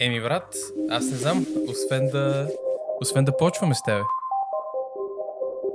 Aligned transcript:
Еми, 0.00 0.20
брат, 0.20 0.56
аз 0.90 1.04
не 1.04 1.16
знам, 1.16 1.46
освен 1.68 2.08
да, 2.08 2.48
освен 3.00 3.24
да 3.24 3.36
почваме 3.36 3.74
с 3.74 3.82
тебе. 3.82 4.02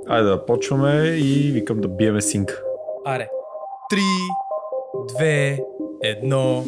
Айде 0.08 0.28
да 0.28 0.46
почваме 0.46 0.92
и 1.02 1.50
викам 1.52 1.80
да 1.80 1.88
биеме 1.88 2.20
синка. 2.20 2.62
Аре. 3.04 3.28
Три, 3.90 4.00
две, 5.14 5.60
едно. 6.02 6.64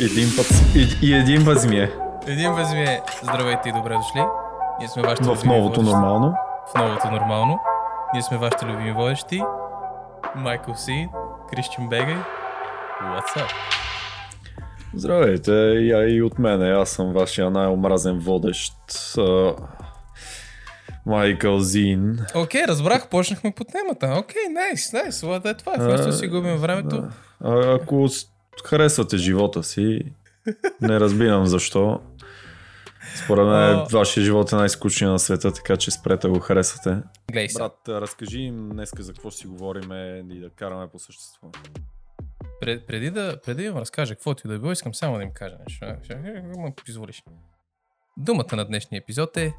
Един 0.00 0.28
път, 0.36 0.46
и, 0.76 1.06
и 1.06 1.14
един 1.14 1.44
път 1.44 1.64
ми 1.64 1.76
е. 1.78 1.90
Един 2.26 2.52
възме. 2.52 3.00
Здравейте 3.22 3.68
и 3.68 3.72
добре 3.72 3.94
дошли. 3.94 4.24
Ние 4.78 4.88
сме 4.88 5.02
вашите 5.02 5.24
В 5.24 5.44
новото 5.44 5.80
водещи. 5.80 5.94
нормално. 5.94 6.34
В 6.68 6.78
новото 6.78 7.10
нормално. 7.10 7.58
Ние 8.12 8.22
сме 8.22 8.38
вашите 8.38 8.66
любими 8.66 8.92
водещи. 8.92 9.42
Майкъл 10.34 10.74
Си, 10.74 11.08
Кристиан 11.50 11.88
Бегай. 11.88 12.16
What's 13.02 13.36
up? 13.36 13.50
Здравейте, 14.94 15.52
и, 15.52 15.92
а, 15.92 16.08
и 16.08 16.22
от 16.22 16.38
мене. 16.38 16.70
Аз 16.70 16.90
съм 16.90 17.12
вашия 17.12 17.50
най-омразен 17.50 18.18
водещ. 18.18 18.74
Майкъл 21.06 21.58
Зин. 21.58 22.18
Окей, 22.34 22.64
разбрах, 22.68 23.08
почнахме 23.08 23.52
по 23.56 23.64
темата. 23.64 24.14
Окей, 24.18 24.42
найс, 24.50 24.92
найс. 24.92 25.22
Е 25.22 25.54
това? 25.54 25.72
Вместо 25.78 26.12
си 26.12 26.28
губим 26.28 26.56
времето. 26.56 27.00
Да. 27.00 27.10
А, 27.40 27.74
ако 27.74 28.06
харесвате 28.64 29.16
живота 29.16 29.62
си, 29.62 30.00
не 30.80 31.00
разбирам 31.00 31.46
защо. 31.46 32.00
Според 33.24 33.46
мен 33.46 33.76
А. 33.76 33.86
вашия 33.92 34.24
живот 34.24 34.52
е 34.52 34.56
най-скучният 34.56 35.12
на 35.12 35.18
света, 35.18 35.52
така 35.52 35.76
че 35.76 35.90
спрете 35.90 36.26
да 36.26 36.32
го 36.32 36.40
харесвате. 36.40 37.02
Глей 37.32 37.48
се. 37.48 37.58
Брат, 37.58 37.78
разкажи 37.88 38.38
им 38.38 38.68
днеска 38.72 39.02
за 39.02 39.12
какво 39.12 39.30
си 39.30 39.46
говорим 39.46 39.92
и 40.30 40.40
да 40.40 40.50
караме 40.50 40.86
по 40.92 40.98
същество. 40.98 41.48
Пред, 42.64 42.86
преди, 42.86 43.10
да, 43.10 43.40
преди 43.44 43.62
да 43.62 43.68
им 43.68 43.76
разкажа 43.76 44.14
какво 44.14 44.34
ти 44.34 44.48
да 44.48 44.54
е 44.54 44.58
било, 44.58 44.72
искам 44.72 44.94
само 44.94 45.16
да 45.16 45.22
им 45.22 45.30
кажа 45.34 45.56
нещо. 45.68 45.86
Ще, 46.04 46.14
ще 46.74 46.84
позволиш. 46.86 47.22
Думата 48.16 48.56
на 48.56 48.64
днешния 48.64 49.00
епизод 49.00 49.36
е 49.36 49.52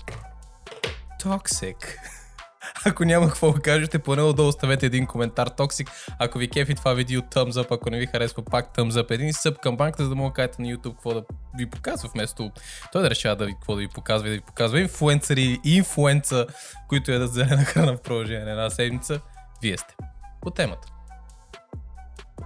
Toxic. 1.21 1.97
Ако 2.85 3.05
няма 3.05 3.27
какво 3.27 3.52
да 3.52 3.61
кажете, 3.61 3.99
поне 3.99 4.21
отдолу 4.21 4.49
оставете 4.49 4.85
един 4.85 5.07
коментар 5.07 5.49
Toxic. 5.49 5.89
Ако 6.19 6.38
ви 6.38 6.49
кефи 6.49 6.75
това 6.75 6.93
видео, 6.93 7.21
thumbs 7.21 7.52
up. 7.52 7.75
Ако 7.75 7.89
не 7.89 7.99
ви 7.99 8.05
харесва, 8.05 8.45
пак 8.45 8.75
thumbs 8.75 8.91
up. 8.91 9.11
Един 9.11 9.33
съб 9.33 9.59
към 9.59 9.77
банката, 9.77 10.03
за 10.03 10.09
да 10.09 10.15
мога 10.15 10.33
кажете 10.33 10.61
на 10.61 10.67
YouTube 10.67 10.93
какво 10.93 11.13
да 11.13 11.23
ви 11.58 11.69
показва, 11.69 12.09
вместо 12.13 12.52
той 12.91 13.03
да 13.03 13.09
решава 13.09 13.35
да 13.35 13.45
ви, 13.45 13.53
какво 13.53 13.75
да 13.75 13.80
ви 13.80 13.87
показва 13.87 14.27
и 14.27 14.31
да 14.31 14.35
ви 14.35 14.41
показва 14.41 14.81
инфуенсъри 14.81 15.41
или 15.41 15.59
инфуенца, 15.65 16.45
които 16.89 17.11
ядат 17.11 17.33
зелена 17.33 17.63
храна 17.63 17.97
в 17.97 18.02
продължение 18.02 18.45
на 18.45 18.52
една 18.52 18.69
седмица. 18.69 19.21
Вие 19.61 19.77
сте. 19.77 19.95
По 20.41 20.52
темата. 20.52 20.87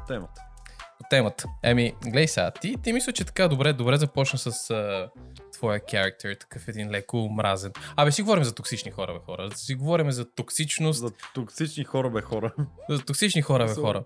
Темата. 0.08 0.49
Темата. 1.10 1.48
Еми, 1.64 1.94
гледай 2.04 2.28
сега, 2.28 2.52
ти, 2.52 2.76
ти 2.84 2.94
мисля, 2.94 3.12
че 3.12 3.26
така 3.26 3.48
добре, 3.48 3.74
добре 3.74 3.98
започна 3.98 4.40
с 4.40 4.70
а, 4.70 5.10
твоя 5.54 5.82
характер, 5.92 6.36
такъв 6.36 6.68
един 6.68 6.90
леко 6.90 7.30
мразен. 7.32 7.72
Абе, 7.96 8.12
си 8.12 8.22
говорим 8.22 8.44
за 8.44 8.56
токсични 8.56 8.92
хора, 8.92 9.14
бе 9.14 9.20
хора. 9.26 9.50
Си 9.56 9.76
говорим 9.76 10.12
за 10.12 10.32
токсичност, 10.32 11.00
За 11.00 11.12
токсични 11.34 11.84
хора, 11.84 12.10
бе 12.10 12.22
хора. 12.22 12.54
за 12.90 13.06
токсични 13.06 13.42
хора, 13.42 13.66
бе 13.66 13.74
хора. 13.74 14.04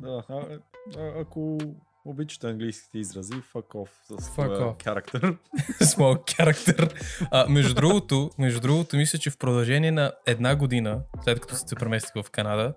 Да, 0.00 0.22
а, 0.28 0.34
а, 0.98 1.20
ако 1.20 1.58
обичате 2.04 2.46
английските 2.46 2.98
изрази, 2.98 3.32
fuck 3.32 3.66
off 3.66 3.88
с 4.04 4.28
Fuck 4.28 4.84
характер. 4.84 5.36
Small 5.80 6.16
character. 6.36 7.02
А, 7.30 7.48
между 7.48 7.74
другото, 7.74 8.30
между 8.38 8.60
другото, 8.60 8.96
мисля, 8.96 9.18
че 9.18 9.30
в 9.30 9.38
продължение 9.38 9.90
на 9.90 10.12
една 10.26 10.56
година, 10.56 11.00
след 11.24 11.40
като 11.40 11.54
се 11.54 11.74
преместих 11.74 12.24
в 12.24 12.30
Канада, 12.30 12.74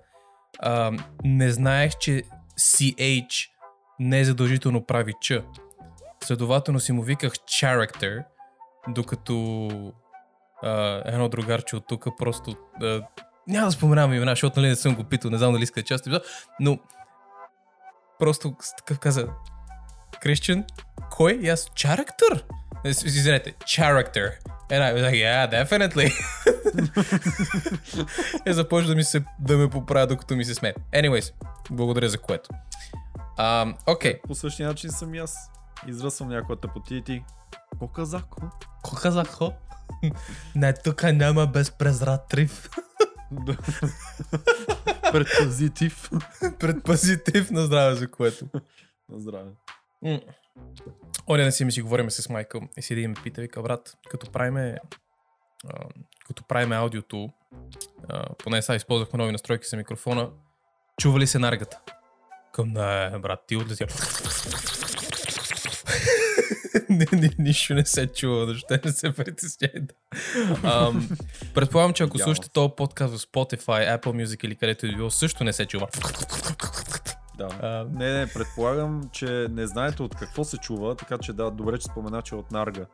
а, 0.59 0.91
не 1.23 1.51
знаех, 1.51 1.97
че 1.99 2.23
CH 2.59 3.49
не 3.99 4.19
е 4.19 4.25
задължително 4.25 4.85
прави 4.85 5.13
Ч. 5.21 5.33
Следователно 6.23 6.79
си 6.79 6.91
му 6.91 7.03
виках 7.03 7.33
character, 7.33 8.23
докато 8.87 9.67
а, 10.63 11.01
едно 11.05 11.29
другарче 11.29 11.75
от 11.75 11.87
тук 11.87 12.07
просто... 12.17 12.55
А, 12.81 13.01
няма 13.47 13.65
да 13.65 13.71
споменавам 13.71 14.13
имена, 14.13 14.31
защото 14.31 14.59
нали 14.59 14.69
не 14.69 14.75
съм 14.75 14.95
го 14.95 15.03
питал, 15.03 15.31
не 15.31 15.37
знам 15.37 15.53
дали 15.53 15.63
иска 15.63 15.81
да 15.81 15.85
част, 15.85 16.07
но 16.59 16.79
просто 18.19 18.55
такъв 18.77 18.99
каза 18.99 19.27
Кристиан, 20.21 20.63
кой? 21.11 21.33
И 21.33 21.49
аз, 21.49 21.69
character? 21.69 22.43
Е, 22.85 22.89
Извинете, 22.89 23.53
character. 23.53 24.31
And 24.71 24.81
I 24.83 24.93
was 24.93 25.01
like, 25.03 25.15
yeah, 25.15 25.45
definitely. 25.51 26.11
е, 28.45 28.53
започва 28.53 28.89
да 28.89 28.95
ми 28.95 29.03
се, 29.03 29.23
да 29.39 29.57
ме 29.57 29.69
поправя, 29.69 30.07
докато 30.07 30.35
ми 30.35 30.45
се 30.45 30.55
смее. 30.55 30.73
Anyways, 30.93 31.33
благодаря 31.71 32.09
за 32.09 32.17
което. 32.17 32.49
Ам, 33.37 33.75
Окей, 33.87 34.19
По 34.27 34.35
същия 34.35 34.67
начин 34.67 34.91
съм 34.91 35.15
и 35.15 35.17
аз. 35.19 35.35
Изръсвам 35.87 36.29
някоя 36.29 36.59
тъпоти 36.59 36.95
и 36.95 37.01
ти. 37.01 37.23
Ко 37.79 37.87
казако? 37.87 38.41
Ко 38.83 38.95
казах 38.95 39.27
хо? 39.27 39.53
Не, 40.55 40.73
тук 40.73 41.03
няма 41.03 41.47
безпрезратрив. 41.47 42.69
Да. 43.31 43.57
Предпозитив. 45.11 46.09
Предпазитив 46.59 47.51
на 47.51 47.65
здраве 47.65 47.95
за 47.95 48.11
което. 48.11 48.45
На 49.09 49.19
здраве. 49.19 49.49
М. 50.03 50.19
Оня 51.29 51.43
не 51.43 51.51
си 51.51 51.65
ми 51.65 51.71
си 51.71 51.81
говорим 51.81 52.11
с 52.11 52.29
Майкъл 52.29 52.61
и 52.77 52.81
си 52.81 53.01
да 53.01 53.07
ме 53.07 53.15
пита, 53.23 53.41
вика, 53.41 53.61
брат, 53.61 53.97
като 54.09 54.31
правиме, 54.31 54.77
а, 55.67 55.85
като 56.27 56.43
правиме 56.43 56.75
аудиото, 56.75 57.29
а, 58.09 58.33
поне 58.33 58.61
сега 58.61 58.75
използвахме 58.75 59.17
нови 59.17 59.31
настройки 59.31 59.67
за 59.67 59.77
микрофона, 59.77 60.29
чува 61.01 61.19
ли 61.19 61.27
се 61.27 61.39
наргата? 61.39 61.79
Към, 62.53 62.69
не, 62.69 63.19
брат, 63.19 63.43
ти 63.47 63.55
отлети. 63.55 63.85
не, 66.89 67.05
не, 67.11 67.29
нищо 67.39 67.73
не 67.73 67.85
се 67.85 68.07
чува, 68.07 68.45
защо 68.45 68.77
не 68.85 68.91
се 68.91 69.13
притесняйте. 69.13 69.95
Ам, 70.63 71.09
предполагам, 71.53 71.93
че 71.93 72.03
ако 72.03 72.19
слушате 72.19 72.49
този 72.49 72.73
подкаст 72.77 73.13
в 73.13 73.17
Spotify, 73.19 73.99
Apple 73.99 74.25
Music 74.25 74.45
или 74.45 74.55
където 74.55 74.85
и 74.85 74.95
било, 74.95 75.09
също 75.09 75.43
не 75.43 75.53
се 75.53 75.65
чува. 75.65 75.87
Да. 77.37 77.47
А, 77.61 77.85
Не, 77.91 78.11
не, 78.19 78.27
предполагам, 78.33 79.09
че 79.11 79.47
не 79.51 79.67
знаете 79.67 80.03
от 80.03 80.15
какво 80.15 80.43
се 80.43 80.57
чува, 80.57 80.95
така 80.95 81.17
че 81.17 81.33
да, 81.33 81.51
добре, 81.51 81.77
че 81.77 81.85
спомена, 81.87 82.21
че 82.21 82.35
е 82.35 82.37
от 82.37 82.51
нарга. 82.51 82.85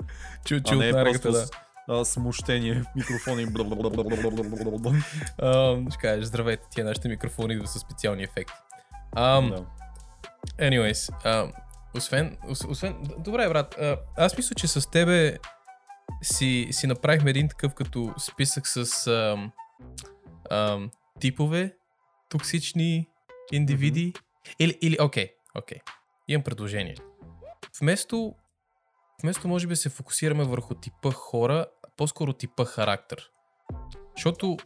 чу, 0.46 0.56
А 0.56 0.62
чу 0.62 0.76
не 0.76 0.86
от 0.88 0.94
е 0.94 0.98
наргата, 0.98 1.22
просто 1.22 1.58
да. 1.88 2.00
а, 2.00 2.06
смущение 2.06 2.84
микрофона 2.96 3.42
и 3.42 3.46
бла-бла-бла-бла-бла-бла-бла-бла. 3.48 5.04
Um, 5.42 5.90
ще 5.94 5.98
кажеш, 6.02 6.26
здравейте, 6.26 6.64
тия 6.72 6.86
нашите 6.86 7.08
микрофони 7.08 7.54
идват 7.54 7.70
с 7.70 7.80
специални 7.80 8.24
ефекти. 8.24 8.54
Um, 9.16 9.50
Да. 9.50 9.66
Anyways, 10.66 11.24
um, 11.26 11.52
освен, 11.98 12.38
ос, 12.50 12.64
освен, 12.70 12.96
добре, 13.18 13.50
брат, 13.50 13.76
а, 13.80 13.98
аз 14.18 14.38
мисля, 14.38 14.56
че 14.56 14.68
с 14.68 14.90
тебе 14.92 15.38
си, 16.22 16.68
си 16.72 16.88
направихме 16.88 17.30
един 17.30 17.50
такъв 17.50 17.74
като 17.74 18.14
списък 18.20 18.68
с 18.68 19.08
ам, 19.08 19.52
ам, 20.52 20.90
типове 21.20 21.76
токсични 22.30 23.08
индивиди. 23.52 24.14
Или, 24.60 24.78
или, 24.82 24.98
окей, 25.02 25.36
окей, 25.56 25.78
имам 26.28 26.44
предложение. 26.44 26.96
Вместо, 27.80 28.36
вместо 29.24 29.48
може 29.48 29.68
би 29.68 29.72
да 29.72 29.78
се 29.78 29.90
фокусираме 29.90 30.44
върху 30.44 30.76
типа 30.76 31.12
хора, 31.12 31.66
по-скоро 31.98 32.34
типа 32.34 32.66
характер. 32.66 33.32
Защото 34.16 34.58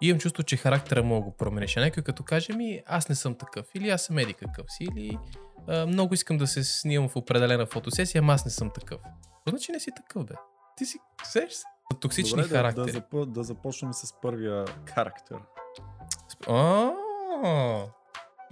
имам 0.00 0.20
чувство, 0.20 0.42
че 0.42 0.56
характера 0.56 1.02
мога 1.02 1.20
да 1.20 1.30
го 1.30 1.36
промениш. 1.36 1.76
А 1.76 1.80
някой 1.80 2.02
като 2.02 2.22
каже 2.22 2.52
ми, 2.52 2.82
аз 2.86 3.08
не 3.08 3.14
съм 3.14 3.34
такъв, 3.34 3.66
или 3.74 3.90
аз 3.90 4.04
съм 4.04 4.18
еди 4.18 4.34
какъв 4.34 4.66
си, 4.68 4.84
или 4.96 5.18
а, 5.68 5.86
много 5.86 6.14
искам 6.14 6.38
да 6.38 6.46
се 6.46 6.64
снимам 6.64 7.08
в 7.08 7.16
определена 7.16 7.66
фотосесия, 7.66 8.18
ама 8.18 8.32
аз 8.32 8.44
не 8.44 8.50
съм 8.50 8.70
такъв. 8.70 9.00
Значи 9.48 9.72
не 9.72 9.80
си 9.80 9.90
такъв, 9.96 10.24
бе? 10.24 10.34
Ти 10.76 10.86
си, 10.86 10.98
сеш 11.24 11.52
се? 11.52 11.64
Токсични 12.00 12.30
Добре, 12.30 12.42
да, 12.42 12.48
да, 12.48 12.54
характери. 12.54 12.90
запо, 12.90 13.26
да 13.26 13.42
започнем 13.42 13.92
с 13.92 14.20
първия 14.22 14.64
характер. 14.94 15.38
А, 16.48 16.92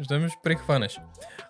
ще 0.03 0.19
ме 0.19 0.29
ще 0.29 0.39
прехванеш. 0.43 1.01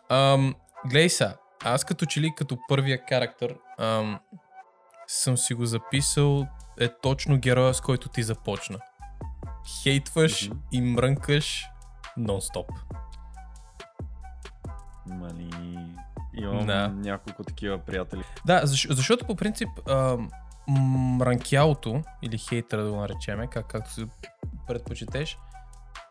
Ам, 0.09 0.55
глей 0.87 1.09
са, 1.09 1.37
аз 1.65 1.85
като 1.85 2.07
че 2.07 2.21
ли 2.21 2.35
като 2.37 2.59
първия 2.69 3.01
характер 3.09 3.57
ам, 3.79 4.21
съм 5.07 5.37
си 5.37 5.55
го 5.55 5.67
записал 5.67 6.47
е 6.81 6.89
точно 7.03 7.39
героя, 7.39 7.75
с 7.75 7.81
който 7.81 8.09
ти 8.09 8.23
започна. 8.23 8.79
Хейтваш 9.83 10.49
Мгм. 10.49 10.59
и 10.73 10.81
мрънкаш 10.81 11.67
нон-стоп. 12.19 12.67
Мали... 15.07 15.51
Имам 16.37 16.67
Да. 16.67 16.89
няколко 16.89 17.45
такива 17.45 17.79
приятели. 17.79 18.23
Да, 18.47 18.61
защ, 18.65 18.87
защото 18.91 19.27
по 19.27 19.37
принцип 19.37 19.69
ам, 19.89 20.31
мранкялото, 21.19 22.03
или 22.23 22.39
хейтера 22.39 22.83
да 22.85 22.91
го 22.91 22.97
наречеме, 22.97 23.47
как, 23.47 23.67
както 23.67 23.93
се 23.93 24.07
предпочетеш, 24.67 25.39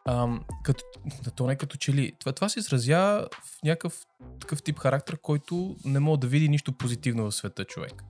ам, 0.09 0.43
като, 0.63 0.83
да, 1.23 1.31
то 1.31 1.47
не 1.47 1.55
като 1.55 1.77
че 1.77 1.93
ли. 1.93 2.11
Това, 2.19 2.31
това 2.31 2.49
се 2.49 2.59
изразява 2.59 3.27
в 3.31 3.63
някакъв 3.63 4.05
такъв 4.39 4.63
тип 4.63 4.79
характер, 4.79 5.17
който 5.21 5.75
не 5.85 5.99
мога 5.99 6.17
да 6.17 6.27
види 6.27 6.49
нищо 6.49 6.77
позитивно 6.77 7.31
в 7.31 7.35
света 7.35 7.65
човек. 7.65 8.03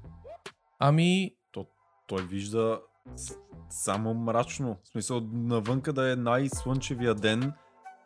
Ами, 0.80 1.32
Той 2.08 2.26
вижда 2.26 2.82
само 3.70 4.14
мрачно. 4.14 4.78
В 4.84 4.88
смисъл, 4.88 5.22
навънка 5.34 5.94
да 5.94 6.12
е 6.12 6.16
най-слънчевия 6.16 7.16
ден, 7.16 7.54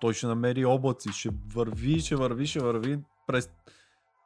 той 0.01 0.13
ще 0.13 0.28
намери 0.28 0.66
облаци, 0.66 1.10
ще 1.12 1.30
върви, 1.54 2.00
ще 2.00 2.16
върви, 2.16 2.48
ще 2.48 2.60
върви. 2.60 3.00
през 3.28 3.50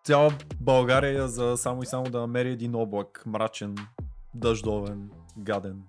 цяла 0.04 0.32
България 0.62 1.28
за 1.28 1.58
само 1.58 1.84
и 1.84 1.86
само 1.86 2.04
да 2.04 2.20
намери 2.20 2.50
един 2.50 2.76
облак, 2.76 3.24
мрачен, 3.26 3.76
дъждовен, 4.36 5.10
гаден. 5.38 5.84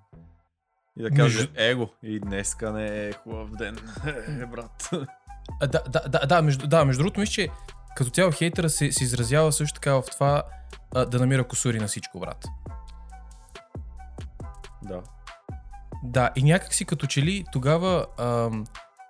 И 0.99 1.03
да 1.03 1.11
каже, 1.11 1.39
Между- 1.39 1.53
его, 1.57 1.89
и 2.03 2.21
днеска 2.21 2.73
не 2.73 3.07
е 3.09 3.13
хубав 3.13 3.51
ден, 3.51 3.79
е, 4.43 4.47
брат. 4.47 4.91
А, 5.61 5.67
да, 5.67 5.83
да, 5.89 6.01
да, 6.09 6.27
да, 6.27 6.43
между, 6.43 6.67
да, 6.67 6.85
между 6.85 7.03
другото, 7.03 7.21
мисля, 7.21 7.33
че 7.33 7.49
като 7.97 8.11
цяло 8.11 8.33
хейтера 8.33 8.71
се, 8.71 8.93
се 8.93 9.05
изразява 9.05 9.53
също 9.53 9.75
така 9.75 9.95
в 9.95 10.03
това 10.13 10.43
а, 10.95 11.05
да 11.05 11.19
намира 11.19 11.45
косури 11.49 11.79
на 11.79 11.87
всичко, 11.87 12.21
брат. 12.21 12.47
Да. 14.83 15.03
Да, 16.05 16.31
и 16.37 16.43
някак 16.43 16.75
си 16.75 16.85
като 16.85 17.07
че 17.07 17.23
ли 17.23 17.45
тогава 17.53 18.07
ам, 18.19 18.65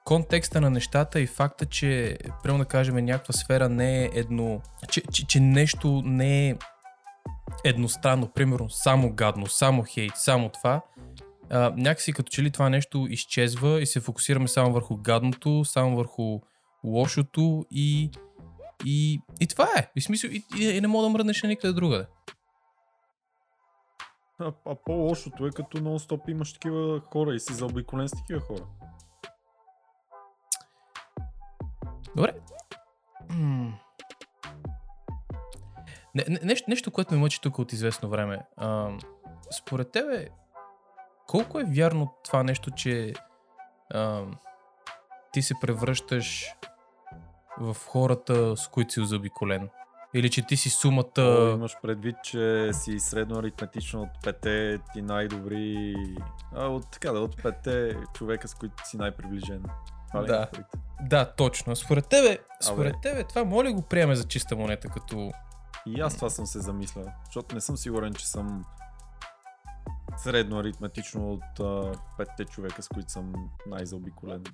контекста 0.05 0.61
на 0.61 0.71
нещата 0.71 1.21
и 1.21 1.27
факта, 1.27 1.67
че, 1.67 2.19
прямо 2.43 2.59
да 2.59 2.65
кажем, 2.65 2.97
някаква 2.97 3.33
сфера 3.33 3.69
не 3.69 4.05
е 4.05 4.11
едно, 4.15 4.61
че, 4.91 5.03
че, 5.13 5.27
че 5.27 5.41
нещо 5.41 6.03
не 6.05 6.49
е 6.49 6.57
едностранно, 7.65 8.29
примерно 8.29 8.71
само 8.71 9.13
гадно, 9.13 9.47
само 9.47 9.85
хейт, 9.89 10.13
само 10.15 10.49
това, 10.49 10.81
а, 11.51 11.73
някакси 11.77 12.13
като 12.13 12.31
че 12.31 12.43
ли 12.43 12.51
това 12.51 12.71
нещо 12.71 13.07
изчезва 13.11 13.81
и 13.81 13.87
се 13.87 14.01
фокусираме 14.01 14.49
само 14.49 14.73
върху 14.73 14.97
гадното, 14.97 15.65
само 15.65 15.97
върху 15.97 16.41
лошото 16.85 17.65
и, 17.71 18.11
и, 18.85 19.21
и 19.41 19.47
това 19.47 19.69
е. 19.79 19.91
И, 19.97 20.01
смисъл, 20.01 20.31
и, 20.31 20.45
и, 20.61 20.65
и 20.65 20.81
не 20.81 20.89
мога 20.89 21.03
да 21.03 21.09
мръднеш 21.09 21.43
на 21.43 21.49
никъде 21.49 21.73
другаде. 21.73 22.07
А, 24.39 24.53
а 24.67 24.75
по-лошото 24.75 25.47
е 25.47 25.51
като 25.51 25.79
нон-стоп 25.79 26.31
имаш 26.31 26.53
такива 26.53 27.01
хора 27.01 27.35
и 27.35 27.41
си 27.41 27.53
заобиколен 27.53 28.09
с 28.09 28.13
такива 28.13 28.41
хора. 28.41 28.67
Добре. 32.17 32.33
М. 33.31 33.79
Не, 36.15 36.25
не, 36.29 36.41
нещо, 36.43 36.71
нещо, 36.71 36.91
което 36.91 37.15
ме 37.15 37.21
мъчи 37.21 37.41
тук 37.41 37.59
от 37.59 37.73
известно 37.73 38.09
време. 38.09 38.47
А, 38.57 38.91
според 39.59 39.91
тебе, 39.91 40.29
колко 41.33 41.61
е 41.61 41.65
вярно 41.65 42.15
това 42.25 42.43
нещо, 42.43 42.71
че 42.71 43.13
а, 43.95 44.23
ти 45.33 45.43
се 45.43 45.55
превръщаш 45.61 46.47
в 47.61 47.77
хората, 47.87 48.57
с 48.57 48.69
които 48.69 48.93
си 48.93 49.07
заобиколен? 49.07 49.69
Или 50.15 50.31
че 50.31 50.47
ти 50.47 50.57
си 50.57 50.71
сумата... 50.71 51.19
О, 51.19 51.55
имаш 51.55 51.77
предвид, 51.83 52.17
че 52.25 52.71
си 52.73 52.99
средно 52.99 53.39
аритметично 53.39 54.03
от 54.03 54.09
пете 54.23 54.79
ти 54.93 55.03
най-добри... 55.03 55.95
А, 56.55 56.67
от, 56.67 56.91
така 56.91 57.13
да, 57.13 57.21
от 57.21 57.43
пете 57.43 57.97
човека, 58.15 58.49
с 58.49 58.55
които 58.55 58.89
си 58.89 58.97
най-приближен. 58.97 59.63
Това 60.09 60.23
ли 60.23 60.27
Да. 60.27 60.49
Да, 61.01 61.33
точно. 61.33 61.77
Според 61.77 62.09
тебе, 62.09 62.39
според 62.61 62.95
тебе, 63.03 63.25
това 63.25 63.45
може 63.45 63.69
ли 63.69 63.73
го 63.73 63.83
приеме 63.83 64.17
за 64.17 64.29
чиста 64.29 64.57
монета, 64.57 64.89
като... 64.89 65.33
И 65.87 66.01
аз 66.01 66.17
това 66.17 66.31
съм 66.31 66.47
се 66.47 66.61
замислял, 66.61 67.05
защото 67.25 67.55
не 67.55 67.61
съм 67.61 67.77
сигурен, 67.77 68.15
че 68.15 68.29
съм 68.29 68.65
средно 70.17 70.59
аритметично 70.59 71.33
от 71.33 71.61
а, 71.61 71.93
петте 72.19 72.45
човека, 72.45 72.83
с 72.83 72.89
които 72.89 73.13
съм 73.13 73.33
най-заобиколен. 73.67 74.45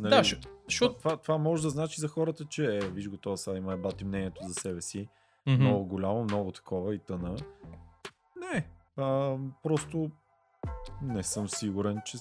Нали, 0.00 0.10
Да, 0.10 0.24
щ- 0.24 0.48
това, 0.68 0.96
това, 0.98 1.16
това 1.16 1.38
може 1.38 1.62
да 1.62 1.70
значи 1.70 2.00
за 2.00 2.08
хората, 2.08 2.44
че 2.44 2.76
е, 2.76 2.80
виж 2.80 3.08
го 3.08 3.16
това 3.16 3.36
сега 3.36 3.56
има 3.56 3.72
е 3.72 3.76
бати 3.76 4.04
мнението 4.04 4.44
за 4.44 4.54
себе 4.54 4.80
си. 4.80 5.08
Мгм. 5.46 5.62
много 5.62 5.84
голямо, 5.84 6.24
много 6.24 6.52
такова 6.52 6.94
и 6.94 6.98
тъна. 6.98 7.36
Не, 8.36 8.68
а, 8.96 9.36
просто 9.62 10.10
не 11.02 11.22
съм 11.22 11.48
сигурен, 11.48 12.00
че 12.04 12.18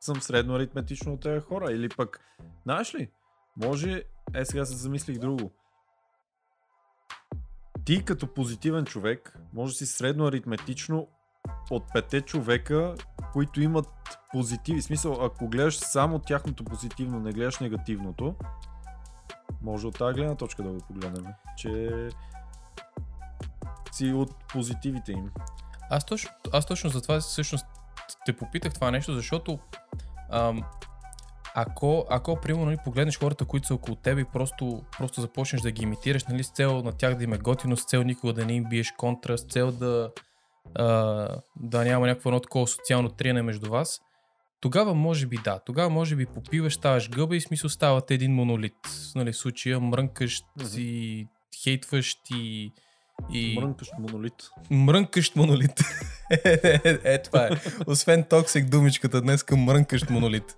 съм 0.00 0.20
средно 0.20 0.54
аритметично 0.54 1.12
от 1.12 1.20
тези 1.20 1.40
хора. 1.40 1.72
Или 1.72 1.88
пък, 1.88 2.20
знаеш 2.64 2.94
ли, 2.94 3.10
може, 3.56 4.02
е 4.34 4.44
сега 4.44 4.64
се 4.64 4.76
замислих 4.76 5.18
друго. 5.18 5.50
Ти 7.88 8.04
като 8.04 8.34
позитивен 8.34 8.84
човек, 8.84 9.38
може 9.52 9.72
да 9.72 9.76
си 9.76 9.86
средно 9.86 10.26
аритметично 10.26 11.08
от 11.70 11.92
пете 11.92 12.20
човека, 12.20 12.94
които 13.32 13.60
имат 13.60 13.86
позитиви. 14.32 14.80
В 14.80 14.84
смисъл, 14.84 15.24
ако 15.24 15.48
гледаш 15.48 15.76
само 15.76 16.18
тяхното 16.18 16.64
позитивно, 16.64 17.20
не 17.20 17.32
гледаш 17.32 17.58
негативното, 17.58 18.34
може 19.62 19.86
от 19.86 19.98
тази 19.98 20.14
гледна 20.14 20.34
точка 20.34 20.62
да 20.62 20.68
го 20.68 20.78
погледнем. 20.78 21.24
Че 21.56 21.90
си 23.92 24.12
от 24.12 24.44
позитивите 24.48 25.12
им. 25.12 25.30
Аз 25.90 26.06
точно, 26.06 26.30
аз 26.52 26.66
точно 26.66 26.90
за 26.90 27.02
това 27.02 27.20
всъщност 27.20 27.66
те 28.26 28.36
попитах 28.36 28.74
това 28.74 28.90
нещо, 28.90 29.14
защото 29.14 29.58
ам, 30.30 30.62
ако, 31.60 32.06
ако 32.10 32.40
примерно 32.40 32.66
нали, 32.66 32.76
погледнеш 32.84 33.18
хората, 33.18 33.44
които 33.44 33.66
са 33.66 33.74
около 33.74 33.96
теб 33.96 34.18
и 34.18 34.24
просто, 34.32 34.82
просто 34.98 35.20
започнеш 35.20 35.62
да 35.62 35.70
ги 35.70 35.82
имитираш, 35.82 36.24
нали, 36.24 36.44
с 36.44 36.50
цел 36.50 36.82
на 36.82 36.92
тях 36.92 37.14
да 37.14 37.24
им 37.24 37.32
е 37.32 37.38
готино, 37.38 37.76
с 37.76 37.84
цел 37.84 38.02
никога 38.02 38.32
да 38.32 38.46
не 38.46 38.52
им 38.52 38.64
биеш 38.64 38.92
контра, 38.98 39.38
с 39.38 39.44
цел 39.44 39.72
да, 39.72 40.10
а, 40.74 40.86
да 41.56 41.84
няма 41.84 42.06
някакво 42.06 42.30
едно 42.30 42.40
такова 42.40 42.66
социално 42.66 43.08
триене 43.08 43.42
между 43.42 43.70
вас, 43.70 44.00
тогава 44.60 44.94
може 44.94 45.26
би 45.26 45.38
да. 45.44 45.58
Тогава 45.66 45.90
може 45.90 46.16
би 46.16 46.26
попиваш, 46.26 46.74
ставаш 46.74 47.10
гъба 47.10 47.36
и 47.36 47.40
смисъл 47.40 47.70
ставате 47.70 48.14
един 48.14 48.34
монолит. 48.34 48.78
Нали, 49.14 49.32
в 49.32 49.36
случая 49.36 49.80
мрънкащ 49.80 50.44
Мгм. 50.56 50.68
и 50.76 51.26
хейтващ 51.62 52.18
и... 52.30 52.72
и... 53.32 53.58
Мрънкащ 53.60 53.92
монолит. 53.98 54.34
Мрънкащ 54.70 55.36
монолит. 55.36 55.80
е, 56.30 56.40
е, 56.84 56.98
е, 57.04 57.22
това 57.22 57.46
е. 57.46 57.50
Освен 57.86 58.24
токсик 58.24 58.68
думичката 58.68 59.20
днес 59.20 59.42
към 59.42 59.60
мрънкащ 59.60 60.10
монолит. 60.10 60.56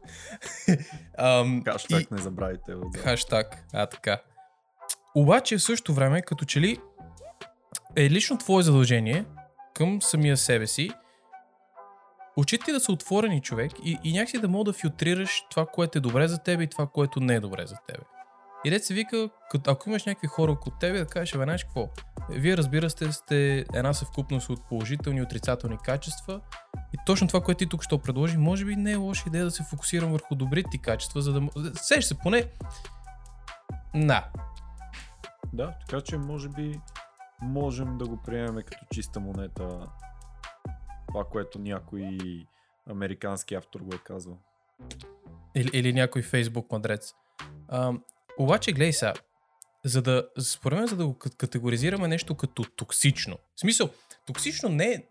Ам, 1.19 1.62
Хаштаг 1.65 2.03
и- 2.03 2.15
не 2.15 2.19
забравяйте. 2.21 2.75
отзад. 2.75 3.03
Хаштаг, 3.03 3.65
а 3.73 3.87
така. 3.87 4.21
Обаче 5.15 5.57
в 5.57 5.62
същото 5.62 5.95
време, 5.95 6.23
като 6.23 6.45
че 6.45 6.61
ли 6.61 6.79
е 7.97 8.11
лично 8.11 8.39
твое 8.39 8.62
задължение 8.62 9.25
към 9.75 10.03
самия 10.03 10.37
себе 10.37 10.67
си, 10.67 10.91
очите 12.37 12.65
ти 12.65 12.73
да 12.73 12.81
са 12.81 12.93
отворени 12.93 13.43
човек 13.43 13.73
и, 13.85 13.99
и 14.05 14.12
някакси 14.12 14.39
да 14.39 14.49
мога 14.49 14.65
да 14.65 14.73
филтрираш 14.73 15.43
това, 15.51 15.67
което 15.67 15.99
е 15.99 16.01
добре 16.01 16.29
за 16.29 16.39
теб 16.39 16.61
и 16.61 16.67
това, 16.67 16.87
което 16.87 17.21
не 17.21 17.35
е 17.35 17.41
добре 17.41 17.67
за 17.67 17.77
теб. 17.87 17.99
И 18.65 18.71
дет 18.71 18.85
се 18.85 18.95
вика, 18.95 19.31
ако 19.67 19.89
имаш 19.89 20.05
някакви 20.05 20.27
хора 20.27 20.53
около 20.53 20.77
тебе, 20.81 20.99
да 20.99 21.07
кажеш, 21.07 21.37
бе, 21.37 21.45
знаеш 21.45 21.65
какво? 21.65 21.89
Вие 22.31 22.57
разбира 22.57 22.91
се 22.91 23.12
сте 23.12 23.65
една 23.75 23.93
съвкупност 23.93 24.51
от 24.51 24.69
положителни 24.69 25.19
и 25.19 25.23
отрицателни 25.23 25.79
качества 25.85 26.41
и 26.95 26.99
точно 27.07 27.29
това, 27.29 27.41
което 27.41 27.59
ти 27.59 27.67
тук 27.67 27.83
ще 27.83 27.99
предложи, 27.99 28.37
може 28.37 28.65
би 28.65 28.77
не 28.77 28.93
е 28.93 28.97
лоша 28.97 29.25
идея 29.27 29.45
да 29.45 29.51
се 29.51 29.62
фокусирам 29.62 30.12
върху 30.12 30.35
добрите 30.35 30.71
ти 30.71 30.79
качества, 30.79 31.23
за 31.23 31.33
да... 31.33 31.49
Сеш 31.75 32.05
се 32.05 32.19
поне... 32.19 32.45
На. 33.95 34.25
Да, 35.52 35.75
така 35.87 36.00
че 36.00 36.17
може 36.17 36.49
би 36.49 36.81
можем 37.43 37.99
да 37.99 38.07
го 38.07 38.23
приемем 38.23 38.62
като 38.67 38.87
чиста 38.90 39.21
монета 39.21 39.88
това, 41.09 41.25
което 41.25 41.59
някой 41.59 42.19
американски 42.90 43.55
автор 43.55 43.81
го 43.81 43.95
е 43.95 43.99
казал. 43.99 44.38
Или, 45.55 45.71
или 45.73 45.93
някой 45.93 46.23
фейсбук 46.23 46.73
мадрец. 46.73 47.14
А, 47.69 47.93
обаче, 48.42 48.73
гледай 48.73 48.92
сега, 48.92 49.14
за 49.85 50.02
да, 50.02 50.28
според 50.40 50.78
мен, 50.78 50.87
за 50.87 50.97
да 50.97 51.06
го 51.06 51.14
кат- 51.14 51.37
категоризираме 51.37 52.09
нещо 52.09 52.35
като 52.35 52.64
токсично. 52.64 53.37
В 53.56 53.61
смисъл, 53.61 53.90
токсично 54.26 54.68
не 54.68 54.85
е, 54.85 55.02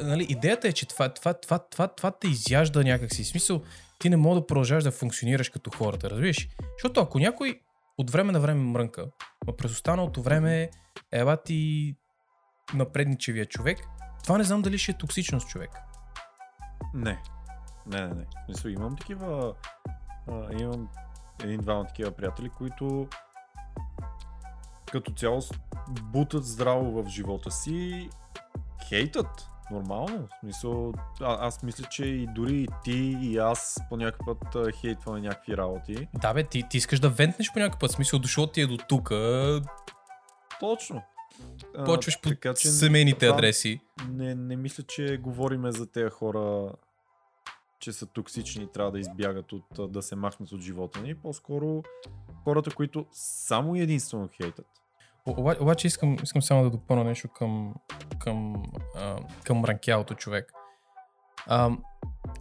а, 0.00 0.04
нали, 0.04 0.26
идеята 0.28 0.68
е, 0.68 0.72
че 0.72 0.88
това, 0.88 1.08
това, 1.08 1.34
това, 1.34 1.58
това, 1.58 1.88
това 1.88 2.10
те 2.10 2.28
изяжда 2.28 2.82
някакси. 2.82 3.24
В 3.24 3.28
смисъл, 3.28 3.62
ти 3.98 4.10
не 4.10 4.16
мога 4.16 4.40
да 4.40 4.46
продължаваш 4.46 4.84
да 4.84 4.90
функционираш 4.90 5.48
като 5.48 5.70
хората, 5.70 6.10
разбираш? 6.10 6.48
Защото 6.72 7.00
ако 7.00 7.18
някой 7.18 7.60
от 7.98 8.10
време 8.10 8.32
на 8.32 8.40
време 8.40 8.60
мрънка, 8.60 9.06
но 9.46 9.56
през 9.56 9.72
останалото 9.72 10.22
време 10.22 10.70
ева 11.12 11.36
ти 11.36 11.94
напредничевия 12.74 13.46
човек, 13.46 13.78
това 14.24 14.38
не 14.38 14.44
знам 14.44 14.62
дали 14.62 14.78
ще 14.78 14.92
е 14.92 14.98
токсичност 14.98 15.48
човек. 15.48 15.70
Не. 16.94 17.22
Не, 17.86 18.00
не, 18.00 18.14
не. 18.14 18.24
Смисъл, 18.44 18.70
имам 18.70 18.96
такива... 18.96 19.54
А, 20.28 20.60
имам 20.60 20.88
един-двама 21.44 21.86
такива 21.86 22.10
приятели, 22.10 22.48
които 22.48 23.08
като 24.92 25.12
цяло 25.12 25.40
бутат 26.02 26.44
здраво 26.44 27.02
в 27.02 27.08
живота 27.08 27.50
си, 27.50 28.08
хейтат. 28.88 29.48
Нормално. 29.70 30.18
В 30.18 30.40
смисъл, 30.40 30.92
а, 31.20 31.46
аз 31.46 31.62
мисля, 31.62 31.84
че 31.84 32.04
и 32.04 32.26
дори 32.26 32.56
и 32.56 32.68
ти 32.84 33.18
и 33.22 33.38
аз 33.38 33.80
по 33.88 33.96
някакъв 33.96 34.26
път 34.26 34.54
а, 34.54 34.72
хейтваме 34.72 35.20
някакви 35.20 35.56
работи. 35.56 36.08
Да 36.14 36.34
бе, 36.34 36.44
ти, 36.44 36.68
ти 36.70 36.76
искаш 36.76 37.00
да 37.00 37.08
вентнеш 37.08 37.52
по 37.52 37.58
някакъв 37.58 37.80
път, 37.80 37.90
в 37.90 37.94
смисъл 37.94 38.18
дошло 38.18 38.46
ти 38.46 38.60
е 38.60 38.66
до 38.66 38.76
тук, 38.88 39.12
Точно. 40.62 41.02
Почваш 41.84 42.20
по 42.20 42.28
така 42.28 42.54
че 42.54 42.68
семейните 42.68 43.26
адреси. 43.26 43.80
Не, 44.08 44.34
не 44.34 44.56
мисля, 44.56 44.82
че 44.82 45.16
говориме 45.16 45.72
за 45.72 45.86
тези 45.86 46.10
хора, 46.10 46.72
че 47.82 47.92
са 47.92 48.06
токсични 48.06 48.64
и 48.64 48.72
трябва 48.72 48.92
да 48.92 48.98
избягат 48.98 49.52
от 49.52 49.78
а, 49.78 49.88
да 49.88 50.02
се 50.02 50.16
махнат 50.16 50.52
от 50.52 50.60
живота 50.60 51.00
ни. 51.00 51.14
По-скоро 51.14 51.82
хората, 52.44 52.74
които 52.74 53.06
само 53.12 53.76
единствено 53.76 54.28
хейтат. 54.36 54.66
Оба- 55.26 55.60
Обаче 55.60 55.86
искам, 55.86 56.16
искам 56.22 56.42
само 56.42 56.62
да 56.62 56.70
допълня 56.70 57.04
нещо 57.04 57.28
към, 57.28 57.74
към, 58.18 58.62
а, 58.96 59.16
към 59.44 59.64
ранкялото 59.64 60.14
човек. 60.14 60.52
А, 61.46 61.70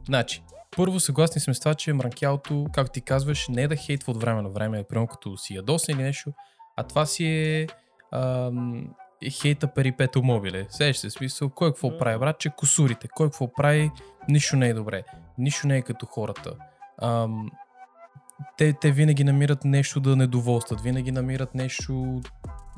значи, 0.06 0.44
първо 0.78 1.00
съгласни 1.00 1.42
сме 1.42 1.54
с 1.54 1.60
това, 1.60 1.74
че 1.74 1.94
мранкялото, 1.94 2.68
както 2.74 2.92
ти 2.92 3.02
казваш, 3.02 3.48
не 3.48 3.62
е 3.62 3.68
да 3.68 3.76
хейтва 3.76 4.12
от 4.12 4.22
време 4.22 4.42
на 4.42 4.50
време, 4.50 4.84
примерно 4.84 5.08
като 5.08 5.38
си 5.38 5.56
ядосен 5.56 5.96
или 5.96 6.04
нещо, 6.04 6.34
а 6.78 6.84
това 6.84 7.06
си 7.06 7.26
е 7.26 7.68
ам, 8.12 8.94
е 9.22 9.30
хейта 9.30 9.74
перипето 9.74 10.24
мобиле. 10.24 10.66
Сеш 10.70 10.98
се, 10.98 11.10
смисъл, 11.10 11.50
кой 11.50 11.70
какво 11.72 11.98
прави, 11.98 12.20
брат, 12.20 12.40
че 12.40 12.50
косурите, 12.50 13.08
кой 13.08 13.28
какво 13.28 13.54
прави, 13.54 13.92
нищо 14.30 14.56
не 14.56 14.70
е 14.70 14.74
добре, 14.74 15.04
нищо 15.42 15.68
не 15.68 15.78
е 15.78 15.82
като 15.82 16.06
хората. 16.06 16.56
Ам, 17.02 17.52
те, 18.58 18.74
те 18.74 18.92
винаги 18.92 19.24
намират 19.24 19.66
нещо 19.66 20.00
да 20.00 20.16
недоволстват, 20.16 20.82
винаги 20.82 21.12
намират 21.12 21.56
нещо... 21.56 22.22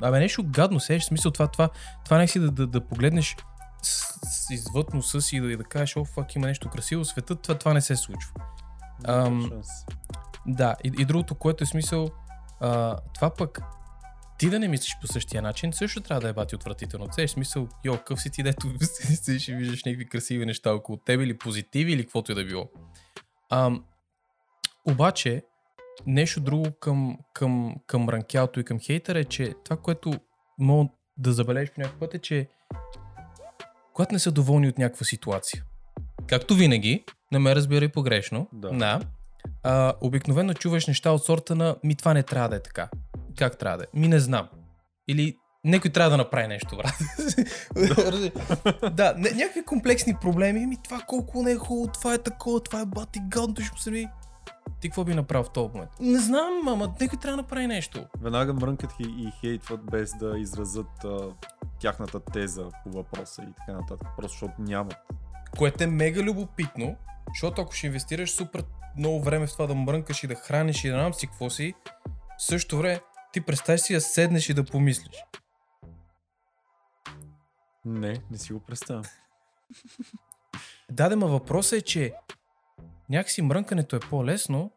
Абе, 0.01 0.19
нещо 0.19 0.43
гадно, 0.47 0.79
сеш, 0.79 1.03
смисъл 1.03 1.31
това, 1.31 1.47
това, 1.47 1.69
това 2.05 2.17
не 2.17 2.27
си 2.27 2.39
да, 2.39 2.51
да, 2.51 2.67
да 2.67 2.87
погледнеш 2.87 3.35
с, 3.81 4.05
с 4.25 4.49
извъд 4.49 4.93
носа 4.93 5.21
си 5.21 5.37
и 5.37 5.41
да, 5.41 5.51
и 5.51 5.57
да 5.57 5.63
кажеш, 5.63 5.97
о, 5.97 6.05
фак, 6.05 6.35
има 6.35 6.47
нещо 6.47 6.69
красиво 6.69 7.03
в 7.03 7.07
света, 7.07 7.35
това, 7.35 7.57
това 7.57 7.73
не 7.73 7.81
се 7.81 7.95
случва. 7.95 8.31
Ам, 9.07 9.51
да, 10.45 10.75
и, 10.83 10.91
и 10.99 11.05
другото, 11.05 11.35
което 11.35 11.63
е 11.63 11.67
смисъл, 11.67 12.09
а, 12.59 12.97
това 13.13 13.29
пък 13.29 13.61
ти 14.37 14.49
да 14.49 14.59
не 14.59 14.67
мислиш 14.67 14.97
по 15.01 15.07
същия 15.07 15.41
начин, 15.41 15.73
също 15.73 16.01
трябва 16.01 16.21
да 16.21 16.29
е 16.29 16.33
бати 16.33 16.55
отвратително. 16.55 17.07
Це 17.07 17.23
е 17.23 17.27
смисъл, 17.27 17.67
йо, 17.85 17.97
къв 18.05 18.21
си 18.21 18.29
ти, 18.29 18.43
дето 18.43 18.67
седиш 18.81 19.47
и 19.47 19.55
виждаш 19.55 19.83
някакви 19.83 20.09
красиви 20.09 20.45
неща 20.45 20.73
около 20.73 20.97
тебе 20.97 21.23
или 21.23 21.37
позитиви 21.37 21.93
или 21.93 22.03
каквото 22.03 22.31
и 22.31 22.35
да 22.35 22.45
било. 22.45 22.69
Ам, 23.49 23.83
обаче, 24.85 25.43
нещо 26.05 26.39
друго 26.39 26.65
към, 26.79 27.17
към, 27.33 27.75
към 27.87 28.09
ранкялото 28.09 28.59
и 28.59 28.63
към 28.63 28.79
хейтера 28.79 29.19
е, 29.19 29.23
че 29.23 29.53
това, 29.65 29.77
което 29.77 30.13
мога 30.59 30.89
да 31.17 31.33
забележиш 31.33 31.71
по 31.71 31.81
някакъв 31.81 31.99
път 31.99 32.13
е, 32.13 32.19
че 32.19 32.47
когато 33.93 34.13
не 34.13 34.19
са 34.19 34.31
доволни 34.31 34.67
от 34.67 34.77
някаква 34.77 35.05
ситуация, 35.05 35.63
както 36.27 36.55
винаги, 36.55 37.05
не 37.31 37.39
ме 37.39 37.55
разбирай 37.55 37.89
погрешно, 37.89 38.49
Да. 38.53 38.69
да 38.69 38.99
а, 39.63 39.93
обикновено 40.01 40.53
чуваш 40.53 40.87
неща 40.87 41.11
от 41.11 41.23
сорта 41.23 41.55
на 41.55 41.75
ми 41.83 41.95
това 41.95 42.13
не 42.13 42.23
трябва 42.23 42.49
да 42.49 42.55
е 42.55 42.59
така. 42.59 42.89
Как 43.37 43.57
трябва 43.57 43.77
да 43.77 43.83
е? 43.83 43.87
Ми 43.99 44.07
не 44.07 44.19
знам. 44.19 44.49
Или 45.07 45.37
някой 45.65 45.91
трябва 45.91 46.09
да 46.09 46.17
направи 46.17 46.47
нещо, 46.47 46.77
брат. 46.77 46.95
да, 48.95 49.13
не, 49.17 49.31
някакви 49.31 49.65
комплексни 49.65 50.15
проблеми. 50.21 50.65
Ми 50.65 50.77
това 50.83 50.99
колко 51.07 51.43
не 51.43 51.51
е 51.51 51.55
хубаво, 51.55 51.87
това 51.87 52.13
е 52.13 52.17
такова, 52.17 52.59
това 52.59 52.81
е 52.81 52.85
бати 52.85 53.19
гадно, 53.27 53.55
ще 53.55 53.71
му 53.71 53.77
се 53.77 53.91
ми. 53.91 54.07
Ти 54.81 54.89
какво 54.89 55.03
би 55.03 55.13
направил 55.13 55.43
в 55.43 55.53
този 55.53 55.73
момент? 55.73 55.91
Не 55.99 56.19
знам, 56.19 56.61
мама, 56.63 56.93
някой 57.01 57.19
трябва 57.19 57.37
да 57.37 57.41
направи 57.41 57.67
нещо. 57.67 58.05
Веднага 58.21 58.53
мрънкат 58.53 58.91
и, 58.99 59.03
и 59.03 59.31
хейтват 59.41 59.85
без 59.91 60.13
да 60.19 60.39
изразят 60.39 61.03
а, 61.05 61.17
тяхната 61.79 62.19
теза 62.19 62.69
по 62.83 62.91
въпроса 62.91 63.41
и 63.41 63.53
така 63.57 63.77
нататък. 63.77 64.07
Просто 64.17 64.33
защото 64.33 64.53
нямат. 64.59 64.95
Което 65.57 65.83
е 65.83 65.87
мега 65.87 66.21
любопитно, 66.21 66.95
защото 67.33 67.61
ако 67.61 67.71
ще 67.71 67.87
инвестираш 67.87 68.31
супер 68.31 68.63
много 68.97 69.23
време 69.23 69.47
в 69.47 69.51
това 69.51 69.67
да 69.67 69.75
мрънкаш 69.75 70.23
и 70.23 70.27
да 70.27 70.35
храниш 70.35 70.83
и 70.83 70.89
да 70.89 70.93
знам 70.93 71.13
си 71.13 71.27
какво 71.27 71.49
си, 71.49 71.73
в 72.37 72.43
същото 72.43 72.77
време 72.77 72.99
ти 73.33 73.41
представяш 73.41 73.81
си 73.81 73.93
да 73.93 74.01
седнеш 74.01 74.49
и 74.49 74.53
да 74.53 74.63
помислиш. 74.63 75.15
Не, 77.85 78.21
не 78.31 78.37
си 78.37 78.53
го 78.53 78.59
представям. 78.59 79.03
Да, 80.91 81.09
да, 81.09 81.17
въпросът 81.27 81.79
е, 81.79 81.81
че 81.81 82.13
някакси 83.09 83.41
мрънкането 83.41 83.95
е 83.95 83.99
по-лесно, 83.99 84.71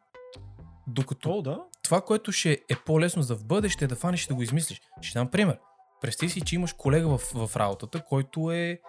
докато 0.87 1.29
То, 1.29 1.43
да. 1.43 1.65
това, 1.83 2.01
което 2.01 2.33
ще 2.33 2.53
е 2.53 2.77
по-лесно 2.87 3.23
за 3.23 3.37
в 3.37 3.45
бъдеще 3.45 3.85
е 3.85 3.89
да 3.89 3.97
фанеш 3.97 4.25
и 4.25 4.29
да 4.29 4.35
го 4.35 4.43
измислиш. 4.43 4.81
Ще 5.01 5.19
дам 5.19 5.31
пример. 5.31 5.59
Представи 6.01 6.31
си, 6.31 6.41
че 6.41 6.55
имаш 6.55 6.73
колега 6.73 7.19
в, 7.19 7.19
в 7.19 7.57
работата, 7.57 8.05
който 8.05 8.51
е 8.51 8.81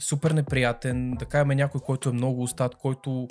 супер 0.00 0.30
неприятен, 0.30 1.10
да 1.10 1.26
кажем 1.26 1.48
някой, 1.48 1.80
който 1.80 2.08
е 2.08 2.12
много 2.12 2.42
устат, 2.42 2.74
който 2.74 3.28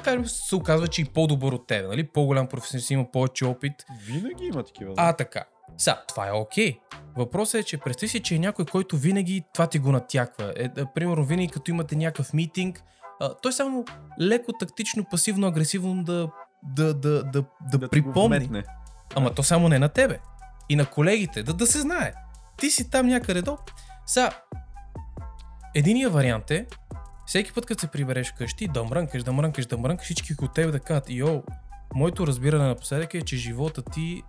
кажем 0.00 0.26
се 0.26 0.56
оказва, 0.56 0.88
че 0.88 1.02
е 1.02 1.04
и 1.04 1.08
по-добър 1.08 1.52
от 1.52 1.66
теб, 1.66 1.88
нали? 1.88 2.08
По-голям 2.08 2.46
професионалист, 2.46 2.90
има 2.90 3.10
повече 3.12 3.44
опит. 3.44 3.72
Винаги 4.06 4.44
има 4.44 4.62
такива. 4.62 4.94
да. 4.94 5.02
А, 5.02 5.12
така. 5.12 5.44
Са, 5.78 5.96
това 6.08 6.28
е 6.28 6.32
окей. 6.32 6.78
Въпросът 7.16 7.60
е, 7.60 7.64
че 7.64 7.78
представи 7.78 8.08
си, 8.08 8.22
че 8.22 8.34
е 8.34 8.38
някой, 8.38 8.64
който 8.64 8.96
винаги 8.96 9.44
това 9.54 9.66
ти 9.66 9.78
го 9.78 9.92
натяква. 9.92 10.52
Е, 10.56 10.68
да, 10.68 10.86
примерно, 10.94 11.24
винаги 11.24 11.48
като 11.48 11.70
имате 11.70 11.96
някакъв 11.96 12.32
митинг, 12.32 12.82
а, 13.20 13.34
той 13.34 13.52
само 13.52 13.84
леко 14.20 14.52
тактично, 14.52 15.04
пасивно, 15.10 15.46
агресивно 15.46 16.04
да, 16.04 16.28
да, 16.62 16.94
да, 16.94 17.22
да, 17.24 17.44
да, 17.72 17.78
да 17.78 17.88
припомни. 17.88 18.62
Ама 19.14 19.34
то 19.34 19.42
само 19.42 19.68
не 19.68 19.78
на 19.78 19.88
тебе. 19.88 20.18
И 20.68 20.76
на 20.76 20.86
колегите, 20.86 21.42
да, 21.42 21.54
да 21.54 21.66
се 21.66 21.80
знае. 21.80 22.12
Ти 22.56 22.70
си 22.70 22.90
там 22.90 23.06
някъде 23.06 23.42
до. 23.42 23.58
Са, 24.06 24.30
единия 25.74 26.10
вариант 26.10 26.50
е, 26.50 26.66
всеки 27.26 27.52
път, 27.52 27.66
като 27.66 27.80
се 27.80 27.86
прибереш 27.86 28.32
вкъщи, 28.32 28.68
да 28.68 28.84
мрънкаш, 28.84 29.22
да 29.22 29.32
мрънкаш, 29.32 29.66
да 29.66 29.78
мрънкаш, 29.78 30.04
всички 30.04 30.34
от 30.42 30.54
тебе 30.54 30.72
да 30.72 30.80
кажат, 30.80 31.10
йо, 31.10 31.42
моето 31.94 32.26
разбиране 32.26 32.68
напоследък 32.68 33.14
е, 33.14 33.22
че 33.22 33.36
живота 33.36 33.82
ти 33.82 34.22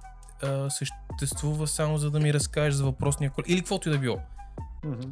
а, 0.43 0.69
съществува 0.69 1.67
само 1.67 1.97
за 1.97 2.11
да 2.11 2.19
ми 2.19 2.33
разкажеш 2.33 2.73
за 2.73 2.85
въпросния 2.85 3.31
колега. 3.31 3.53
Или 3.53 3.59
каквото 3.59 3.89
и 3.89 3.91
да 3.91 3.97
било. 3.99 4.17
Мгм. 4.85 5.09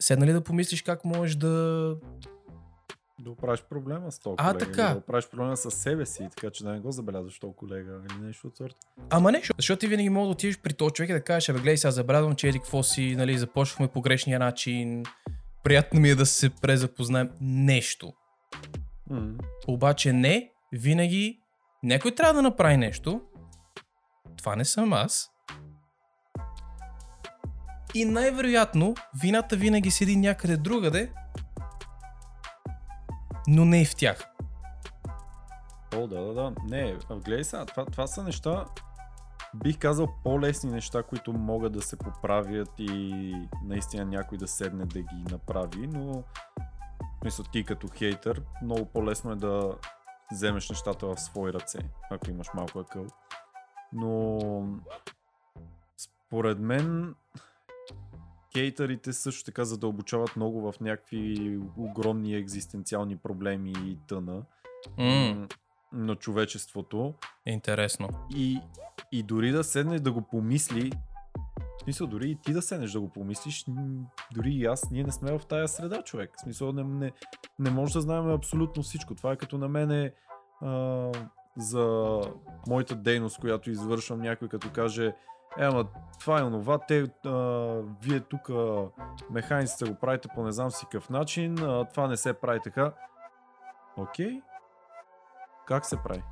Седна 0.00 0.26
ли 0.26 0.32
да 0.32 0.40
помислиш 0.40 0.82
как 0.82 1.04
можеш 1.04 1.36
да... 1.36 1.48
Да 3.18 3.30
оправиш 3.30 3.62
проблема 3.70 4.12
с 4.12 4.18
този 4.18 4.34
А, 4.38 4.52
колега. 4.52 4.70
така. 4.70 4.88
Да 4.94 4.98
оправиш 4.98 5.28
проблема 5.28 5.56
с 5.56 5.70
себе 5.70 6.06
си, 6.06 6.28
така 6.36 6.50
че 6.50 6.64
да 6.64 6.72
не 6.72 6.80
го 6.80 6.92
забелязваш 6.92 7.38
този 7.38 7.54
колега 7.56 8.00
или 8.10 8.26
нещо 8.26 8.46
от 8.46 8.56
сорта. 8.56 8.76
Ама 9.10 9.32
не, 9.32 9.42
защото 9.56 9.80
ти 9.80 9.86
винаги 9.86 10.08
мога 10.08 10.26
да 10.26 10.32
отидеш 10.32 10.58
при 10.58 10.72
този 10.72 10.92
човек 10.92 11.10
и 11.10 11.12
да 11.12 11.24
кажеш, 11.24 11.48
абе 11.48 11.58
гледай 11.58 11.76
сега 11.76 11.90
забелязвам, 11.90 12.34
че 12.34 12.48
еди 12.48 12.58
какво 12.58 12.82
си, 12.82 13.16
нали, 13.16 13.38
започвахме 13.38 13.88
по 13.88 14.00
грешния 14.00 14.38
начин, 14.38 15.04
приятно 15.64 16.00
ми 16.00 16.08
е 16.08 16.14
да 16.14 16.26
се 16.26 16.50
презапознаем 16.50 17.30
нещо. 17.40 18.12
Мгм. 19.10 19.36
Обаче 19.68 20.12
не, 20.12 20.50
винаги 20.72 21.40
някой 21.82 22.14
трябва 22.14 22.34
да 22.34 22.42
направи 22.42 22.76
нещо. 22.76 23.20
Това 24.38 24.56
не 24.56 24.64
съм 24.64 24.92
аз. 24.92 25.30
И 27.94 28.04
най-вероятно 28.04 28.94
вината 29.20 29.56
винаги 29.56 29.90
седи 29.90 30.16
някъде 30.16 30.56
другаде, 30.56 31.12
но 33.48 33.64
не 33.64 33.82
и 33.82 33.84
в 33.84 33.96
тях. 33.96 34.30
О, 35.94 36.06
да, 36.06 36.20
да, 36.20 36.34
да. 36.34 36.52
Не, 36.64 36.96
гледай 37.24 37.44
сега, 37.44 37.64
това, 37.64 37.84
това 37.84 38.06
са 38.06 38.22
неща, 38.22 38.64
бих 39.54 39.78
казал 39.78 40.08
по-лесни 40.24 40.70
неща, 40.70 41.02
които 41.02 41.32
могат 41.32 41.72
да 41.72 41.82
се 41.82 41.96
поправят 41.96 42.70
и 42.78 43.34
наистина 43.64 44.04
някой 44.04 44.38
да 44.38 44.48
седне 44.48 44.86
да 44.86 45.00
ги 45.00 45.24
направи, 45.30 45.86
но 45.86 46.24
мисля 47.24 47.44
ти 47.52 47.64
като 47.64 47.88
хейтър, 47.94 48.42
много 48.62 48.86
по-лесно 48.86 49.32
е 49.32 49.36
да 49.36 49.74
вземеш 50.32 50.70
нещата 50.70 51.06
в 51.06 51.20
свои 51.20 51.52
ръце, 51.52 51.78
ако 52.10 52.30
имаш 52.30 52.46
малко 52.54 52.78
акъл. 52.78 53.06
Но 53.92 54.38
според 55.96 56.58
мен 56.58 57.14
хейтърите 58.52 59.12
също 59.12 59.44
така 59.44 59.64
задълбочават 59.64 60.36
много 60.36 60.72
в 60.72 60.80
някакви 60.80 61.58
огромни 61.76 62.34
екзистенциални 62.34 63.16
проблеми 63.16 63.72
и 63.84 63.98
тъна 64.08 64.42
м, 64.98 65.48
на 65.92 66.16
човечеството 66.16 67.14
интересно. 67.46 68.08
и, 68.36 68.60
и 69.12 69.22
дори 69.22 69.50
да 69.50 69.64
седнеш 69.64 70.00
да 70.00 70.12
го 70.12 70.22
помисли, 70.22 70.92
в 71.78 71.82
смисъл 71.82 72.06
дори 72.06 72.30
и 72.30 72.36
ти 72.36 72.52
да 72.52 72.62
седнеш 72.62 72.92
да 72.92 73.00
го 73.00 73.08
помислиш, 73.08 73.64
дори 74.34 74.50
и 74.50 74.64
аз, 74.66 74.90
ние 74.90 75.04
не 75.04 75.12
сме 75.12 75.38
в 75.38 75.46
тая 75.48 75.68
среда, 75.68 76.02
човек. 76.02 76.30
В 76.36 76.40
смисъл 76.40 76.72
не, 76.72 76.84
не, 76.84 77.12
не 77.58 77.70
може 77.70 77.92
да 77.92 78.00
знаем 78.00 78.30
абсолютно 78.30 78.82
всичко. 78.82 79.14
Това 79.14 79.32
е 79.32 79.36
като 79.36 79.58
на 79.58 79.68
мене 79.68 80.12
а, 80.60 81.12
за 81.56 82.20
моята 82.68 82.94
дейност, 82.94 83.40
която 83.40 83.70
извършвам, 83.70 84.20
някой 84.20 84.48
като 84.48 84.72
каже 84.72 85.14
е, 85.58 85.64
ама 85.64 85.86
това 86.20 86.40
е 86.40 86.44
онова, 86.44 86.78
те, 86.78 87.06
а, 87.24 87.30
вие 88.02 88.20
тук 88.20 88.50
механиците 89.30 89.90
го 89.90 89.94
правите 89.94 90.28
по 90.34 90.44
не 90.44 90.52
знам 90.52 90.70
си 90.70 90.84
какъв 90.84 91.10
начин, 91.10 91.58
а, 91.58 91.84
това 91.84 92.08
не 92.08 92.16
се 92.16 92.32
прави 92.32 92.60
така. 92.64 92.92
Окей, 93.96 94.40
как 95.70 95.86
се 95.86 95.96
прави? 95.96 96.22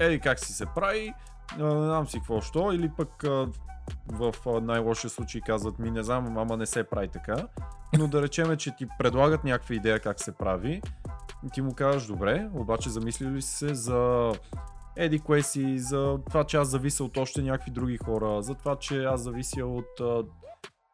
Ели 0.00 0.20
как 0.20 0.38
си 0.40 0.52
се 0.52 0.66
прави, 0.66 1.14
не 1.58 1.70
знам 1.70 2.06
си 2.06 2.18
какво 2.18 2.40
що, 2.40 2.72
или 2.72 2.90
пък 2.96 3.24
в 4.06 4.34
най-лошия 4.62 5.10
случай 5.10 5.40
казват 5.40 5.78
ми 5.78 5.90
не 5.90 6.02
знам, 6.02 6.38
ама 6.38 6.56
не 6.56 6.66
се 6.66 6.84
прави 6.84 7.08
така. 7.08 7.36
Но 7.98 8.08
да 8.08 8.22
речеме, 8.22 8.56
че 8.56 8.76
ти 8.76 8.86
предлагат 8.98 9.44
някаква 9.44 9.74
идея 9.74 10.00
как 10.00 10.20
се 10.20 10.32
прави, 10.32 10.82
ти 11.52 11.62
му 11.62 11.74
казваш 11.74 12.06
добре, 12.06 12.48
обаче 12.54 12.90
замислили 12.90 13.30
ли 13.30 13.42
се 13.42 13.74
за 13.74 14.32
еди 14.96 15.18
кое 15.18 15.42
си, 15.42 15.78
за 15.78 16.18
това, 16.26 16.44
че 16.44 16.56
аз 16.56 16.68
завися 16.68 17.04
от 17.04 17.16
още 17.16 17.42
някакви 17.42 17.70
други 17.70 17.96
хора, 17.96 18.42
за 18.42 18.54
това, 18.54 18.76
че 18.76 19.04
аз 19.04 19.20
завися 19.20 19.66
от 19.66 20.00
а, 20.00 20.24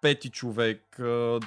пети 0.00 0.31
човек. 0.31 1.00
А, 1.00 1.41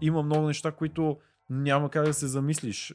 има 0.00 0.22
много 0.22 0.46
неща, 0.46 0.72
които 0.72 1.16
няма 1.50 1.90
как 1.90 2.04
да 2.04 2.14
се 2.14 2.26
замислиш. 2.26 2.94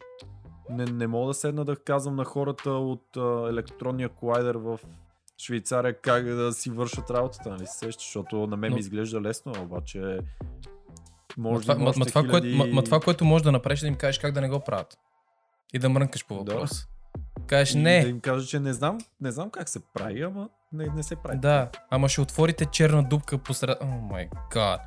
Не, 0.74 0.86
не 0.86 1.08
мога 1.08 1.28
да 1.28 1.34
седна 1.34 1.66
да 1.66 1.76
казвам 1.76 2.16
на 2.16 2.26
хората 2.26 2.70
от 2.72 3.18
а, 3.18 3.48
електронния 3.50 4.10
колайдер 4.10 4.56
в 4.56 4.80
Швейцария 5.38 6.02
как 6.02 6.26
да 6.26 6.54
си 6.54 6.70
вършат 6.70 7.10
работата, 7.10 7.50
нали 7.50 7.66
се 7.66 7.86
защото 7.86 8.48
на 8.48 8.58
мен 8.58 8.70
Но- 8.70 8.76
ми 8.76 8.80
изглежда 8.80 9.22
лесно, 9.22 9.54
обаче 9.60 10.20
може 11.38 11.68
да 11.68 11.76
ма, 11.76 11.94
ма, 11.98 12.06
това, 12.06 12.22
хиляди... 12.22 12.56
ма, 12.56 12.66
ма 12.66 12.84
това, 12.84 13.00
което 13.00 13.26
можеш 13.26 13.44
да 13.44 13.52
направиш, 13.52 13.80
е 13.80 13.86
да 13.86 13.88
им 13.88 13.96
кажеш 13.96 14.20
как 14.20 14.34
да 14.34 14.42
не 14.42 14.50
го 14.50 14.60
правят. 14.60 14.98
И 15.74 15.80
да 15.80 15.90
мрънкаш 15.90 16.26
по 16.26 16.34
Да. 16.36 16.54
въпрос. 16.54 16.88
Кажеш, 17.48 17.76
И 17.76 17.78
не, 17.78 18.02
Да 18.02 18.08
им 18.10 18.20
кажа, 18.20 18.48
че 18.48 18.60
не 18.60 18.74
знам, 18.74 18.98
не 19.22 19.32
знам 19.32 19.50
как 19.50 19.70
се 19.70 19.80
прави, 19.94 20.22
ама 20.22 20.50
не, 20.74 20.86
не 20.86 21.04
се 21.04 21.16
прави. 21.16 21.38
Да, 21.38 21.70
ама 21.90 22.10
ще 22.10 22.22
отворите 22.22 22.66
черна 22.66 23.04
дупка 23.04 23.38
посред... 23.38 23.78
О 23.82 23.86
май 23.86 24.30
гад. 24.52 24.82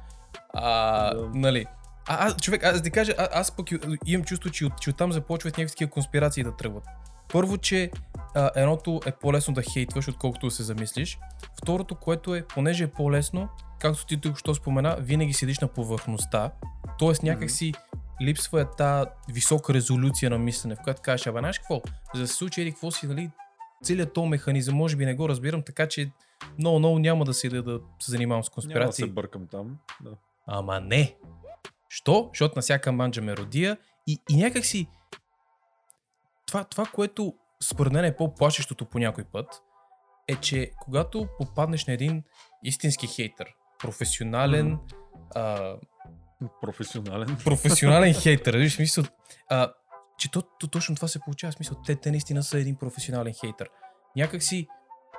А, 0.48 1.14
Да. 1.14 1.30
нали. 1.34 1.66
А, 2.08 2.26
аз, 2.26 2.36
човек, 2.36 2.64
аз 2.64 2.76
да 2.76 2.82
ти 2.82 2.90
кажа, 2.90 3.14
а, 3.18 3.28
аз 3.32 3.56
пък 3.56 3.66
имам 4.06 4.24
чувство, 4.24 4.50
че, 4.50 4.68
че 4.80 4.90
оттам 4.90 5.12
започват 5.12 5.58
някакви 5.58 5.72
такива 5.72 5.90
конспирации 5.90 6.44
да 6.44 6.56
тръгват. 6.56 6.84
Първо, 7.32 7.58
че 7.58 7.90
а, 8.34 8.50
едното 8.56 9.00
е 9.06 9.12
по-лесно 9.12 9.54
да 9.54 9.62
хейтваш, 9.62 10.08
отколкото 10.08 10.46
да 10.46 10.50
се 10.50 10.62
замислиш. 10.62 11.18
Второто, 11.62 11.94
което 11.94 12.34
е, 12.34 12.42
понеже 12.42 12.84
е 12.84 12.88
по-лесно, 12.88 13.48
както 13.78 14.06
ти 14.06 14.20
тук 14.20 14.38
що 14.38 14.54
спомена, 14.54 14.96
винаги 15.00 15.32
седиш 15.32 15.58
на 15.58 15.68
повърхността. 15.68 16.50
Тоест 16.98 17.22
някак 17.22 17.50
си 17.50 17.72
липсва 18.22 18.60
е 18.60 18.64
тази 18.78 19.10
висока 19.32 19.74
резолюция 19.74 20.30
на 20.30 20.38
мислене, 20.38 20.74
в 20.74 20.78
която 20.84 21.02
кажеш, 21.02 21.26
абе, 21.26 21.38
знаеш 21.38 21.58
какво, 21.58 21.80
за 22.14 22.20
да 22.20 22.28
се 22.28 22.34
случи 22.34 22.60
еди 22.60 22.72
какво 22.72 22.90
си, 22.90 23.06
нали, 23.06 23.30
целият 23.82 24.12
този 24.12 24.28
механизъм, 24.28 24.74
може 24.76 24.96
би 24.96 25.06
не 25.06 25.14
го 25.14 25.28
разбирам, 25.28 25.62
така 25.62 25.88
че 25.88 26.10
много, 26.58 26.78
много 26.78 26.98
няма 26.98 27.24
да 27.24 27.34
си 27.34 27.48
да, 27.48 27.62
да 27.62 27.80
се 28.00 28.10
занимавам 28.10 28.44
с 28.44 28.46
Няма 28.46 28.56
да 28.56 28.62
се 28.62 28.68
конспирации. 28.68 29.06
бъркам 29.08 29.46
там. 29.46 29.78
Да. 30.00 30.10
Ама 30.46 30.80
не. 30.80 31.16
Що? 31.96 32.28
Защото 32.32 32.52
на 32.56 32.62
всяка 32.62 32.92
манджа 32.92 33.22
ме 33.22 33.36
родия 33.36 33.76
и, 34.06 34.18
и 34.30 34.36
някак 34.36 34.64
си 34.64 34.88
това, 36.46 36.64
това, 36.64 36.86
което 36.86 37.34
според 37.62 37.92
мен 37.92 38.04
е 38.04 38.16
по-плашещото 38.16 38.86
по 38.86 38.98
някой 38.98 39.24
път, 39.24 39.62
е, 40.28 40.36
че 40.36 40.70
когато 40.80 41.28
попаднеш 41.38 41.86
на 41.86 41.92
един 41.92 42.22
истински 42.62 43.06
хейтър, 43.06 43.48
професионален, 43.78 44.78
а, 45.34 45.74
Професионален. 46.60 47.36
професионален 47.44 48.14
хейтър, 48.22 48.56
виж, 48.56 48.74
смисъл, 48.74 49.04
а, 49.48 49.72
че 50.18 50.30
то, 50.30 50.42
то, 50.42 50.68
точно 50.68 50.94
това 50.94 51.08
се 51.08 51.20
получава, 51.20 51.52
смисъл, 51.52 51.76
те, 51.86 51.96
те 51.96 52.10
наистина 52.10 52.42
са 52.42 52.58
един 52.58 52.76
професионален 52.76 53.34
хейтър. 53.34 53.68
Някак 54.16 54.42
си, 54.42 54.66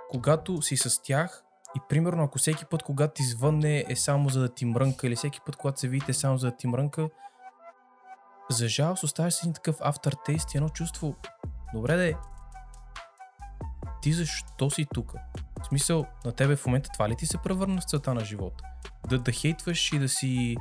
когато 0.10 0.62
си 0.62 0.78
с 0.78 1.02
тях 1.04 1.44
и 1.76 1.80
примерно 1.90 2.24
ако 2.24 2.40
всеки 2.40 2.66
път, 2.66 2.84
когато 2.84 3.14
ти 3.14 3.24
звънне 3.24 3.86
е 3.90 3.96
само 3.96 4.30
за 4.30 4.40
да 4.40 4.54
ти 4.54 4.66
мрънка 4.66 5.08
или 5.08 5.16
всеки 5.16 5.40
път, 5.46 5.56
когато 5.56 5.80
се 5.80 5.88
видите 5.88 6.12
е 6.12 6.14
само 6.14 6.38
за 6.38 6.52
да 6.52 6.58
ти 6.58 6.68
мрънка, 6.68 7.10
за 8.50 8.68
жалост 8.68 9.04
оставаш 9.04 9.34
с 9.34 9.44
един 9.44 9.54
такъв 9.54 9.78
aftertaste 9.78 10.56
и 10.56 10.58
едно 10.58 10.70
чувство, 10.70 11.16
добре 11.74 11.98
де, 11.98 12.16
ти 14.02 14.14
защо 14.14 14.70
си 14.70 14.88
тук? 14.94 15.14
В 15.64 15.68
смисъл, 15.68 16.06
на 16.26 16.32
тебе 16.32 16.56
в 16.56 16.66
момента 16.66 16.90
това 16.94 17.10
ли 17.10 17.16
ти 17.16 17.26
се 17.26 17.38
превърна 17.38 17.82
в 17.82 17.90
целта 17.90 18.14
на 18.14 18.26
живота? 18.26 18.64
Да, 19.10 19.20
да 19.20 19.32
хейтваш 19.32 19.94
и 19.94 20.00
да 20.00 20.10
си... 20.10 20.58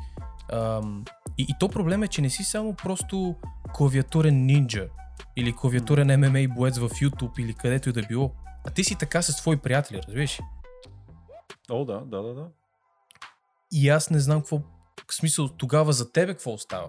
Ам, 0.53 1.05
и, 1.39 1.47
и 1.49 1.55
то 1.61 1.69
проблем 1.69 2.03
е, 2.03 2.09
че 2.09 2.23
не 2.23 2.31
си 2.31 2.45
само 2.45 2.75
просто 2.75 3.37
клавиатурен 3.75 4.47
нинджа 4.47 4.87
или 5.37 5.57
клавиатурен 5.57 6.09
MMA 6.09 6.55
боец 6.55 6.79
в 6.79 6.89
YouTube 6.89 7.41
или 7.41 7.55
където 7.55 7.89
и 7.89 7.93
да 7.93 8.03
било. 8.03 8.33
А 8.67 8.71
ти 8.71 8.85
си 8.85 8.95
така 8.95 9.23
с 9.23 9.37
твои 9.37 9.57
приятели, 9.57 9.99
разбираш? 9.99 10.41
О, 11.71 11.85
да, 11.85 12.01
да, 12.01 12.23
да, 12.23 12.35
да. 12.35 12.49
И 13.73 13.89
аз 13.89 14.11
не 14.11 14.19
знам 14.19 14.41
какво... 14.41 14.59
В 15.11 15.15
смисъл, 15.15 15.49
тогава 15.49 15.93
за 15.93 16.13
тебе 16.13 16.33
какво 16.33 16.53
остава? 16.53 16.89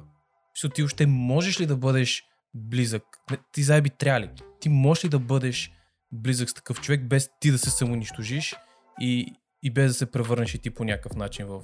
В 0.53 0.59
смисъл, 0.59 0.73
ти 0.75 0.83
още 0.83 1.05
можеш 1.05 1.59
ли 1.61 1.65
да 1.65 1.77
бъдеш 1.77 2.23
близък? 2.53 3.03
Не, 3.31 3.37
ти 3.51 3.63
заеби 3.63 3.89
трябва 3.89 4.21
ли? 4.21 4.29
Ти 4.59 4.69
можеш 4.69 5.05
ли 5.05 5.09
да 5.09 5.19
бъдеш 5.19 5.71
близък 6.11 6.49
с 6.49 6.53
такъв 6.53 6.81
човек, 6.81 7.07
без 7.07 7.29
ти 7.39 7.51
да 7.51 7.57
се 7.57 7.69
самоунищожиш 7.69 8.55
и, 8.99 9.33
и 9.63 9.73
без 9.73 9.91
да 9.91 9.93
се 9.93 10.11
превърнеш 10.11 10.53
и 10.53 10.59
ти 10.59 10.69
по 10.69 10.83
някакъв 10.83 11.15
начин 11.15 11.45
в 11.45 11.61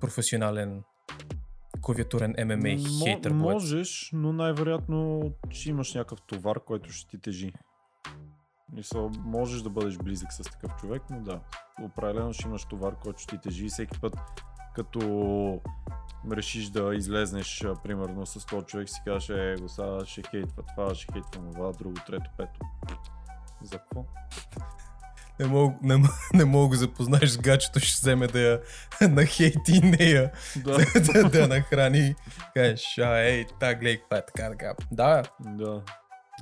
професионален 0.00 0.82
клавиатурен 1.82 2.34
ММА 2.38 3.04
хейтър 3.04 3.32
боец? 3.32 3.52
Можеш, 3.52 4.10
но 4.12 4.32
най-вероятно 4.32 5.30
ще 5.50 5.70
имаш 5.70 5.94
някакъв 5.94 6.18
товар, 6.26 6.60
който 6.66 6.90
ще 6.90 7.10
ти 7.10 7.18
тежи. 7.18 7.52
Мисъл, 8.74 9.10
можеш 9.24 9.62
да 9.62 9.70
бъдеш 9.70 9.96
близък 9.96 10.32
с 10.32 10.42
такъв 10.42 10.76
човек, 10.76 11.02
но 11.10 11.20
да, 11.20 11.40
определено 11.82 12.32
ще 12.32 12.48
имаш 12.48 12.64
товар, 12.64 12.94
който 13.02 13.22
ще 13.22 13.36
ти 13.36 13.42
тежи 13.42 13.66
и 13.66 13.68
всеки 13.68 14.00
път, 14.00 14.16
като 14.74 15.60
решиш 16.32 16.70
да 16.70 16.94
излезнеш, 16.94 17.64
примерно 17.82 18.26
с 18.26 18.46
този 18.46 18.66
човек, 18.66 18.88
си 18.88 19.00
кажеш, 19.04 19.28
е, 19.28 19.56
го 19.60 19.68
сега 19.68 19.98
ще 20.04 20.22
хейтва 20.30 20.62
това, 20.62 20.94
ще 20.94 21.12
хейтва 21.12 21.52
това, 21.52 21.72
друго, 21.72 21.94
трето, 22.06 22.30
пето. 22.36 22.60
За 23.62 23.78
какво? 23.78 24.04
Не 25.40 25.46
мога, 25.46 25.74
не, 25.82 25.96
не 26.34 26.44
мога 26.44 26.68
го 26.68 26.74
запознаеш 26.74 27.30
с 27.30 27.38
гачето, 27.38 27.80
ще 27.80 28.00
вземе 28.00 28.26
да 28.26 28.40
я 28.40 28.60
нахейти 29.08 29.80
нея, 29.80 30.32
Да, 30.56 30.78
да, 31.12 31.28
да 31.28 31.38
я 31.38 31.48
нахрани. 31.48 32.14
Кажеш, 32.54 32.98
а, 32.98 33.18
ей, 33.18 33.46
та, 33.60 33.74
гледай, 33.74 33.96
каква 33.96 34.16
е 34.16 34.26
така, 34.26 34.50
така. 34.50 34.74
Да, 34.92 35.22
да. 35.40 35.82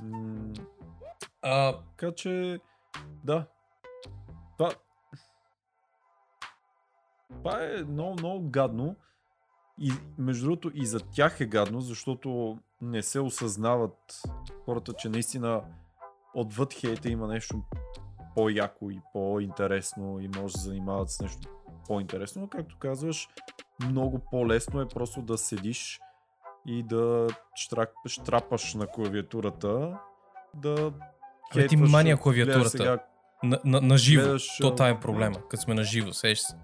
М, 0.03 0.53
а, 1.43 1.79
Така 1.97 2.15
че, 2.15 2.59
да. 3.23 3.45
Това, 4.57 4.71
това 7.29 7.63
е 7.63 7.83
много, 7.83 8.13
много 8.13 8.49
гадно. 8.49 8.95
И 9.79 9.91
между 10.17 10.45
другото 10.45 10.71
и 10.73 10.85
за 10.85 10.99
тях 10.99 11.39
е 11.41 11.45
гадно, 11.45 11.81
защото 11.81 12.57
не 12.81 13.03
се 13.03 13.19
осъзнават 13.19 14.21
хората, 14.65 14.93
че 14.93 15.09
наистина 15.09 15.63
отвъд 16.33 16.73
хейта 16.73 17.09
има 17.09 17.27
нещо 17.27 17.63
по-яко 18.35 18.91
и 18.91 18.99
по-интересно 19.13 20.19
и 20.19 20.27
може 20.27 20.53
да 20.53 20.59
занимават 20.59 21.09
с 21.09 21.21
нещо 21.21 21.49
по-интересно. 21.87 22.41
Но 22.41 22.47
както 22.47 22.77
казваш, 22.79 23.29
много 23.89 24.19
по-лесно 24.31 24.81
е 24.81 24.87
просто 24.87 25.21
да 25.21 25.37
седиш 25.37 25.99
и 26.65 26.83
да 26.83 27.27
штрапаш 28.07 28.73
на 28.73 28.87
клавиатурата, 28.87 29.99
да 30.53 30.93
Абе, 31.55 31.67
ти 31.67 31.77
мания 31.77 32.17
клавиатурата. 32.17 32.69
Сега, 32.69 32.99
на, 33.43 33.59
на, 33.65 33.81
на 33.81 33.97
живо. 33.97 34.23
гледаш, 34.23 34.57
То 34.61 34.75
това 34.75 34.89
е 34.89 34.99
проблема, 34.99 35.35
като 35.49 35.63
сме 35.63 35.73
на 35.73 35.83
живо, 35.83 36.13
сеш 36.13 36.39
се. 36.39 36.55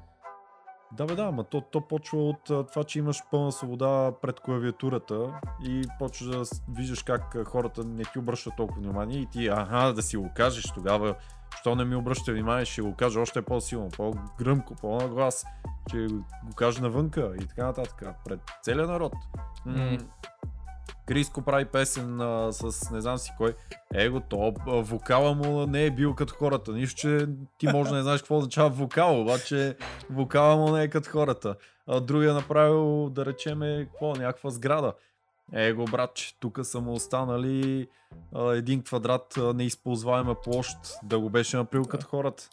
Да, 0.92 1.06
бе, 1.06 1.16
да, 1.16 1.24
ама 1.24 1.44
то, 1.44 1.62
то 1.62 1.88
почва 1.88 2.30
от 2.30 2.50
а, 2.50 2.64
това, 2.64 2.84
че 2.84 3.00
имаш 3.00 3.24
пълна 3.32 3.52
свобода 3.52 4.12
пред 4.22 4.40
клавиатурата 4.40 5.40
и 5.64 5.82
почваш 6.00 6.30
да 6.30 6.44
виждаш 6.70 7.04
как 7.04 7.36
а, 7.36 7.46
хората 7.46 7.84
не 7.84 8.04
ти 8.04 8.20
обръщат 8.20 8.54
толкова 8.58 8.82
внимание 8.82 9.20
и 9.20 9.26
ти, 9.26 9.48
аха, 9.48 9.94
да 9.94 10.02
си 10.02 10.18
го 10.18 10.30
кажеш 10.36 10.72
тогава, 10.74 11.16
що 11.60 11.76
не 11.76 11.86
ми 11.86 11.96
обръща 11.96 12.32
внимание, 12.32 12.66
ще 12.66 12.82
го 12.82 12.96
кажа 12.96 13.20
още 13.20 13.42
по-силно, 13.42 13.90
по-гръмко, 13.90 14.76
по-наглас, 14.76 15.46
ще 15.88 16.08
го 16.08 16.56
кажа 16.56 16.82
навънка 16.82 17.34
и 17.42 17.48
така 17.48 17.66
нататък, 17.66 18.04
пред 18.26 18.40
целия 18.64 18.88
народ. 18.88 19.14
М. 19.66 19.98
Криско 21.10 21.42
прави 21.42 21.66
песен 21.66 22.22
а, 22.22 22.54
с 22.54 22.92
не 22.92 23.02
знам 23.02 23.18
си 23.18 23.32
кой. 23.38 23.54
Его, 23.94 24.20
то 24.20 24.54
а, 24.68 24.72
вокала 24.72 25.34
му 25.34 25.68
не 25.68 25.86
е 25.86 25.92
бил 25.92 26.16
като 26.16 26.34
хората. 26.34 26.72
Нищо, 26.72 27.00
че 27.00 27.28
ти 27.58 27.68
може 27.68 27.90
да 27.90 27.96
не 27.96 28.02
знаеш 28.04 28.22
какво 28.22 28.38
означава 28.38 28.70
вокал, 28.70 29.22
обаче 29.22 29.76
вокала 30.10 30.56
му 30.56 30.76
не 30.76 30.84
е 30.84 30.88
като 30.88 31.10
хората. 31.10 31.56
А 31.88 32.00
другия 32.00 32.34
направил, 32.34 33.10
да 33.10 33.26
речеме, 33.26 33.88
какво, 33.92 34.16
някаква 34.16 34.50
сграда. 34.50 34.94
Его, 35.54 35.86
братче, 35.86 36.36
тук 36.40 36.60
са 36.64 36.82
му 36.82 36.94
останали 36.94 37.88
а, 38.36 38.52
един 38.52 38.84
квадрат 38.84 39.38
а, 39.38 39.54
неизползваема 39.54 40.36
площ, 40.36 40.78
да 41.04 41.20
го 41.20 41.30
беше 41.30 41.58
направил 41.58 41.86
като 41.86 42.08
хората. 42.08 42.50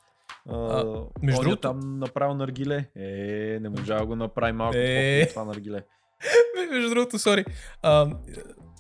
А, 0.49 0.85
между 1.23 1.41
оня 1.41 1.51
другото- 1.51 1.61
там 1.61 1.99
направил 1.99 2.35
наргиле. 2.35 2.89
Е, 2.97 3.59
не 3.61 3.69
можа 3.69 3.99
да 3.99 4.07
го 4.07 4.17
направи 4.17 4.53
малко 4.53 4.77
Е. 4.79 5.27
това 5.31 5.45
наргиле. 5.45 5.83
Между 6.71 6.91
другото, 6.91 7.19
сори. 7.19 7.45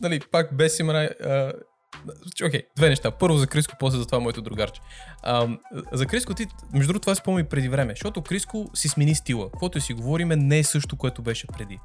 Нали, 0.01 0.20
пак 0.33 0.57
без 0.57 0.79
имена. 0.79 1.11
Окей, 2.46 2.62
две 2.77 2.88
неща. 2.88 3.11
Първо 3.11 3.38
за 3.38 3.46
Криско, 3.46 3.75
после 3.79 3.99
за 3.99 4.07
това 4.07 4.20
моето 4.20 4.42
другарче. 4.42 4.81
А, 5.22 5.49
за 5.92 6.07
Криско 6.07 6.35
ти, 6.35 6.46
между 6.72 6.88
другото, 6.88 7.05
това 7.05 7.14
спомни 7.14 7.44
преди 7.44 7.68
време, 7.68 7.92
защото 7.92 8.22
Криско 8.22 8.70
си 8.75 8.88
смени 8.88 9.14
стила. 9.14 9.51
Каквото 9.51 9.81
си 9.81 9.94
говориме, 9.94 10.37
не 10.37 10.59
е 10.59 10.64
също, 10.64 10.96
което 10.96 11.22
беше 11.22 11.46
преди. 11.46 11.79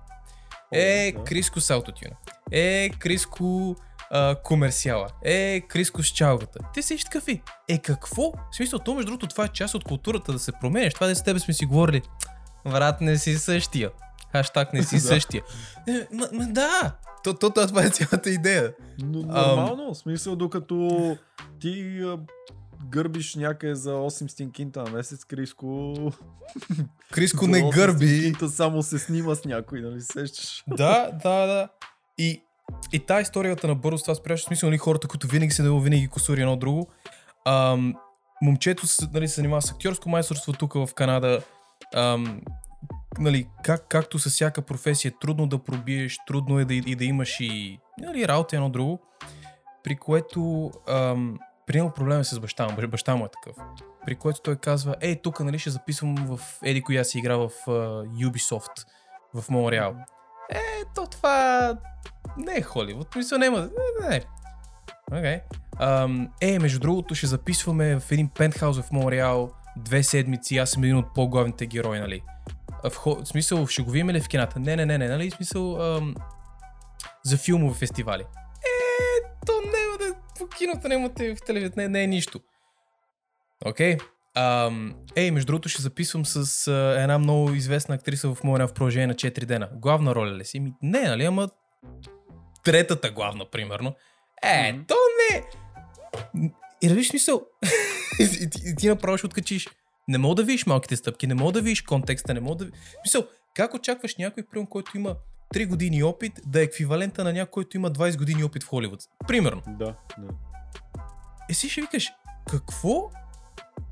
Е. 0.74 1.14
Криско 1.26 1.62
с 1.62 1.70
аутотюна. 1.70 2.16
Е, 2.52 2.90
Криско 2.90 3.76
а, 4.12 4.36
комерциала. 4.36 5.08
Е, 5.24 5.62
Криско 5.62 6.04
с 6.04 6.08
чалгата. 6.08 6.60
Те 6.74 6.82
си 6.82 6.98
такъв 6.98 7.28
и. 7.28 7.42
Е, 7.70 7.78
какво? 7.78 8.32
В 8.32 8.56
смисъл, 8.56 8.80
то 8.80 8.94
между 8.94 9.06
другото, 9.06 9.28
това 9.28 9.46
е 9.46 9.48
част 9.48 9.76
от 9.76 9.84
културата 9.84 10.32
да 10.32 10.40
се 10.40 10.52
променеш. 10.62 10.94
Това 10.94 11.08
да 11.08 11.16
с 11.16 11.24
тебе 11.24 11.40
сме 11.40 11.54
си 11.54 11.66
говорили. 11.66 12.02
Брат, 12.66 13.02
не 13.02 13.18
си 13.18 13.38
същия. 13.38 13.90
Хаштаг 14.32 14.74
не 14.74 14.84
си 14.84 15.00
същия. 15.10 15.44
Е, 15.88 16.08
да! 16.32 16.96
То, 17.24 17.34
то, 17.34 17.50
то, 17.50 17.68
това 17.68 17.84
е 17.84 17.90
цялата 17.90 18.30
идея. 18.30 18.74
Но, 19.04 19.20
нормално, 19.20 19.94
в 19.94 19.98
смисъл 19.98 20.36
докато 20.36 21.18
ти 21.60 22.02
а, 22.04 22.20
гърбиш 22.90 23.36
някъде 23.36 23.76
за 23.76 23.92
8 23.92 24.28
стинкинта 24.28 24.84
на 24.84 24.92
месец, 24.92 25.26
Криско... 25.26 25.94
Криско 27.12 27.48
не 27.48 27.62
8 27.62 27.74
гърби. 27.74 28.08
стинкинта 28.08 28.50
само 28.50 28.84
се 28.84 29.00
снима 29.00 29.36
с 29.36 29.46
някой, 29.46 29.82
нали 29.82 30.02
се 30.02 30.08
сещаш? 30.14 30.64
да, 30.68 31.12
да, 31.24 31.46
да. 31.46 31.70
И, 32.18 32.42
и 32.94 33.00
та 33.00 33.22
историята 33.22 33.68
на 33.68 33.76
бързо 33.76 34.04
това 34.04 34.16
спряш, 34.16 34.42
в 34.42 34.44
смисъл, 34.44 34.70
нали, 34.70 34.78
хората, 34.78 35.08
които 35.08 35.28
винаги 35.28 35.52
се 35.52 35.64
дава, 35.64 35.82
винаги 35.82 36.08
косури 36.08 36.42
едно 36.42 36.56
друго. 36.56 36.88
Ам, 37.46 37.96
момчето 38.42 38.84
нали, 39.14 39.28
се 39.28 39.36
занимава 39.36 39.62
с 39.62 39.72
актьорско 39.72 40.10
майсторство 40.10 40.54
тук 40.54 40.74
в 40.74 40.90
Канада. 40.96 41.42
Ам, 41.96 42.42
нали, 43.20 43.48
как, 43.64 43.86
както 43.90 44.20
с 44.20 44.30
всяка 44.30 44.62
професия, 44.62 45.12
трудно 45.22 45.48
да 45.48 45.64
пробиеш, 45.64 46.18
трудно 46.28 46.60
е 46.60 46.66
да, 46.66 46.74
и 46.74 46.96
да 46.96 47.06
имаш 47.06 47.40
и 47.40 47.80
нали, 48.00 48.28
работа 48.28 48.56
едно 48.56 48.70
друго, 48.70 49.00
при 49.84 49.96
което 49.96 50.72
ам, 50.90 51.40
приемал 51.68 51.94
проблема 51.94 52.24
с 52.24 52.40
баща 52.40 52.68
му, 52.68 52.88
баща 52.88 53.16
му 53.16 53.26
е 53.26 53.30
такъв, 53.30 53.64
при 54.06 54.16
което 54.16 54.42
той 54.42 54.56
казва, 54.56 54.96
ей, 55.02 55.22
тук 55.22 55.40
нали 55.40 55.60
ще 55.60 55.70
записвам 55.70 56.16
в 56.16 56.40
Еди, 56.64 56.82
коя 56.82 57.04
си 57.04 57.20
игра 57.20 57.36
в 57.36 57.50
uh, 57.50 58.28
Ubisoft 58.28 58.86
в 59.34 59.50
Монреал. 59.50 59.96
Е, 60.50 60.60
то 60.96 61.08
това 61.08 61.78
не 62.38 62.54
е 62.54 62.62
Холивуд, 62.62 63.16
мисля, 63.16 63.38
няма, 63.38 63.60
не, 63.60 64.10
не. 64.10 64.22
Okay. 65.12 65.42
Um, 65.80 66.30
е, 66.42 66.60
между 66.60 66.80
другото 66.80 67.16
ще 67.16 67.28
записваме 67.28 68.00
в 68.00 68.12
един 68.12 68.30
пентхаус 68.30 68.82
в 68.82 68.92
Монреал 68.92 69.52
две 69.78 70.04
седмици, 70.04 70.58
аз 70.58 70.70
съм 70.70 70.84
един 70.84 70.98
от 70.98 71.14
по-главните 71.14 71.66
герои, 71.66 72.00
нали? 72.00 72.24
В, 72.84 72.90
в 72.90 73.26
смисъл, 73.26 73.68
ще 73.68 73.82
го 73.82 73.92
видим 73.92 74.10
ли 74.10 74.22
в 74.22 74.28
кината? 74.28 74.60
Не, 74.60 74.76
не, 74.76 74.86
не, 74.86 74.98
не, 74.98 75.08
нали? 75.08 75.30
В 75.30 75.34
смисъл, 75.34 75.96
ам, 75.96 76.16
за 77.24 77.38
филмови 77.38 77.80
фестивали. 77.80 78.22
Е, 78.22 79.22
то 79.46 79.54
няма 79.54 79.98
да, 79.98 80.16
по 80.40 80.48
киното 80.48 80.88
нямате 80.88 81.36
в 81.36 81.42
телевизията, 81.42 81.82
не, 81.82 81.88
не 81.88 82.04
е 82.04 82.08
нищо. 82.08 82.40
Окей. 83.66 83.98
Okay. 83.98 84.02
Ей, 85.16 85.32
между 85.32 85.46
другото 85.48 85.70
ще 85.70 85.82
записвам 85.82 86.26
с 86.26 86.46
uh, 86.46 87.04
една 87.04 87.18
много 87.18 87.54
известна 87.54 87.96
актриса 87.96 88.36
в 88.36 88.44
моя 88.44 88.68
в 88.68 88.74
продължение 88.74 89.08
на 89.08 89.14
4 89.14 89.46
дена. 89.46 89.70
Главна 89.74 90.16
роля 90.16 90.32
ли 90.32 90.46
си? 90.46 90.60
Ми, 90.60 90.74
не, 90.82 91.02
нали, 91.02 91.26
ама 91.26 91.50
третата 92.64 93.12
главна, 93.12 93.46
примерно. 93.52 93.96
Е, 94.44 94.48
mm-hmm. 94.48 94.88
то 94.88 94.96
не. 95.32 95.44
И 96.82 96.90
да 96.90 97.04
смисъл. 97.04 97.42
и, 98.20 98.50
ти, 98.50 98.62
и 98.66 98.76
ти 98.76 98.90
направо 98.90 99.18
ще 99.18 99.26
откачиш. 99.26 99.70
Не 100.08 100.18
мога 100.18 100.36
да 100.36 100.44
видиш 100.44 100.66
малките 100.66 100.96
стъпки, 100.96 101.28
не 101.28 101.34
мога 101.34 101.52
да 101.52 101.62
видиш 101.62 101.82
контекста, 101.82 102.34
не 102.34 102.40
мога 102.40 102.66
да 102.66 102.72
Мисъл, 103.06 103.24
как 103.54 103.74
очакваш 103.74 104.16
някой, 104.16 104.44
прием, 104.52 104.66
който 104.66 104.98
има 104.98 105.16
3 105.54 105.68
години 105.68 106.04
опит, 106.04 106.40
да 106.46 106.60
е 106.60 106.64
еквивалента 106.64 107.24
на 107.24 107.34
някой, 107.34 107.52
който 107.52 107.78
има 107.78 107.92
20 107.92 108.18
години 108.18 108.44
опит 108.44 108.64
в 108.64 108.68
Холивуд? 108.68 109.00
Примерно. 109.28 109.62
Да, 109.68 109.96
да. 110.18 110.28
Е, 111.50 111.54
си 111.54 111.70
ще 111.70 111.82
викаш, 111.82 112.10
какво 112.50 113.12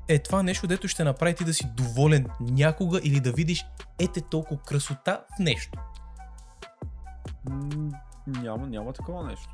е 0.08 0.18
това 0.18 0.42
нещо, 0.42 0.66
дето 0.66 0.88
ще 0.88 1.04
направи 1.04 1.34
ти 1.34 1.44
да 1.44 1.54
си 1.54 1.64
доволен 1.76 2.26
някога 2.40 3.00
или 3.04 3.20
да 3.20 3.32
видиш 3.32 3.64
ете 3.98 4.20
толкова 4.20 4.62
красота 4.62 5.24
в 5.36 5.38
нещо? 5.38 5.78
няма, 8.26 8.66
няма 8.66 8.92
такова 8.92 9.26
нещо. 9.26 9.48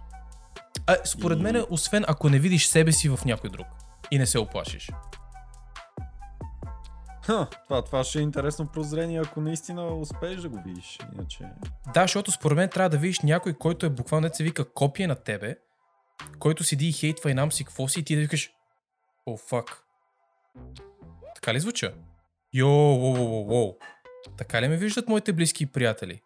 А, 0.86 0.96
според 1.04 1.38
и... 1.38 1.42
мен, 1.42 1.64
освен 1.70 2.04
ако 2.08 2.28
не 2.28 2.38
видиш 2.38 2.66
себе 2.66 2.92
си 2.92 3.08
в 3.08 3.20
някой 3.24 3.50
друг 3.50 3.66
и 4.10 4.18
не 4.18 4.26
се 4.26 4.38
оплашиш. 4.38 4.90
Ха, 7.26 7.48
това, 7.64 7.82
това 7.82 8.04
ще 8.04 8.18
е 8.18 8.22
интересно 8.22 8.66
прозрение, 8.66 9.20
ако 9.20 9.40
наистина 9.40 9.96
успееш 9.96 10.40
да 10.40 10.48
го 10.48 10.62
видиш. 10.62 10.98
Иначе... 11.14 11.44
Да, 11.94 12.02
защото 12.02 12.32
според 12.32 12.56
мен 12.56 12.68
трябва 12.68 12.90
да 12.90 12.98
видиш 12.98 13.20
някой, 13.20 13.54
който 13.54 13.86
е 13.86 13.90
буквално 13.90 14.30
се 14.32 14.44
вика 14.44 14.72
копия 14.72 15.08
на 15.08 15.14
тебе, 15.14 15.56
който 16.38 16.64
седи 16.64 16.88
и 16.88 16.92
хейтва 16.92 17.30
и 17.30 17.34
нам 17.34 17.52
си 17.52 17.64
какво 17.64 17.88
си 17.88 18.00
и 18.00 18.04
ти 18.04 18.14
да 18.14 18.20
викаш 18.20 18.50
О, 19.26 19.30
oh, 19.30 19.48
фак. 19.48 19.84
Така 21.34 21.54
ли 21.54 21.60
звуча? 21.60 21.94
Йо, 22.54 22.68
воу, 22.68 23.14
воу, 23.14 23.44
воу. 23.44 23.74
Така 24.36 24.62
ли 24.62 24.68
ме 24.68 24.76
виждат 24.76 25.08
моите 25.08 25.32
близки 25.32 25.62
и 25.62 25.66
приятели? 25.66 26.22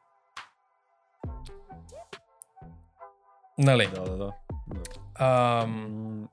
Нали? 3.58 3.90
Да, 3.94 4.04
да, 4.04 4.16
да. 4.16 4.32
Ам... 5.14 6.28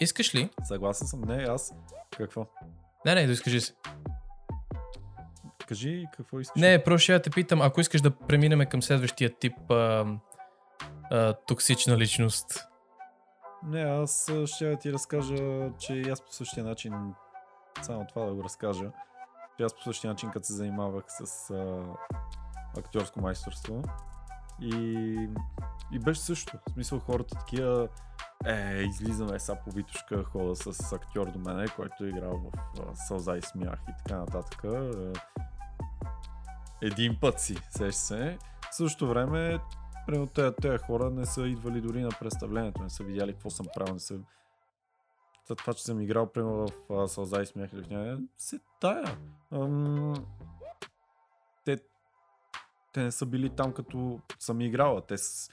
Искаш 0.00 0.34
ли? 0.34 0.50
Съгласен 0.64 1.06
съм. 1.06 1.20
Не, 1.20 1.42
аз. 1.42 1.74
Какво? 2.16 2.46
Не, 3.06 3.14
не, 3.14 3.26
да 3.26 3.32
изкажи 3.32 3.60
се. 3.60 3.74
Кажи 5.66 6.04
какво 6.16 6.40
искаш. 6.40 6.60
Не, 6.60 6.84
просто 6.84 7.02
ще 7.02 7.22
те 7.22 7.30
питам, 7.30 7.62
ако 7.62 7.80
искаш 7.80 8.00
да 8.00 8.10
преминем 8.10 8.66
към 8.66 8.82
следващия 8.82 9.38
тип 9.38 9.70
а, 9.70 10.06
а, 11.10 11.32
токсична 11.32 11.98
личност. 11.98 12.64
Не, 13.66 13.80
аз 13.80 14.32
ще 14.46 14.76
ти 14.76 14.92
разкажа, 14.92 15.70
че 15.78 16.00
аз 16.00 16.20
по 16.20 16.32
същия 16.32 16.64
начин, 16.64 16.94
само 17.82 18.06
това 18.06 18.26
да 18.26 18.34
го 18.34 18.44
разкажа, 18.44 18.90
че 19.56 19.62
аз 19.62 19.74
по 19.74 19.82
същия 19.82 20.10
начин, 20.10 20.30
като 20.30 20.46
се 20.46 20.52
занимавах 20.52 21.04
с 21.08 21.50
а, 21.50 21.82
актьорско 22.78 23.20
майсторство 23.20 23.82
и, 24.60 24.76
и 25.92 25.98
беше 25.98 26.20
също. 26.20 26.58
В 26.68 26.72
смисъл 26.72 26.98
хората 26.98 27.38
такива 27.38 27.88
е, 28.46 28.82
излизаме 28.82 29.38
са 29.38 29.56
по 29.64 29.70
Витушка, 29.70 30.24
хода 30.24 30.56
с 30.56 30.92
актьор 30.92 31.30
до 31.30 31.38
мене, 31.38 31.68
който 31.76 32.04
е 32.04 32.08
играл 32.08 32.50
в 32.76 32.96
Сълза 32.96 33.36
и 33.36 33.42
смях 33.42 33.78
и 33.88 33.92
така 34.04 34.18
нататък. 34.18 34.64
Е, 34.64 35.12
един 36.82 37.20
път 37.20 37.40
си, 37.40 37.56
сеш 37.70 37.94
се. 37.94 38.38
В 38.70 38.74
същото 38.74 39.08
време, 39.08 39.58
примерно 40.06 40.26
тези, 40.26 40.54
тези 40.62 40.78
хора 40.78 41.10
не 41.10 41.26
са 41.26 41.42
идвали 41.42 41.80
дори 41.80 42.02
на 42.02 42.10
представлението, 42.20 42.82
не 42.82 42.90
са 42.90 43.04
видяли 43.04 43.32
какво 43.32 43.50
съм 43.50 43.66
правил, 43.74 43.94
не 43.94 44.00
са 44.00 44.18
за 45.48 45.54
това, 45.54 45.74
че 45.74 45.84
съм 45.84 46.00
играл 46.00 46.26
примерно 46.26 46.68
в 46.88 47.08
Сълза 47.08 47.42
и 47.42 47.46
смях 47.46 47.72
или 47.72 47.82
в 47.82 47.90
нея, 47.90 48.18
се 48.36 48.60
тая. 48.80 49.18
Ам... 49.52 50.14
Те, 51.64 51.78
те 52.92 53.02
не 53.02 53.12
са 53.12 53.26
били 53.26 53.50
там 53.50 53.72
като 53.72 54.20
съм 54.38 54.60
играла. 54.60 55.06
Те 55.06 55.18
с... 55.18 55.50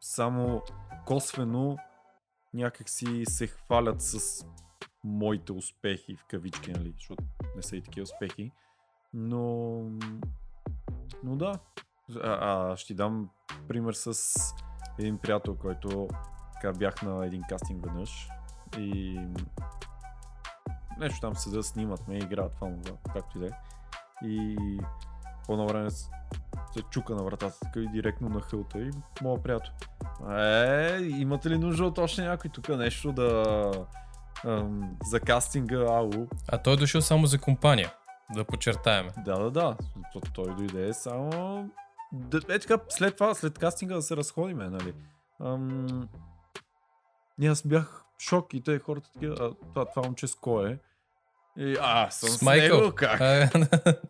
само 0.00 0.62
косвено 1.06 1.76
някак 2.54 2.88
си 2.88 3.24
се 3.28 3.46
хвалят 3.46 4.02
с 4.02 4.46
моите 5.04 5.52
успехи 5.52 6.16
в 6.16 6.24
кавички, 6.24 6.72
нали, 6.72 6.92
защото 6.96 7.24
не 7.56 7.62
са 7.62 7.76
и 7.76 7.82
такива 7.82 8.02
успехи. 8.02 8.52
Но, 9.14 9.80
но 11.22 11.36
да, 11.36 11.58
а, 12.22 12.30
а, 12.72 12.76
ще 12.76 12.94
дам 12.94 13.30
пример 13.68 13.92
с 13.92 14.34
един 14.98 15.18
приятел, 15.18 15.56
който 15.56 16.08
така 16.52 16.72
бях 16.72 17.02
на 17.02 17.26
един 17.26 17.42
кастинг 17.48 17.84
веднъж 17.84 18.28
и 18.78 19.20
нещо 20.98 21.20
там 21.20 21.36
седа, 21.36 21.62
снимат 21.62 22.08
ме, 22.08 22.18
играят 22.18 22.54
това, 22.54 22.72
както 23.12 23.38
и 23.38 23.40
да 23.40 23.46
е. 23.46 23.50
И 24.26 24.56
по 25.46 25.52
едно 25.52 25.66
време 25.66 25.90
се 25.90 26.82
чука 26.90 27.14
на 27.14 27.22
вратата 27.22 27.60
така 27.60 27.80
и 27.80 27.88
директно 27.88 28.28
на 28.28 28.40
хълта 28.40 28.78
и 28.78 28.90
моя 29.22 29.42
приятел. 29.42 29.72
Е, 30.30 30.98
имате 31.02 31.50
ли 31.50 31.58
нужда 31.58 31.84
от 31.84 31.98
още 31.98 32.22
някой 32.22 32.50
тук 32.50 32.68
нещо 32.68 33.12
да... 33.12 33.72
Ам, 34.44 34.96
за 35.04 35.20
кастинга, 35.20 35.86
ау. 35.88 36.10
А 36.48 36.58
той 36.58 36.72
е 36.72 36.76
дошъл 36.76 37.00
само 37.00 37.26
за 37.26 37.38
компания, 37.38 37.94
да 38.34 38.44
подчертаем. 38.44 39.08
Да, 39.24 39.38
да, 39.38 39.50
да. 39.50 39.76
Той 40.34 40.54
дойде 40.54 40.92
само... 40.92 41.30
Е 42.48 42.58
така, 42.58 42.78
след 42.88 43.14
това, 43.14 43.34
след 43.34 43.58
кастинга 43.58 43.94
да 43.94 44.02
се 44.02 44.16
разходиме, 44.16 44.68
нали. 44.68 44.94
Ам... 45.40 46.08
И 47.40 47.46
аз 47.46 47.62
бях 47.66 48.04
шок 48.18 48.54
и 48.54 48.62
те 48.62 48.78
хората 48.78 49.12
такива, 49.12 49.54
това, 49.74 49.84
това 49.84 50.02
момче 50.02 50.26
с 50.26 50.34
кой 50.34 50.70
е? 50.70 50.78
И, 51.56 51.76
а, 51.80 52.10
съм 52.10 52.28
с, 52.28 52.38
с 52.38 52.42
него, 52.42 52.92
как? 52.94 53.20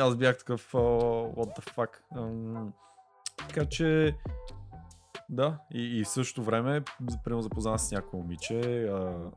Аз 0.00 0.16
бях 0.16 0.38
такъв, 0.38 0.72
oh, 0.72 1.34
what 1.34 1.58
the 1.58 1.74
fuck. 1.74 1.90
Um, 2.14 2.70
така 3.38 3.64
че, 3.66 4.16
да, 5.28 5.58
и, 5.74 6.00
и 6.00 6.04
в 6.04 6.08
същото 6.08 6.44
време, 6.44 6.82
примерно 7.24 7.42
запознах 7.42 7.80
с 7.80 7.92
някакво 7.92 8.18
момиче, 8.18 8.82
а, 8.82 9.30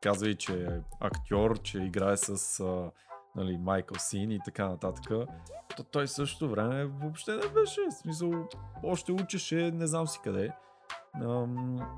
казва 0.00 0.28
и, 0.28 0.36
че 0.36 0.64
е 0.64 0.80
актьор, 1.00 1.58
че 1.62 1.78
играе 1.78 2.16
с 2.16 2.60
а, 2.60 2.90
нали, 3.36 3.58
Майкъл 3.58 3.96
Син 3.98 4.30
и 4.30 4.40
така 4.44 4.68
нататък. 4.68 5.28
То 5.76 5.84
той 5.84 6.06
в 6.06 6.10
същото 6.10 6.50
време 6.50 6.84
въобще 6.84 7.32
не 7.32 7.48
беше, 7.48 7.80
в 7.90 7.94
смисъл, 7.94 8.48
още 8.82 9.12
учеше, 9.12 9.70
не 9.74 9.86
знам 9.86 10.06
си 10.06 10.20
къде. 10.24 10.52
Ам... 11.14 11.96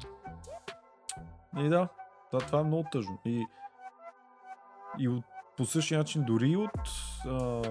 И 1.59 1.69
да, 1.69 1.89
това, 2.31 2.47
това 2.47 2.61
е 2.61 2.65
много 2.65 2.89
тъжно. 2.93 3.19
И, 3.25 3.47
и 4.99 5.09
от 5.09 5.25
по 5.63 5.67
същия 5.67 5.99
начин 5.99 6.25
дори 6.25 6.57
от 6.57 6.71
а, 7.27 7.63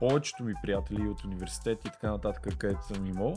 повечето 0.00 0.44
ми 0.44 0.54
приятели 0.62 1.08
от 1.08 1.24
университет 1.24 1.84
и 1.84 1.90
така 1.90 2.10
нататък, 2.10 2.56
където 2.58 2.86
съм 2.86 3.06
имал, 3.06 3.34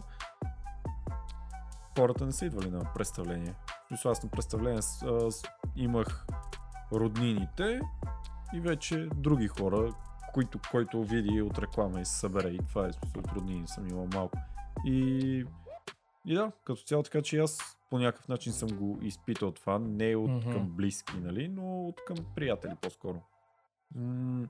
хората 1.97 2.25
не 2.25 2.31
са 2.31 2.45
идвали 2.45 2.69
на 2.69 2.93
представление. 2.95 3.53
Мисля, 3.91 4.11
аз 4.11 4.23
на 4.23 4.29
представление 4.29 4.79
а, 5.03 5.29
имах 5.75 6.25
роднините 6.91 7.81
и 8.53 8.59
вече 8.59 9.09
други 9.15 9.47
хора, 9.47 9.93
които, 10.33 10.59
който 10.71 11.03
види 11.03 11.41
от 11.41 11.59
реклама 11.59 12.01
и 12.01 12.05
се 12.05 12.19
събере. 12.19 12.49
И 12.49 12.57
това 12.57 12.87
е 12.87 12.93
смисъл 12.93 13.19
от 13.19 13.31
роднини 13.31 13.67
съм 13.67 13.87
имал 13.87 14.07
малко. 14.13 14.37
И, 14.85 15.45
и 16.25 16.35
да, 16.35 16.51
като 16.63 16.81
цяло 16.81 17.03
така, 17.03 17.21
че 17.21 17.37
аз 17.37 17.78
по 17.89 17.99
някакъв 17.99 18.27
начин 18.27 18.53
съм 18.53 18.69
го 18.69 18.99
изпитал 19.01 19.51
това, 19.51 19.79
не 19.79 20.15
от 20.15 20.31
mm-hmm. 20.31 20.53
към 20.53 20.69
близки, 20.69 21.13
нали, 21.23 21.47
но 21.47 21.87
от 21.87 22.01
към 22.07 22.17
приятели 22.35 22.73
по-скоро. 22.81 23.21
М- 23.95 24.47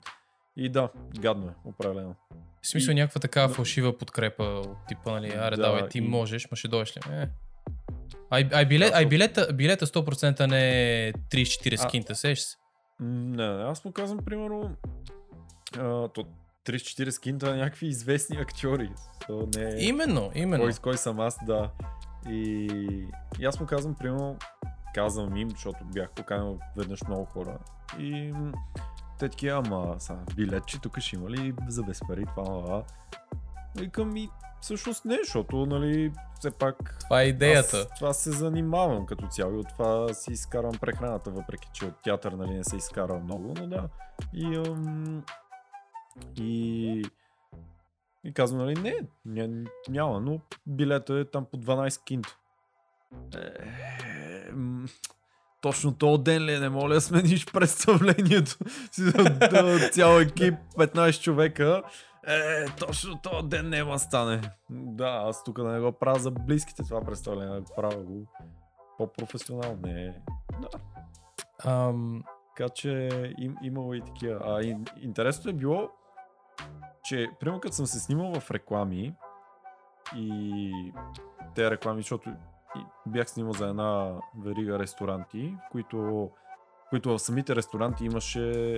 и 0.56 0.68
да, 0.68 0.88
гадно 1.18 1.46
е, 1.46 1.54
определено. 1.64 2.14
В 2.62 2.66
смисъл 2.68 2.92
и... 2.92 2.94
някаква 2.94 3.20
такава 3.20 3.48
да. 3.48 3.54
фалшива 3.54 3.98
подкрепа 3.98 4.44
от 4.44 4.86
типа, 4.88 5.10
нали, 5.10 5.28
аре 5.28 5.56
да, 5.56 5.62
давай, 5.62 5.88
ти 5.88 5.98
и... 5.98 6.00
можеш, 6.00 6.50
ма 6.50 6.56
ще 6.56 6.68
дойдеш 6.68 6.96
ли? 6.96 7.00
Е. 7.10 7.28
Ай, 8.30 8.48
ай, 8.52 8.66
билет, 8.66 8.94
ай 8.94 9.06
билета, 9.06 9.52
билета 9.52 9.86
100% 9.86 10.46
не 10.46 11.06
е 11.06 11.12
30-40 11.12 11.90
кинта, 11.90 12.14
сеш 12.14 12.40
се? 12.40 12.56
Не, 13.00 13.56
не, 13.56 13.62
аз 13.62 13.84
му 13.84 13.92
казвам, 13.92 14.24
примерно, 14.24 14.76
а, 15.78 16.08
то, 16.08 16.24
3-4 16.66 17.20
кинта 17.20 17.50
на 17.50 17.56
някакви 17.56 17.86
известни 17.86 18.36
актьори. 18.36 18.90
То 19.26 19.48
не 19.56 19.64
е... 19.64 19.76
Именно, 19.78 20.30
именно. 20.34 20.64
Кой, 20.64 20.72
кой 20.82 20.96
съм 20.96 21.20
аз, 21.20 21.38
да. 21.46 21.70
И, 22.28 22.68
и 23.38 23.44
аз 23.44 23.60
му 23.60 23.66
казвам, 23.66 23.94
примерно, 23.94 24.36
казвам 24.94 25.36
им, 25.36 25.50
защото 25.50 25.84
бях 25.84 26.10
поканил 26.10 26.58
веднъж 26.76 27.02
много 27.02 27.24
хора. 27.24 27.58
И 27.98 28.34
те 29.18 29.28
такива, 29.28 29.62
ама 29.66 30.00
са, 30.00 30.16
билетче 30.36 30.80
тук 30.80 30.98
ще 30.98 31.16
има 31.16 31.30
ли 31.30 31.54
за 31.68 31.82
без 31.82 32.00
пари, 32.08 32.24
това, 32.26 32.44
това. 32.44 32.82
Викам 33.76 34.16
и 34.16 34.28
всъщност 34.60 35.04
не, 35.04 35.18
защото, 35.24 35.66
нали, 35.66 36.12
все 36.38 36.50
пак 36.50 36.96
Това 37.00 37.22
е 37.22 37.24
идеята. 37.24 37.76
аз 37.76 37.98
това 37.98 38.12
се 38.12 38.30
занимавам 38.30 39.06
като 39.06 39.26
цяло 39.26 39.54
и 39.54 39.58
от 39.58 39.68
това 39.68 40.14
си 40.14 40.32
изкарвам 40.32 40.78
прехраната, 40.80 41.30
въпреки 41.30 41.68
че 41.72 41.84
от 41.84 42.02
театър 42.02 42.32
нали, 42.32 42.54
не 42.54 42.64
се 42.64 42.76
изкарва 42.76 43.18
много, 43.18 43.54
но 43.58 43.66
да. 43.66 43.88
И, 44.34 44.56
ам, 44.66 45.24
и, 46.36 47.04
и 48.24 48.32
казвам, 48.34 48.66
нали, 48.66 48.74
не, 48.74 48.94
ня, 49.24 49.64
няма, 49.88 50.20
но 50.20 50.40
билета 50.66 51.14
е 51.14 51.24
там 51.24 51.46
по 51.50 51.56
12 51.56 52.04
кинто. 52.04 52.38
Е, 53.36 54.52
м, 54.52 54.88
точно 55.62 55.94
този 55.94 56.22
ден 56.22 56.44
ли 56.44 56.54
е, 56.54 56.60
не 56.60 56.68
моля 56.68 56.94
да 56.94 57.00
смениш 57.00 57.46
представлението 57.52 58.50
си 58.92 59.12
да, 59.12 59.90
цял 59.92 60.18
екип, 60.18 60.54
15 60.78 61.22
човека. 61.22 61.82
Е, 62.26 62.66
точно 62.66 63.20
този 63.22 63.48
ден 63.48 63.68
няма 63.68 63.98
стане. 63.98 64.40
Да, 64.70 65.22
аз 65.26 65.44
тук 65.44 65.56
да 65.56 65.68
не 65.68 65.80
го 65.80 65.92
правя 65.92 66.18
за 66.18 66.30
близките 66.30 66.82
това 66.82 67.04
представление, 67.04 67.54
да 67.54 67.60
го 67.60 67.74
правя 67.76 68.02
го 68.02 68.26
по-професионално. 68.98 69.78
Не, 69.82 70.22
да. 70.60 70.68
Ам, 71.70 72.22
Така 72.60 72.68
че 72.68 73.08
им, 73.38 73.56
имало 73.62 73.94
и 73.94 74.00
такива. 74.00 74.40
А 74.44 74.62
ин, 74.62 74.84
интересното 75.00 75.48
е 75.48 75.52
било, 75.52 75.90
че 77.04 77.30
примерно 77.40 77.60
като 77.60 77.74
съм 77.74 77.86
се 77.86 78.00
снимал 78.00 78.40
в 78.40 78.50
реклами 78.50 79.14
и 80.16 80.72
те 81.54 81.70
реклами, 81.70 82.02
защото 82.02 82.32
бях 83.06 83.30
снимал 83.30 83.52
за 83.52 83.66
една 83.66 84.12
верига 84.44 84.78
ресторанти, 84.78 85.54
в 85.66 85.70
които, 85.72 86.30
които 86.90 87.10
в 87.10 87.18
самите 87.18 87.56
ресторанти 87.56 88.04
имаше 88.04 88.76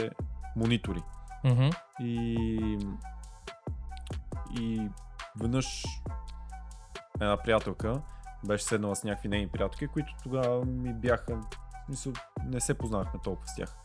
монитори. 0.57 1.03
мгм. 1.45 1.69
И, 2.01 2.79
и 4.61 4.89
веднъж 5.41 5.85
една 7.15 7.37
приятелка 7.37 8.03
беше 8.47 8.65
седнала 8.65 8.97
с 8.97 9.05
някакви 9.05 9.29
нейни 9.29 9.49
приятелки, 9.49 9.87
които 9.87 10.15
тогава 10.23 10.65
ми 10.65 10.95
бяха, 10.95 11.41
мисъл, 11.89 12.13
не 12.45 12.61
се 12.61 12.79
познавахме 12.79 13.21
толкова 13.25 13.49
с 13.49 13.57
тях. 13.57 13.77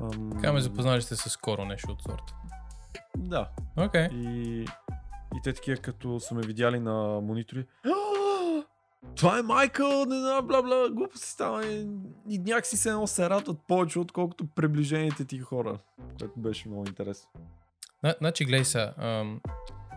Ам, 0.00 0.30
Така 0.30 0.52
ме 0.52 0.60
запознали 0.60 1.02
сте 1.02 1.16
се 1.16 1.28
скоро 1.28 1.64
нещо 1.64 1.92
от 1.92 2.02
сорта. 2.02 2.34
Да. 3.16 3.48
Окей. 3.76 4.08
И, 4.12 4.60
и 5.36 5.42
те 5.44 5.52
такива, 5.52 5.76
като 5.76 6.20
са 6.20 6.34
ме 6.34 6.42
видяли 6.46 6.80
на 6.80 7.20
монитори. 7.20 7.66
«А, 7.84 7.90
Това 9.16 9.38
е 9.38 9.42
Майкъл, 9.42 10.04
не 10.04 10.18
знам, 10.18 10.46
бла 10.46 10.62
бла, 10.62 10.88
глупости 10.90 11.28
става. 11.28 11.66
И, 11.66 11.86
и 12.28 12.38
някакси 12.38 12.76
се 12.76 12.88
едно 12.88 13.06
се 13.06 13.30
радват 13.30 13.58
повече, 13.68 13.98
отколкото 13.98 14.46
приближените 14.46 15.24
ти 15.24 15.38
хора, 15.38 15.78
което 16.18 16.32
беше 16.36 16.68
много 16.68 16.84
интересно. 16.88 17.30
На, 18.02 18.14
значи, 18.20 18.44
гледай 18.44 18.64
сега, 18.64 18.94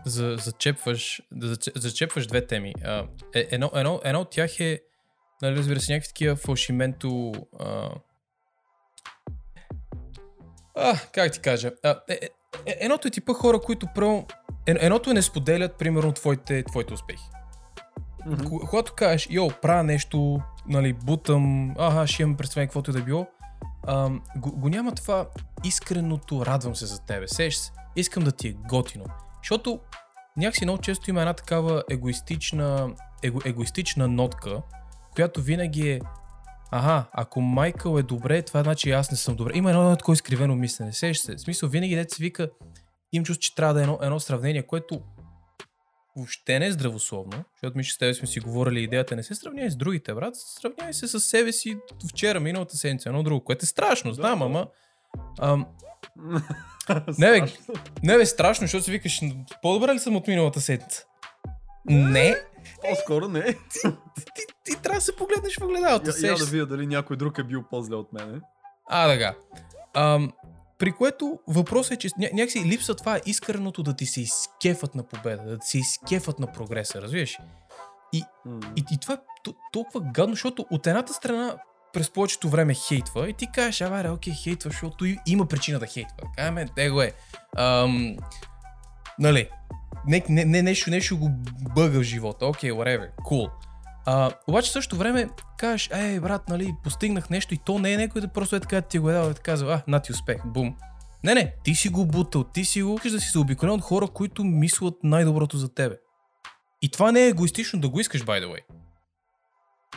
за, 0.04 0.36
зачепваш, 0.40 1.22
да 1.32 1.46
зач- 1.46 1.78
зачепваш 1.78 2.26
две 2.26 2.46
теми. 2.46 2.74
А, 2.84 3.06
е, 3.34 3.48
едно, 3.50 3.70
едно, 3.74 4.00
едно 4.04 4.20
от 4.20 4.30
тях 4.30 4.60
е, 4.60 4.80
нали, 5.42 5.56
разбира 5.56 5.80
се, 5.80 5.92
някакви 5.92 6.08
такива 6.08 6.36
фалшименто... 6.36 7.32
А, 7.60 7.90
а, 10.76 10.94
как 11.12 11.32
ти 11.32 11.40
кажа? 11.40 11.72
А, 11.82 12.00
е, 12.08 12.18
е, 12.22 12.28
е, 12.66 12.76
едното 12.80 13.08
е 13.08 13.10
типа 13.10 13.32
хора, 13.34 13.60
които 13.60 13.86
право... 13.94 14.26
Е, 14.66 14.74
едното 14.80 15.10
е 15.10 15.14
не 15.14 15.22
споделят, 15.22 15.74
примерно, 15.78 16.12
твоите, 16.12 16.62
твоите 16.62 16.94
успехи. 16.94 17.24
Кога- 18.48 18.66
Когато 18.66 18.92
кажеш, 18.92 19.28
йо, 19.30 19.50
правя 19.62 19.82
нещо, 19.82 20.40
нали, 20.68 20.92
бутам, 20.92 21.74
ага, 21.78 22.06
ще 22.06 22.22
имам 22.22 22.36
представление, 22.36 22.66
каквото 22.66 22.90
и 22.90 22.94
да 22.94 23.02
било, 23.02 23.26
ам, 23.86 24.22
го, 24.36 24.50
го 24.52 24.68
няма 24.68 24.92
това 24.92 25.26
искреното 25.64 26.46
радвам 26.46 26.76
се 26.76 26.86
за 26.86 27.00
тебе, 27.00 27.28
сеш 27.28 27.56
се, 27.56 27.72
искам 27.96 28.24
да 28.24 28.32
ти 28.32 28.48
е 28.48 28.52
готино. 28.68 29.04
Защото 29.42 29.80
някакси 30.36 30.64
много 30.64 30.78
често 30.82 31.10
има 31.10 31.20
една 31.20 31.32
такава 31.32 31.82
егоистична, 31.90 32.90
его, 33.22 33.40
егоистична 33.44 34.08
нотка, 34.08 34.62
която 35.14 35.40
винаги 35.42 35.90
е 35.90 36.00
Ага, 36.74 37.04
ако 37.12 37.40
Майкъл 37.40 37.98
е 37.98 38.02
добре, 38.02 38.42
това 38.42 38.62
значи 38.62 38.90
аз 38.90 39.10
не 39.10 39.16
съм 39.16 39.36
добре. 39.36 39.52
Има 39.54 39.70
едно, 39.70 39.82
едно 39.82 39.96
такова 39.96 40.14
изкривено 40.14 40.54
мислене. 40.54 40.92
Сеш 40.92 41.18
се. 41.18 41.36
В 41.36 41.40
смисъл, 41.40 41.68
винаги 41.68 41.96
дете 41.96 42.14
се 42.14 42.22
вика, 42.22 42.50
им 43.12 43.24
чувство, 43.24 43.40
че 43.40 43.54
трябва 43.54 43.74
да 43.74 43.80
е 43.80 43.82
едно, 43.82 43.98
едно 44.02 44.20
сравнение, 44.20 44.66
което 44.66 45.00
въобще 46.16 46.58
не 46.58 46.66
е 46.66 46.72
здравословно, 46.72 47.44
защото 47.54 47.76
ми 47.76 47.84
ще 47.84 47.94
с 47.94 47.98
тебе 47.98 48.14
сме 48.14 48.26
си 48.26 48.40
говорили 48.40 48.82
идеята, 48.82 49.16
не 49.16 49.22
се 49.22 49.34
сравнявай 49.34 49.70
с 49.70 49.76
другите, 49.76 50.14
брат, 50.14 50.34
сравнявай 50.36 50.92
се 50.92 51.08
с 51.08 51.20
себе 51.20 51.52
си 51.52 51.78
вчера, 52.10 52.40
миналата 52.40 52.76
седмица, 52.76 53.08
едно 53.08 53.22
друго, 53.22 53.44
което 53.44 53.64
е 53.64 53.66
страшно, 53.66 54.12
знам, 54.12 54.38
да. 54.38 54.44
ама... 54.44 54.66
Ам, 55.40 55.66
Не, 57.18 57.40
бе, 57.40 57.46
Страшно. 57.46 57.74
не 58.02 58.16
бе, 58.16 58.26
страшно, 58.26 58.64
защото 58.64 58.84
си 58.84 58.90
викаш, 58.90 59.20
по-добре 59.62 59.94
ли 59.94 59.98
съм 59.98 60.16
от 60.16 60.26
миналата 60.26 60.60
седмица? 60.60 61.04
Не, 61.86 62.36
По-скоро 62.80 63.28
не. 63.28 63.44
Ти, 64.14 64.42
ти 64.64 64.82
трябва 64.82 64.98
да 64.98 65.04
се 65.04 65.16
погледнеш 65.16 65.58
в 65.58 65.62
огледалото. 65.62 66.04
Я, 66.04 66.08
я 66.08 66.12
сещаш 66.12 66.38
да 66.38 66.46
видя 66.46 66.66
дали 66.66 66.86
някой 66.86 67.16
друг 67.16 67.38
е 67.38 67.44
бил 67.44 67.62
по-зле 67.62 67.96
от 67.96 68.12
мене. 68.12 68.40
А, 68.88 69.08
така. 69.08 69.34
Ам, 69.94 70.32
при 70.78 70.92
което 70.92 71.38
въпросът 71.48 71.92
е, 71.92 71.98
че 71.98 72.08
ня- 72.08 72.32
някакси 72.32 72.64
липсва 72.64 72.94
това 72.94 73.20
искреното 73.26 73.82
да 73.82 73.96
ти 73.96 74.06
се 74.06 74.20
изкефат 74.20 74.94
на 74.94 75.02
победа, 75.02 75.42
да 75.42 75.58
ти 75.58 75.66
се 75.66 75.78
изкефат 75.78 76.38
на 76.38 76.46
прогреса, 76.46 77.02
разбираш? 77.02 77.38
М. 77.38 78.60
И, 78.76 78.84
и 78.92 78.98
това 78.98 79.14
е 79.14 79.18
т- 79.44 79.52
толкова 79.72 80.00
гадно, 80.04 80.34
защото 80.34 80.66
от 80.70 80.86
едната 80.86 81.12
страна 81.12 81.56
през 81.92 82.10
повечето 82.10 82.48
време 82.48 82.74
хейтва 82.74 83.28
и 83.28 83.32
ти 83.32 83.46
кажеш, 83.54 83.80
а, 83.80 84.02
бе, 84.02 84.10
окей, 84.10 84.32
хейтва, 84.34 84.70
защото 84.70 85.04
и- 85.04 85.18
има 85.26 85.46
причина 85.46 85.78
да 85.78 85.86
хейтва. 85.86 86.16
Каме, 86.36 86.66
те 86.76 86.90
го 86.90 87.02
е. 87.02 87.12
Ам, 87.56 88.16
нали, 89.18 89.48
не, 90.06 90.24
не, 90.28 90.44
не, 90.44 90.62
нещо, 90.62 90.90
нещо 90.90 91.18
го 91.18 91.28
бъга 91.74 91.98
в 91.98 92.02
живота. 92.02 92.46
Окей, 92.46 92.70
whatever, 92.70 93.10
cool. 93.16 93.50
А, 94.06 94.30
обаче 94.48 94.68
в 94.68 94.72
същото 94.72 94.96
време 94.96 95.28
кажеш, 95.58 95.90
ей, 95.92 96.20
брат, 96.20 96.48
нали, 96.48 96.74
постигнах 96.84 97.30
нещо 97.30 97.54
и 97.54 97.58
то 97.64 97.78
не 97.78 97.92
е 97.92 97.96
някой 97.96 98.20
да 98.20 98.28
просто 98.28 98.56
е 98.56 98.60
така 98.60 98.80
ти 98.80 98.98
го 98.98 99.10
е 99.10 99.12
дал 99.12 99.30
и 99.30 99.34
да 99.34 99.40
казва, 99.40 99.72
а, 99.72 99.82
на 99.90 100.00
ти 100.00 100.12
успех, 100.12 100.42
бум. 100.46 100.76
Не, 101.24 101.34
не, 101.34 101.54
ти 101.64 101.74
си 101.74 101.88
го 101.88 102.06
бутал, 102.06 102.44
ти 102.44 102.64
си 102.64 102.82
го, 102.82 102.94
искаш 102.94 103.12
да 103.12 103.20
си 103.20 103.30
заобиколен 103.32 103.74
от 103.74 103.80
хора, 103.82 104.08
които 104.08 104.44
мислят 104.44 104.94
най-доброто 105.02 105.56
за 105.58 105.74
тебе. 105.74 105.96
И 106.82 106.90
това 106.90 107.12
не 107.12 107.20
е 107.24 107.28
егоистично 107.28 107.80
да 107.80 107.88
го 107.88 108.00
искаш, 108.00 108.24
by 108.24 108.44
the 108.44 108.46
way. 108.46 108.60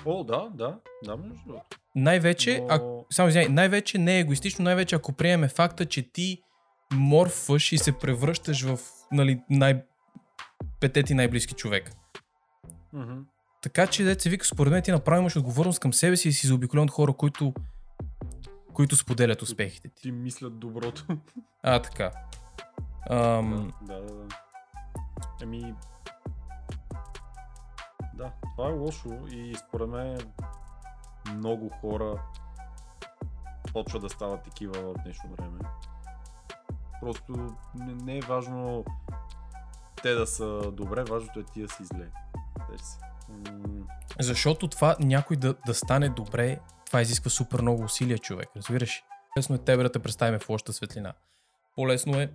О, 0.06 0.24
да, 0.24 0.50
да, 0.54 0.78
да, 1.04 1.18
между 1.18 1.44
другото. 1.48 1.78
Най-вече, 1.96 2.60
Но- 2.60 2.68
ако, 2.70 3.06
само 3.12 3.30
извиняй, 3.30 3.50
най-вече 3.50 3.98
не 3.98 4.16
е 4.16 4.20
егоистично, 4.20 4.64
най-вече 4.64 4.96
ако 4.96 5.14
приемем 5.14 5.50
факта, 5.50 5.86
че 5.86 6.12
ти 6.12 6.42
морфваш 6.94 7.72
и 7.72 7.78
се 7.78 7.92
превръщаш 7.92 8.64
в 8.64 8.80
нали, 9.12 9.42
най- 9.50 9.84
петети 10.80 11.14
най-близки 11.14 11.54
човек. 11.54 11.92
Мгм. 12.94 13.14
Така 13.66 13.88
че, 13.88 14.04
деца 14.04 14.30
вика, 14.30 14.46
според 14.46 14.74
мен 14.74 14.84
ти 14.84 14.92
направо 14.92 15.20
имаш 15.20 15.36
отговорност 15.36 15.80
към 15.80 15.94
себе 15.94 16.18
си 16.18 16.30
и 16.30 16.34
си 16.34 16.48
заобиколен 16.48 16.84
от 16.84 16.92
хора, 16.92 17.14
които, 17.14 17.54
които 18.74 18.96
споделят 18.96 19.42
успехите 19.42 19.90
ти. 19.90 20.02
Ти 20.02 20.12
мислят 20.12 20.60
доброто. 20.60 21.06
А, 21.64 21.82
така. 21.82 22.12
Ам, 23.10 23.74
Да, 23.82 24.02
да, 24.02 24.14
да. 24.14 24.28
Еми... 25.42 25.74
Да, 28.14 28.32
това 28.56 28.70
е 28.70 28.74
лошо 28.74 29.10
и 29.32 29.56
според 29.56 29.90
мен 29.90 30.18
много 31.36 31.70
хора 31.70 32.22
почват 33.74 34.02
да 34.02 34.10
стават 34.10 34.44
такива 34.44 34.74
в 34.82 34.94
днешно 35.04 35.30
време. 35.38 35.60
Просто 37.02 37.56
не, 37.76 37.94
не 37.94 38.18
е 38.18 38.22
важно 38.22 38.86
те 40.04 40.14
да 40.14 40.28
са 40.28 40.72
добре, 40.72 41.04
важното 41.04 41.40
е 41.40 41.44
ти 41.44 41.62
да 41.62 41.68
си 41.70 41.84
зле. 41.86 42.12
Защото 44.20 44.68
това 44.68 44.96
някой 45.00 45.38
да, 45.38 45.56
да 45.66 45.74
стане 45.74 46.10
добре, 46.10 46.60
това 46.86 47.02
изисква 47.02 47.30
супер 47.30 47.62
много 47.62 47.84
усилия 47.84 48.18
човек, 48.18 48.50
разбираш? 48.58 49.04
Лесно 49.38 49.56
е 49.56 49.60
тебе 49.60 49.84
да 49.84 49.92
те 49.92 50.00
представим 50.00 50.40
в 50.40 50.50
лошата 50.50 50.74
светлина. 50.74 51.14
По-лесно 51.76 52.20
е 52.20 52.32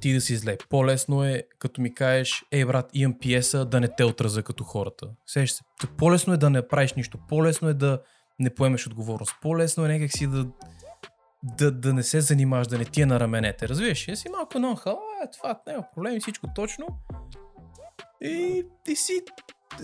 ти 0.00 0.14
да 0.14 0.20
си 0.20 0.36
зле. 0.36 0.56
По-лесно 0.68 1.24
е, 1.24 1.42
като 1.58 1.80
ми 1.80 1.94
кажеш, 1.94 2.44
ей 2.52 2.64
брат, 2.64 2.90
имам 2.94 3.18
пиеса, 3.18 3.64
да 3.64 3.80
не 3.80 3.88
те 3.96 4.04
отраза 4.04 4.42
като 4.42 4.64
хората. 4.64 5.08
Сеш 5.26 5.50
се. 5.50 5.64
По-лесно 5.98 6.32
е 6.32 6.36
да 6.36 6.50
не 6.50 6.68
правиш 6.68 6.92
нищо. 6.94 7.18
По-лесно 7.28 7.68
е 7.68 7.74
да 7.74 8.02
не 8.38 8.54
поемеш 8.54 8.86
отговорност. 8.86 9.34
По-лесно 9.42 9.84
е 9.84 9.88
някак 9.88 10.12
си 10.12 10.26
да, 10.26 10.46
да, 11.42 11.72
да 11.72 11.94
не 11.94 12.02
се 12.02 12.20
занимаваш, 12.20 12.66
да 12.66 12.78
не 12.78 12.84
ти 12.84 13.02
е 13.02 13.06
на 13.06 13.20
раменете. 13.20 13.68
Разбираш? 13.68 14.08
Я 14.08 14.16
си 14.16 14.28
малко 14.28 14.58
нонхал, 14.58 15.00
е, 15.24 15.30
това 15.30 15.60
няма 15.66 15.84
проблем, 15.94 16.20
всичко 16.20 16.46
точно. 16.54 16.86
И 18.20 18.66
ти 18.84 18.96
си 18.96 19.20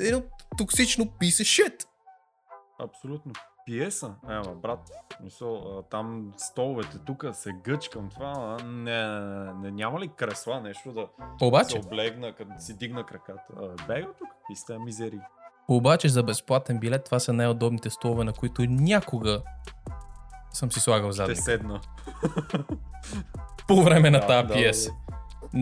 едно 0.01 0.23
токсично 0.59 1.05
of 1.05 1.45
shit. 1.45 1.87
Абсолютно. 2.81 3.33
пиеса. 3.67 4.07
Е, 4.07 4.33
ама, 4.33 4.55
брат, 4.55 4.91
мисъл, 5.23 5.83
там 5.91 6.33
столовете 6.37 6.99
тук 7.07 7.25
се 7.33 7.53
гъчкам 7.65 8.09
това. 8.09 8.57
Не, 8.65 9.09
не, 9.09 9.53
не, 9.55 9.71
няма 9.71 10.01
ли 10.01 10.11
кресла, 10.17 10.61
нещо 10.61 10.93
да 10.93 11.07
Обаче, 11.43 11.81
се 11.81 11.87
облегна, 11.87 12.35
като 12.35 12.51
си 12.59 12.77
дигна 12.77 13.07
краката? 13.07 13.75
Бега 13.87 14.07
тук, 14.19 14.29
какви 14.29 14.57
сте 14.57 14.79
мизери. 14.79 15.21
обаче 15.69 16.09
за 16.09 16.23
безплатен 16.23 16.79
билет 16.79 17.05
това 17.05 17.19
са 17.19 17.33
най-удобните 17.33 17.91
столове, 17.91 18.25
на 18.25 18.33
които 18.33 18.63
някога 18.63 19.43
съм 20.53 20.73
си 20.73 20.81
слагал 20.81 21.09
Те 21.09 21.15
задник. 21.15 21.39
седна. 21.39 21.81
По 23.69 23.83
време 23.83 24.11
на 24.11 24.27
тази 24.27 24.49
да, 24.49 24.55
пиеса. 24.55 24.91
Да. 24.91 24.97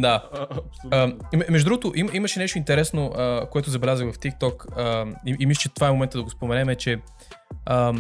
А, 0.03 0.22
А, 0.90 1.12
между 1.50 1.70
другото, 1.70 1.92
им, 1.96 2.09
имаше 2.12 2.38
нещо 2.38 2.59
интересно, 2.59 3.07
а, 3.07 3.46
което 3.50 3.70
забелязах 3.70 4.12
в 4.12 4.18
TikTok 4.18 4.76
а, 4.76 5.07
и, 5.26 5.37
и 5.40 5.46
мисля, 5.46 5.61
че 5.61 5.68
това 5.68 5.88
е 5.88 5.90
момента 5.90 6.18
да 6.18 6.24
го 6.24 6.31
споменем, 6.31 6.68
е, 6.68 6.76
че 6.76 7.00
а, 7.66 7.94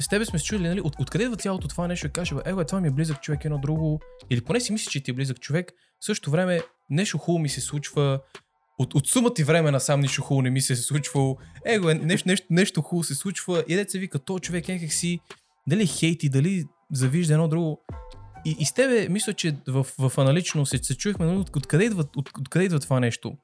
с 0.00 0.08
тебе 0.08 0.24
сме 0.24 0.38
се 0.38 0.44
чули, 0.44 0.68
нали, 0.68 0.80
от, 0.80 1.00
откъде 1.00 1.24
идва 1.24 1.36
цялото 1.36 1.68
това 1.68 1.88
нещо 1.88 2.06
и 2.06 2.10
каже, 2.10 2.34
ево, 2.44 2.64
това 2.64 2.80
ми 2.80 2.88
е 2.88 2.90
близък 2.90 3.20
човек, 3.20 3.44
едно 3.44 3.58
друго, 3.58 4.00
или 4.30 4.40
поне 4.40 4.60
си 4.60 4.72
мисли, 4.72 4.90
че 4.90 5.00
ти 5.00 5.10
е 5.10 5.14
близък 5.14 5.40
човек, 5.40 5.72
в 6.00 6.04
същото 6.04 6.30
време 6.30 6.60
нещо 6.90 7.18
хубаво 7.18 7.42
ми 7.42 7.48
се 7.48 7.60
случва, 7.60 8.20
от, 8.78 8.94
от 8.94 9.08
сумата 9.08 9.32
и 9.38 9.44
време 9.44 9.70
насам 9.70 10.00
нищо 10.00 10.22
хубаво 10.22 10.42
не 10.42 10.50
ми 10.50 10.60
се 10.60 10.72
е 10.72 10.76
случвало, 10.76 11.36
его, 11.66 11.94
нещо, 11.94 12.28
нещо, 12.28 12.46
нещо 12.50 12.82
хубаво 12.82 13.04
се 13.04 13.14
случва. 13.14 13.64
И 13.68 13.76
деца 13.76 13.98
вика, 13.98 14.18
то 14.18 14.38
човек 14.38 14.68
някак 14.68 14.92
си, 14.92 15.20
дали 15.68 15.86
хейти, 15.86 16.28
дали 16.28 16.64
завижда 16.92 17.34
едно 17.34 17.48
друго. 17.48 17.80
И, 18.44 18.56
и 18.58 18.64
с 18.64 18.72
тебе, 18.72 19.08
мисля, 19.08 19.34
че 19.34 19.56
в, 19.68 19.86
в 19.98 20.18
аналично 20.18 20.66
се, 20.66 20.78
се 20.78 20.96
чуехме, 20.96 21.26
от, 21.26 21.56
откъде, 21.56 21.84
идва, 21.84 22.04
от, 22.16 22.38
откъде 22.38 22.64
идва 22.64 22.80
това 22.80 23.00
нещо. 23.00 23.36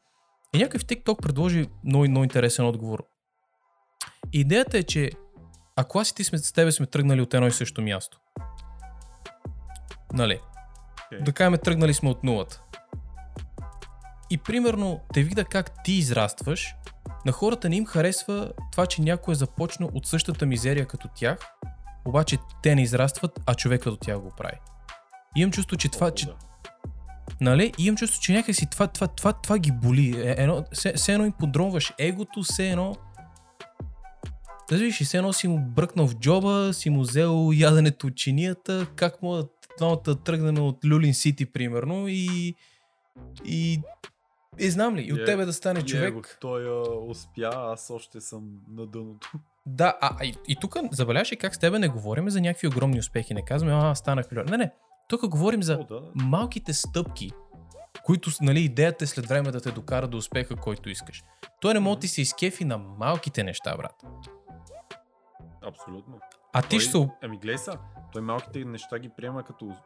И 0.54 0.58
някой 0.58 0.80
в 0.80 0.84
TikTok 0.84 1.22
предложи 1.22 1.66
много, 1.84 2.08
много 2.08 2.24
интересен 2.24 2.66
отговор. 2.66 3.04
Идеята 4.32 4.78
е, 4.78 4.82
че 4.82 5.10
ако 5.76 5.98
аз 5.98 6.10
и 6.10 6.14
ти 6.14 6.24
сме 6.24 6.38
с 6.38 6.52
тебе 6.52 6.72
сме 6.72 6.86
тръгнали 6.86 7.20
от 7.20 7.34
едно 7.34 7.46
и 7.46 7.52
също 7.52 7.82
място, 7.82 8.20
нали, 10.12 10.40
Окей. 11.06 11.20
да 11.20 11.32
кажем 11.32 11.58
тръгнали 11.64 11.94
сме 11.94 12.10
от 12.10 12.24
нулата. 12.24 12.62
И 14.30 14.38
примерно 14.38 15.00
те 15.12 15.22
видя 15.22 15.44
как 15.44 15.82
ти 15.84 15.92
израстваш, 15.92 16.74
на 17.26 17.32
хората 17.32 17.68
не 17.68 17.76
им 17.76 17.86
харесва 17.86 18.52
това, 18.72 18.86
че 18.86 19.02
някой 19.02 19.32
е 19.32 19.34
започнал 19.34 19.90
от 19.94 20.06
същата 20.06 20.46
мизерия 20.46 20.86
като 20.86 21.08
тях, 21.14 21.38
обаче 22.04 22.38
те 22.62 22.74
не 22.74 22.82
израстват, 22.82 23.40
а 23.46 23.54
човекът 23.54 23.92
от 23.92 24.00
тях 24.00 24.18
го 24.18 24.32
прави. 24.36 24.56
Имам 25.36 25.52
чувство, 25.52 25.76
че 25.76 25.88
това, 25.88 26.10
че, 26.10 26.28
нали, 27.40 27.72
и 27.78 27.86
имам 27.86 27.96
чувство, 27.96 28.20
че 28.20 28.32
някакси 28.32 28.66
това, 28.70 28.86
това, 28.86 29.06
това, 29.06 29.32
това 29.32 29.58
ги 29.58 29.72
боли. 29.72 30.14
Е, 30.16 30.34
едно, 30.38 30.64
все, 30.72 30.92
все 30.92 31.12
едно 31.12 31.26
им 31.26 31.32
подронваш 31.32 31.92
егото, 31.98 32.42
все 32.42 32.70
едно 32.70 32.96
и 34.72 34.90
все 34.90 35.16
едно 35.16 35.32
си 35.32 35.48
му 35.48 35.58
бръкнал 35.58 36.06
в 36.06 36.14
джоба, 36.14 36.70
си 36.72 36.90
му 36.90 37.00
взел 37.00 37.50
яденето 37.54 38.06
от 38.06 38.16
чинията, 38.16 38.86
как 38.96 39.22
му 39.22 39.42
двамата 39.78 40.24
тръгнем 40.24 40.58
от 40.58 40.84
Люлин 40.84 41.14
Сити, 41.14 41.46
примерно, 41.46 42.08
и, 42.08 42.54
и, 43.44 43.80
и 44.58 44.70
знам 44.70 44.96
ли, 44.96 45.02
и 45.02 45.12
от 45.12 45.20
Е, 45.20 45.24
тебе 45.24 45.44
да 45.44 45.52
стане 45.52 45.80
И 45.80 45.82
човек. 45.82 46.08
Его, 46.08 46.22
той 46.40 46.68
а, 46.68 46.82
успя, 47.06 47.50
аз 47.54 47.90
още 47.90 48.20
съм 48.20 48.42
на 48.68 48.86
дъното. 48.86 49.32
Да, 49.66 49.98
а, 50.00 50.16
а 50.20 50.24
и, 50.24 50.34
и 50.48 50.56
тук 50.60 50.76
забеляваш 50.92 51.32
ли 51.32 51.36
как 51.36 51.54
с 51.54 51.58
тебе 51.58 51.78
не 51.78 51.88
говорим 51.88 52.30
за 52.30 52.40
някакви 52.40 52.68
огромни 52.68 52.98
успехи, 52.98 53.34
не 53.34 53.44
казваме, 53.44 53.74
а, 53.74 53.94
станах 53.94 54.30
милион. 54.30 54.46
Не, 54.50 54.56
не, 54.56 54.72
тук 55.08 55.28
говорим 55.28 55.62
за 55.62 55.74
О, 55.74 55.84
да. 55.84 56.02
малките 56.14 56.72
стъпки, 56.72 57.30
които, 58.04 58.30
нали, 58.40 58.60
идеята 58.60 59.04
е 59.04 59.06
след 59.06 59.26
време 59.26 59.50
да 59.50 59.60
те 59.60 59.70
докара 59.70 60.08
до 60.08 60.16
успеха, 60.16 60.56
който 60.56 60.90
искаш. 60.90 61.24
Той 61.60 61.74
не 61.74 61.80
може 61.80 61.96
да 61.96 62.00
ти 62.00 62.08
се 62.08 62.22
изкефи 62.22 62.64
на 62.64 62.78
малките 62.78 63.44
неща, 63.44 63.76
брат. 63.76 64.04
Абсолютно. 65.62 66.20
А 66.52 66.62
ти 66.62 66.68
той, 66.68 66.80
ще 66.80 66.90
се... 66.90 67.08
Ами 67.22 67.38
гледай 67.38 67.58
са, 67.58 67.78
той 68.12 68.22
малките 68.22 68.64
неща 68.64 68.98
ги 68.98 69.10
приема 69.16 69.42
като 69.44 69.76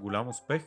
голям 0.00 0.28
успех. 0.28 0.62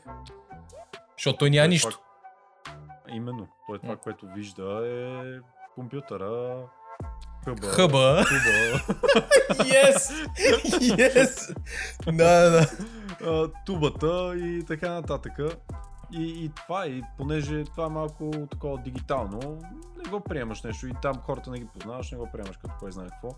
Защото 1.18 1.38
той 1.38 1.50
няма 1.50 1.64
Той 1.64 1.70
нищо. 1.70 1.90
Това, 1.90 2.78
именно. 3.10 3.48
Той 3.68 3.80
това, 3.80 3.96
което 3.96 4.28
вижда 4.36 4.82
е 4.86 5.40
компютъра, 5.76 6.64
хъба, 7.46 7.68
Хъба. 7.68 8.24
Yes! 9.52 10.28
Yes! 10.80 11.56
Да, 12.06 12.50
да. 12.50 13.52
тубата 13.66 14.36
и 14.38 14.64
така 14.68 14.90
нататък. 14.92 15.34
И, 16.12 16.46
и 16.46 16.50
това, 16.50 16.88
и 16.88 17.04
понеже 17.18 17.64
това 17.64 17.86
е 17.86 17.90
малко 17.90 18.32
такова 18.52 18.78
дигитално, 18.78 19.62
не 20.04 20.10
го 20.10 20.20
приемаш 20.20 20.62
нещо 20.62 20.88
и 20.88 20.94
там 21.02 21.16
хората 21.22 21.52
не 21.52 21.60
ги 21.60 21.68
познаваш, 21.74 22.12
не 22.12 22.18
го 22.18 22.30
приемаш 22.32 22.58
като 22.58 22.74
кой 22.80 22.92
знае 22.92 23.08
какво. 23.08 23.30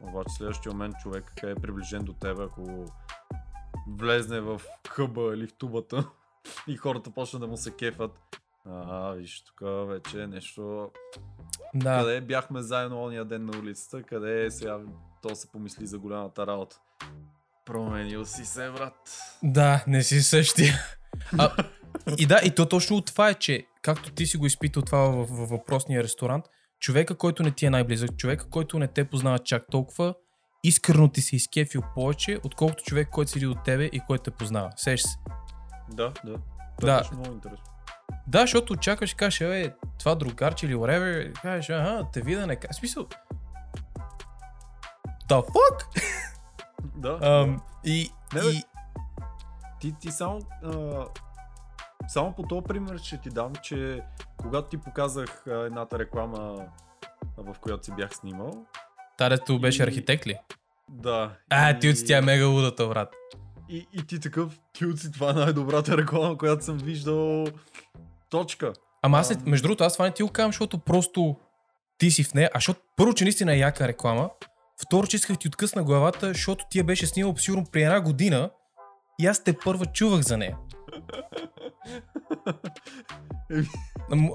Обаче 0.00 0.30
следващия 0.30 0.72
момент 0.72 0.94
човек 1.02 1.32
е 1.42 1.54
приближен 1.54 2.04
до 2.04 2.12
теб, 2.12 2.38
ако 2.38 2.84
влезне 3.88 4.40
в 4.40 4.60
хъба 4.88 5.34
или 5.34 5.46
в 5.46 5.54
тубата 5.54 6.08
и 6.68 6.76
хората 6.76 7.10
почнат 7.10 7.42
да 7.42 7.48
му 7.48 7.56
се 7.56 7.76
кефат. 7.76 8.40
А, 8.70 9.10
виж, 9.10 9.44
тук 9.44 9.60
вече 9.88 10.22
е 10.22 10.26
нещо... 10.26 10.90
Да. 11.74 11.98
Къде 11.98 12.20
бяхме 12.20 12.62
заедно 12.62 13.02
ония 13.02 13.24
ден 13.24 13.46
на 13.46 13.58
улицата, 13.58 14.02
къде 14.02 14.44
е 14.44 14.50
сега 14.50 14.78
то 15.22 15.34
се 15.34 15.52
помисли 15.52 15.86
за 15.86 15.98
голямата 15.98 16.46
работа. 16.46 16.76
Променил 17.66 18.24
си 18.24 18.44
се, 18.44 18.70
брат. 18.70 18.94
Да, 19.42 19.84
не 19.86 20.02
си 20.02 20.22
същия. 20.22 20.74
А, 21.38 21.50
и 22.18 22.26
да, 22.26 22.40
и 22.44 22.54
то 22.54 22.66
точно 22.68 22.96
от 22.96 23.06
това 23.06 23.28
е, 23.28 23.34
че 23.34 23.66
както 23.82 24.12
ти 24.12 24.26
си 24.26 24.36
го 24.36 24.46
изпитал 24.46 24.82
това 24.82 24.98
във, 24.98 25.30
във 25.30 25.48
въпросния 25.48 26.02
ресторант, 26.02 26.44
човека, 26.80 27.14
който 27.14 27.42
не 27.42 27.50
ти 27.50 27.66
е 27.66 27.70
най-близък, 27.70 28.16
човека, 28.16 28.50
който 28.50 28.78
не 28.78 28.88
те 28.88 29.04
познава 29.04 29.38
чак 29.38 29.64
толкова, 29.70 30.14
искрено 30.64 31.08
ти 31.08 31.20
се 31.20 31.36
изкефил 31.36 31.82
повече, 31.94 32.38
отколкото 32.44 32.84
човек, 32.84 33.08
който 33.10 33.30
седи 33.30 33.46
до 33.46 33.54
тебе 33.64 33.84
и 33.84 34.00
който 34.06 34.22
те 34.22 34.30
познава. 34.30 34.70
Сеш 34.76 35.02
се. 35.02 35.18
Да, 35.90 36.12
да. 36.24 36.32
Да. 36.32 36.38
Това 36.80 36.98
беше 36.98 37.14
много 37.14 37.32
интересно. 37.32 37.71
Да, 38.26 38.40
защото 38.40 38.72
очакваш, 38.72 39.14
кажеш, 39.14 39.40
е, 39.40 39.74
това 39.98 40.14
другарче 40.14 40.66
или 40.66 40.74
whatever, 40.74 41.32
кажеш, 41.32 41.70
ага, 41.70 42.06
те 42.12 42.20
вида 42.22 42.46
не 42.46 42.56
кажа. 42.56 42.72
Смисъл, 42.72 43.06
the 45.28 45.46
fuck? 45.46 46.02
Да. 46.96 47.18
Ам, 47.22 47.60
и, 47.84 48.10
Не, 48.34 48.40
бе. 48.40 48.46
и, 48.48 48.62
Ти, 49.80 49.94
ти 50.00 50.10
само, 50.10 50.38
а, 50.64 51.04
само 52.08 52.32
по 52.32 52.42
този 52.42 52.64
пример 52.64 52.98
ще 52.98 53.18
ти 53.18 53.28
дам, 53.30 53.52
че 53.62 54.00
когато 54.36 54.68
ти 54.68 54.78
показах 54.78 55.46
а, 55.46 55.52
едната 55.52 55.98
реклама, 55.98 56.56
а, 57.38 57.42
в 57.44 57.58
която 57.60 57.84
си 57.84 57.92
бях 57.92 58.14
снимал, 58.14 58.66
Тарето 59.18 59.58
беше 59.60 59.82
И- 59.82 59.86
архитект 59.86 60.26
ли? 60.26 60.38
да. 60.88 61.32
А, 61.50 61.70
и, 61.70 61.78
ти 61.78 61.88
от 61.88 61.96
тя 62.06 62.16
е 62.16 62.20
мега 62.20 62.46
лудата, 62.46 62.88
брат. 62.88 63.14
И, 63.68 63.86
и 63.92 64.06
ти 64.06 64.20
такъв, 64.20 64.60
си, 64.96 65.12
това 65.12 65.30
е 65.30 65.32
най-добрата 65.32 65.96
реклама, 65.96 66.38
която 66.38 66.64
съм 66.64 66.78
виждал. 66.78 67.44
Точка. 68.30 68.72
Ама 69.02 69.18
аз, 69.18 69.30
не- 69.30 69.50
между 69.50 69.62
другото, 69.62 69.84
аз 69.84 69.92
това 69.92 70.04
не 70.04 70.14
ти 70.14 70.22
го 70.22 70.28
казвам, 70.28 70.52
защото 70.52 70.78
просто 70.78 71.36
ти 71.98 72.10
си 72.10 72.24
в 72.24 72.34
нея. 72.34 72.50
А 72.54 72.56
защото 72.56 72.80
първо, 72.96 73.14
че 73.14 73.24
наистина 73.24 73.54
е 73.54 73.58
яка 73.58 73.88
реклама. 73.88 74.30
Второ, 74.82 75.06
че 75.06 75.16
исках 75.16 75.38
ти 75.38 75.48
откъсна 75.48 75.82
главата, 75.82 76.28
защото 76.28 76.64
ти 76.70 76.78
я 76.78 76.84
беше 76.84 77.06
снимал 77.06 77.36
сигурно 77.36 77.64
при 77.72 77.82
една 77.82 78.00
година 78.00 78.50
и 79.20 79.26
аз 79.26 79.44
те 79.44 79.58
първа 79.58 79.86
чувах 79.86 80.20
за 80.22 80.36
нея. 80.36 80.56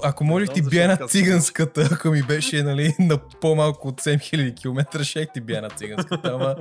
Ако 0.03 0.23
знам 0.23 0.47
ти 0.53 0.61
бия 0.61 0.87
казваш. 0.87 1.11
циганската, 1.11 1.89
ако 1.91 2.07
ми 2.09 2.23
беше 2.23 2.63
нали, 2.63 2.95
на 2.99 3.27
по-малко 3.41 3.87
от 3.87 4.01
7000 4.01 4.61
км, 4.61 5.03
щех 5.03 5.27
ти 5.33 5.41
бия 5.41 5.57
една 5.57 5.69
циганската, 5.69 6.31
ама 6.33 6.55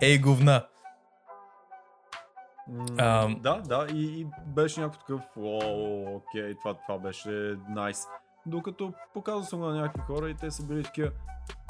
ей 0.00 0.18
говна. 0.18 0.66
Ам. 2.98 3.40
Да, 3.40 3.60
да, 3.60 3.86
и, 3.92 4.20
и 4.20 4.26
беше 4.46 4.80
някакъв 4.80 5.00
такъв, 5.00 5.22
о, 5.36 5.60
окей, 6.16 6.54
това, 6.54 6.74
това 6.74 6.98
беше 6.98 7.56
найс. 7.68 8.06
Докато 8.46 8.92
показал 9.14 9.42
съм 9.42 9.60
на 9.60 9.74
някакви 9.74 10.00
хора 10.00 10.30
и 10.30 10.34
те 10.34 10.50
са 10.50 10.62
били 10.62 10.82
такива, 10.82 11.10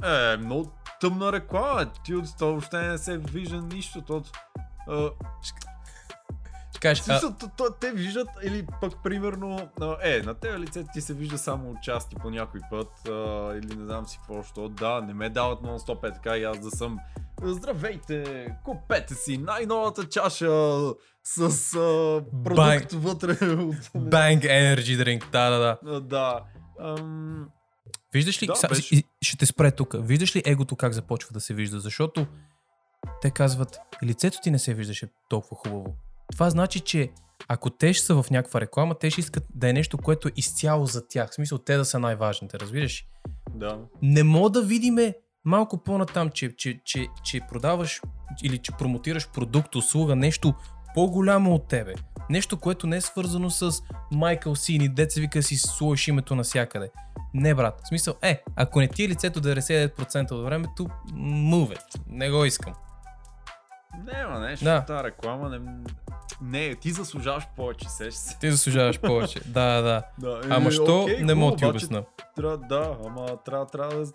е, 0.04 0.36
много 0.36 0.72
тъмна 1.00 1.32
реклама, 1.32 1.92
ти 2.04 2.14
от 2.14 2.24
това 2.38 2.50
въобще 2.50 2.88
не 2.88 2.98
се 2.98 3.18
вижда 3.18 3.62
нищо, 3.62 4.22
а, 4.88 5.10
Ще 6.70 6.80
кажеш, 6.80 7.08
а, 7.08 7.70
те 7.80 7.92
виждат, 7.92 8.28
или 8.42 8.66
пък 8.80 8.92
примерно, 9.02 9.68
а, 9.80 9.96
е, 10.02 10.22
на 10.22 10.34
тебе 10.34 10.58
лицето 10.58 10.88
ти 10.92 11.00
се 11.00 11.14
вижда 11.14 11.38
само 11.38 11.74
части 11.82 12.16
по 12.16 12.30
някой 12.30 12.60
път, 12.70 13.08
а, 13.08 13.12
или 13.54 13.76
не 13.76 13.84
знам 13.84 14.06
си 14.06 14.18
какво, 14.18 14.42
що, 14.42 14.68
да, 14.68 15.00
не 15.00 15.14
ме 15.14 15.30
дават 15.30 15.60
нон-стоп 15.60 16.08
е 16.08 16.12
така 16.12 16.36
и 16.36 16.44
аз 16.44 16.58
да 16.58 16.70
съм 16.70 16.98
Здравейте, 17.44 18.46
купете 18.64 19.14
си 19.14 19.38
най-новата 19.38 20.08
чаша 20.08 20.78
с 21.24 21.74
а, 21.76 22.24
продукт 22.44 22.92
вътре 22.92 23.30
от... 23.54 23.74
Bang 23.94 24.40
Energy 24.40 25.04
Drink, 25.04 25.30
да, 25.30 25.50
да, 25.50 25.78
да. 25.82 26.00
Да. 26.00 26.40
Ам, 26.80 27.48
Виждаш 28.12 28.42
ли, 28.42 28.46
Да, 28.46 28.54
са, 28.54 28.68
беше. 28.68 29.02
ще 29.22 29.36
те 29.36 29.46
спре 29.46 29.70
тук, 29.70 29.94
виждаш 29.98 30.36
ли 30.36 30.42
егото 30.44 30.76
как 30.76 30.92
започва 30.92 31.32
да 31.32 31.40
се 31.40 31.54
вижда? 31.54 31.80
Защото 31.80 32.26
те 33.22 33.30
казват, 33.30 33.78
лицето 34.04 34.38
ти 34.42 34.50
не 34.50 34.58
се 34.58 34.74
виждаше 34.74 35.08
толкова 35.28 35.56
хубаво. 35.56 35.96
Това 36.32 36.50
значи, 36.50 36.80
че 36.80 37.10
ако 37.48 37.70
те 37.70 37.92
ще 37.92 38.06
са 38.06 38.22
в 38.22 38.30
някаква 38.30 38.60
реклама, 38.60 38.94
те 38.94 39.10
ще 39.10 39.20
искат 39.20 39.44
да 39.54 39.68
е 39.68 39.72
нещо, 39.72 39.98
което 39.98 40.28
е 40.28 40.32
изцяло 40.36 40.86
за 40.86 41.08
тях. 41.08 41.30
В 41.30 41.34
смисъл, 41.34 41.58
те 41.58 41.76
да 41.76 41.84
са 41.84 41.98
най-важните, 41.98 42.58
разбираш? 42.60 43.02
ли? 43.02 43.06
да. 43.54 43.78
Не 44.02 44.22
мога 44.22 44.50
да 44.50 44.62
видиме 44.62 45.14
малко 45.44 45.78
по-натам, 45.78 46.30
че, 46.30 46.56
че, 46.56 46.80
че, 46.84 47.06
че 47.24 47.40
продаваш 47.48 48.00
или 48.42 48.58
че 48.58 48.72
промотираш 48.72 49.28
продукт, 49.28 49.74
услуга, 49.74 50.16
нещо 50.16 50.54
по-голямо 50.94 51.54
от 51.54 51.68
тебе. 51.68 51.94
Нещо, 52.30 52.56
което 52.56 52.86
не 52.86 52.96
е 52.96 53.00
свързано 53.00 53.50
с 53.50 53.82
Майкъл 54.12 54.54
Сини, 54.56 54.88
деца 54.88 55.20
вика 55.20 55.42
си 55.42 55.56
сложиш 55.56 56.08
името 56.08 56.34
навсякъде. 56.34 56.90
Не, 57.34 57.54
брат. 57.54 57.80
В 57.84 57.88
смисъл, 57.88 58.14
е, 58.22 58.42
ако 58.56 58.80
не 58.80 58.88
ти 58.88 59.04
е 59.04 59.08
лицето 59.08 59.40
99% 59.40 60.30
от 60.32 60.44
времето, 60.44 60.86
move 61.14 61.76
it. 61.78 62.00
Не 62.06 62.30
го 62.30 62.44
искам. 62.44 62.74
Не, 64.04 64.26
ма 64.26 64.40
нещо, 64.40 64.64
Да. 64.64 64.84
тази 64.84 65.04
реклама 65.04 65.48
не... 65.48 65.60
Не, 66.42 66.74
ти 66.74 66.90
заслужаваш 66.90 67.44
повече, 67.56 67.88
сеш 67.88 68.14
се. 68.14 68.38
Ти 68.38 68.50
заслужаваш 68.50 69.00
повече. 69.00 69.40
да, 69.46 69.80
да. 69.80 70.02
Да, 70.18 70.40
Ама 70.50 70.68
е, 70.68 70.70
що 70.70 71.02
окей, 71.02 71.22
не 71.22 71.34
мога 71.34 71.52
да 71.52 71.56
ти 71.56 71.66
обясна. 71.66 72.02
Трябва, 72.36 72.58
да, 72.58 72.96
ама 73.06 73.26
трябва, 73.44 73.66
трябва 73.66 73.94
да, 73.94 74.12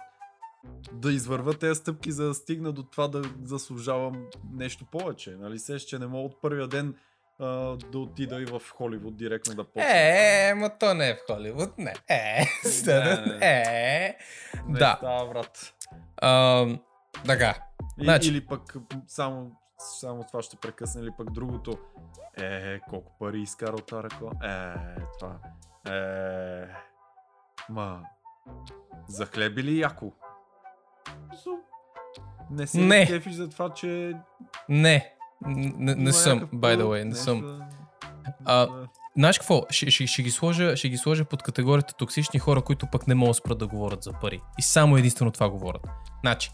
да 0.94 1.12
извърва 1.12 1.54
тези 1.54 1.76
стъпки, 1.76 2.12
за 2.12 2.26
да 2.26 2.34
стигна 2.34 2.72
до 2.72 2.84
това 2.84 3.08
да 3.08 3.22
заслужавам 3.44 4.26
нещо 4.52 4.86
повече. 4.86 5.32
Нали 5.32 5.60
сеш, 5.60 5.82
че 5.82 6.00
не 6.00 6.08
мога 6.08 6.26
от 6.26 6.42
първия 6.42 6.68
ден 6.68 6.96
а, 7.40 7.46
да 7.78 8.00
отида 8.00 8.42
и 8.42 8.46
в 8.46 8.62
Холивуд 8.72 9.18
директно 9.18 9.54
да 9.56 9.64
почна. 9.64 9.90
Е, 9.90 10.54
ма 10.54 10.70
то 10.70 10.94
не 10.94 11.10
е 11.10 11.16
в 11.16 11.20
Холивуд, 11.28 11.78
не. 11.78 11.94
Е, 12.10 12.46
Не, 12.86 13.16
не. 13.28 13.38
е. 13.42 14.18
Не 14.68 14.80
Да. 14.80 14.96
става, 14.98 15.30
брат. 15.30 15.74
Ам, 16.22 16.80
Така. 17.26 17.56
И, 18.00 18.04
Значи- 18.04 18.30
Или 18.30 18.46
пък 18.46 18.76
само, 19.08 19.52
само 19.78 20.24
това 20.24 20.42
ще 20.42 20.58
прекъсне, 20.58 21.02
или 21.02 21.12
пък 21.18 21.32
другото. 21.32 21.78
Е, 22.38 22.80
колко 22.80 23.16
пари 23.20 23.42
изкара 23.42 23.74
от 23.74 23.86
тази 23.86 24.04
реклама? 24.04 24.36
Е, 24.44 24.74
това. 25.20 25.40
Е, 25.96 26.68
ма, 27.70 28.02
за 29.08 29.26
хлеб 29.26 29.58
или 29.58 29.80
яко? 29.80 30.12
Не 32.52 32.68
се 32.68 32.82
Не. 32.82 33.06
кефиш 33.06 33.34
за 33.34 33.50
това, 33.50 33.70
че... 33.70 34.14
Не. 34.70 35.14
Не, 35.46 35.96
не 35.96 36.14
съм, 36.14 36.40
by 36.40 36.78
the 36.78 36.84
way, 36.84 37.04
не 37.04 37.16
съм. 37.16 37.62
А, 38.46 38.68
Знаеш 39.18 39.40
какво? 39.40 39.66
Ще, 39.70 39.92
ще, 39.92 40.08
ще, 40.08 40.24
ги 40.24 40.32
сложа, 40.32 40.78
ще 40.78 40.90
ги 40.90 40.98
сложа 40.98 41.26
под 41.26 41.44
категорията 41.44 41.94
токсични 41.94 42.40
хора, 42.40 42.62
които 42.62 42.88
пък 42.92 43.08
не 43.08 43.16
могат 43.16 43.36
спрат 43.36 43.58
да 43.58 43.68
говорят 43.68 44.04
за 44.04 44.14
пари. 44.14 44.42
И 44.60 44.62
само 44.62 44.98
единствено 44.98 45.32
това 45.32 45.50
говорят. 45.50 45.88
Значи, 46.22 46.52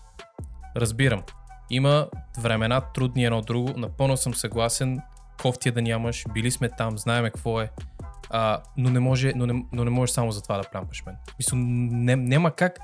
разбирам. 0.76 1.24
Има 1.70 2.08
времена 2.40 2.82
трудни 2.82 3.26
едно 3.26 3.42
друго, 3.42 3.74
напълно 3.78 4.18
съм 4.18 4.34
съгласен, 4.34 5.00
кофти 5.42 5.70
е 5.70 5.72
да 5.72 5.82
нямаш, 5.82 6.26
били 6.34 6.52
сме 6.52 6.70
там, 6.70 6.98
знаеме 6.98 7.30
какво 7.30 7.62
е, 7.62 7.72
а, 8.30 8.62
но, 8.78 8.90
не 8.90 9.00
може, 9.00 9.34
но, 9.36 9.46
не, 9.46 9.66
но 9.74 9.84
не 9.84 9.90
можеш 9.90 10.14
само 10.14 10.32
за 10.32 10.42
това 10.42 10.58
да 10.58 10.70
плямпаш 10.70 11.06
мен. 11.06 11.16
Мисля, 11.40 11.58
не, 11.58 12.16
няма 12.16 12.52
как 12.52 12.80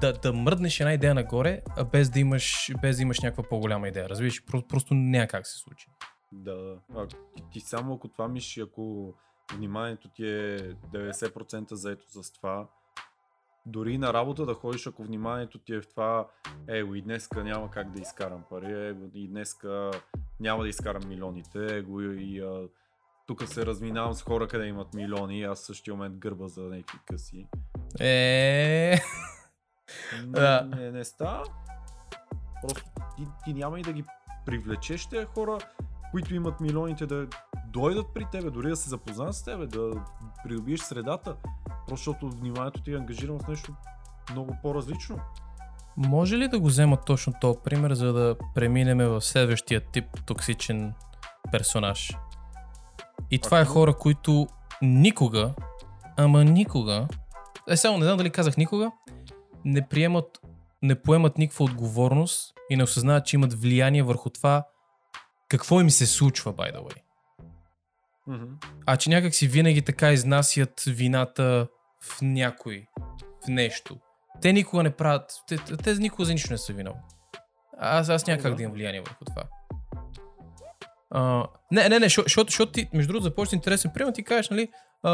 да, 0.00 0.12
да 0.12 0.32
мръднеш 0.32 0.80
една 0.80 0.92
идея 0.92 1.14
нагоре, 1.14 1.62
а 1.76 1.84
без 1.84 2.10
да 2.10 2.20
имаш, 2.20 2.72
без 2.82 2.96
да 2.96 3.02
имаш 3.02 3.20
някаква 3.20 3.48
по-голяма 3.48 3.88
идея. 3.88 4.08
Разбираш, 4.08 4.44
просто, 4.44 4.68
просто 4.68 4.94
няма 4.94 5.26
как 5.26 5.46
се 5.46 5.58
случи. 5.58 5.86
Да. 6.32 6.78
А, 6.96 7.06
ти, 7.52 7.60
само 7.60 7.94
ако 7.94 8.08
това 8.08 8.28
миш, 8.28 8.58
ако 8.58 9.14
вниманието 9.56 10.08
ти 10.08 10.26
е 10.26 10.58
90% 10.58 11.74
заето 11.74 12.22
с 12.22 12.32
това, 12.32 12.68
дори 13.66 13.98
на 13.98 14.12
работа 14.12 14.46
да 14.46 14.54
ходиш, 14.54 14.86
ако 14.86 15.04
вниманието 15.04 15.58
ти 15.58 15.74
е 15.74 15.80
в 15.80 15.88
това, 15.88 16.28
его 16.68 16.94
и 16.94 17.02
днеска 17.02 17.44
няма 17.44 17.70
как 17.70 17.90
да 17.90 18.00
изкарам 18.00 18.42
пари, 18.50 18.88
его 18.88 19.10
и 19.14 19.28
днеска 19.28 19.90
няма 20.40 20.62
да 20.62 20.68
изкарам 20.68 21.08
милионите, 21.08 21.76
его 21.76 22.00
и, 22.00 22.40
а, 22.40 22.68
тук 23.26 23.48
се 23.48 23.66
разминавам 23.66 24.14
с 24.14 24.22
хора, 24.22 24.48
къде 24.48 24.66
имат 24.66 24.94
милиони, 24.94 25.42
аз 25.42 25.62
в 25.62 25.66
същия 25.66 25.94
момент 25.94 26.16
гърба 26.18 26.48
за 26.48 26.60
някакви 26.62 26.98
къси. 27.06 27.46
Е, 28.00 28.98
Да. 30.26 30.68
не, 30.76 30.90
не 30.90 31.04
става. 31.04 31.44
Просто 32.62 32.84
ти, 33.16 33.26
ти 33.44 33.54
няма 33.54 33.80
и 33.80 33.82
да 33.82 33.92
ги 33.92 34.04
привлечеш 34.46 35.06
тези 35.06 35.26
хора, 35.26 35.58
които 36.10 36.34
имат 36.34 36.60
милионите 36.60 37.06
да 37.06 37.26
дойдат 37.66 38.06
при 38.14 38.26
тебе, 38.32 38.50
дори 38.50 38.68
да 38.68 38.76
се 38.76 38.88
запознаят 38.88 39.34
с 39.34 39.44
тебе, 39.44 39.66
да 39.66 39.90
придобиеш 40.44 40.80
средата. 40.80 41.36
Просто 41.88 42.10
защото 42.10 42.30
вниманието 42.30 42.82
ти 42.82 42.92
е 42.92 42.96
ангажирано 42.96 43.40
с 43.40 43.48
нещо 43.48 43.74
много 44.30 44.56
по-различно. 44.62 45.18
Може 45.96 46.38
ли 46.38 46.48
да 46.48 46.58
го 46.58 46.66
взема 46.66 46.96
точно 46.96 47.32
този 47.40 47.58
пример, 47.64 47.94
за 47.94 48.12
да 48.12 48.36
преминем 48.54 48.98
в 48.98 49.20
следващия 49.20 49.80
тип 49.80 50.04
токсичен 50.26 50.94
персонаж? 51.52 52.16
И 53.30 53.38
това 53.38 53.60
е 53.60 53.64
хора, 53.64 53.94
които 53.94 54.46
никога, 54.82 55.54
ама 56.16 56.44
никога, 56.44 57.08
е 57.68 57.76
само 57.76 57.98
не 57.98 58.04
знам 58.04 58.16
дали 58.16 58.30
казах 58.30 58.56
никога, 58.56 58.90
не 59.64 59.88
приемат, 59.88 60.40
не 60.82 61.02
поемат 61.02 61.38
никаква 61.38 61.64
отговорност 61.64 62.54
и 62.70 62.76
не 62.76 62.82
осъзнават, 62.82 63.26
че 63.26 63.36
имат 63.36 63.60
влияние 63.60 64.02
върху 64.02 64.30
това 64.30 64.66
какво 65.48 65.80
им 65.80 65.90
се 65.90 66.06
случва, 66.06 66.52
by 66.52 66.74
the 66.74 66.78
way. 66.78 66.96
Мгм. 68.26 68.52
А 68.86 68.96
че 68.96 69.10
някак 69.10 69.34
си 69.34 69.48
винаги 69.48 69.82
така 69.82 70.12
изнасят 70.12 70.82
вината 70.86 71.68
в 72.02 72.22
някой, 72.22 72.86
в 73.44 73.48
нещо. 73.48 73.96
Те 74.42 74.52
никога 74.52 74.82
не 74.82 74.90
правят, 74.90 75.32
те, 75.48 75.56
те, 75.56 75.94
никога 75.94 76.24
за 76.24 76.32
нищо 76.32 76.52
не 76.52 76.58
са 76.58 76.72
виновни. 76.72 77.00
Аз, 77.78 78.08
аз 78.08 78.26
няма 78.26 78.42
как 78.42 78.54
Да. 78.54 78.62
имам 78.62 78.74
влияние 78.74 79.00
върху 79.00 79.24
това. 79.24 79.42
А, 81.10 81.46
не, 81.70 81.88
не, 81.88 81.98
не, 81.98 82.08
защото 82.08 82.50
защото 82.50 82.72
ти, 82.72 82.88
между 82.94 83.12
другото, 83.12 83.24
започна 83.24 83.56
интересен 83.56 83.90
пример, 83.94 84.12
ти 84.12 84.24
кажеш, 84.24 84.50
нали, 84.50 84.68
а, 85.02 85.10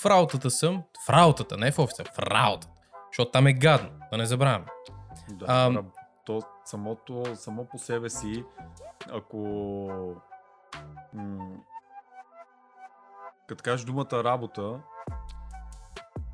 в 0.00 0.06
работата 0.06 0.50
съм, 0.50 0.82
в 1.06 1.10
работата, 1.10 1.56
не 1.56 1.72
в 1.72 1.78
офиса, 1.78 2.04
в 2.04 2.18
работата. 2.18 2.68
Защото 3.12 3.30
там 3.30 3.46
е 3.46 3.52
гадно, 3.52 3.90
да 4.10 4.18
не 4.18 4.26
забравяме. 4.26 4.66
Да. 5.28 5.46
Ам... 5.48 5.90
то 6.24 6.42
самото, 6.64 7.24
само 7.34 7.64
по 7.64 7.78
себе 7.78 8.10
си, 8.10 8.44
ако 9.12 9.38
м- 11.14 11.56
като 13.46 13.62
кажеш 13.62 13.86
думата 13.86 14.24
работа, 14.24 14.80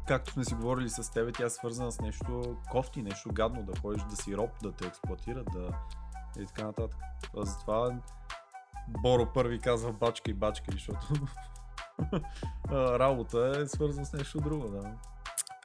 както 0.09 0.33
сме 0.33 0.45
си 0.45 0.55
говорили 0.55 0.89
с 0.89 1.13
тебе, 1.13 1.33
тя 1.33 1.45
е 1.45 1.51
свързана 1.51 1.93
с 1.93 2.01
нещо 2.01 2.57
кофти, 2.71 3.03
нещо 3.03 3.31
гадно, 3.33 3.63
да 3.63 3.81
ходиш 3.81 4.03
да 4.03 4.17
си 4.17 4.37
роб, 4.37 4.51
да 4.63 4.73
те 4.73 4.87
експлуатират, 4.87 5.47
да 5.53 5.69
и 6.43 6.47
така 6.47 6.65
нататък. 6.65 7.01
А 7.39 7.45
затова 7.45 8.01
Боро 8.89 9.33
първи 9.33 9.59
казва 9.59 9.93
бачка 9.93 10.31
и 10.31 10.35
бачка, 10.35 10.67
защото 10.73 11.07
а, 12.71 12.99
работа 12.99 13.53
е 13.63 13.67
свързана 13.67 14.07
с 14.07 14.13
нещо 14.13 14.41
друго, 14.41 14.69
да. 14.69 14.93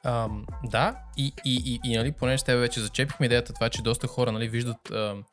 Ам, 0.04 0.46
да, 0.64 0.96
и, 1.16 1.32
и, 1.44 1.80
и, 1.84 1.92
и 1.92 1.96
нали, 1.96 2.12
понеже 2.12 2.38
с 2.38 2.44
тебе 2.44 2.58
вече 2.58 2.80
зачепихме 2.80 3.26
идеята 3.26 3.52
това, 3.52 3.70
че 3.70 3.82
доста 3.82 4.06
хора 4.06 4.32
нали, 4.32 4.48
виждат 4.48 4.90
ам, 4.90 5.24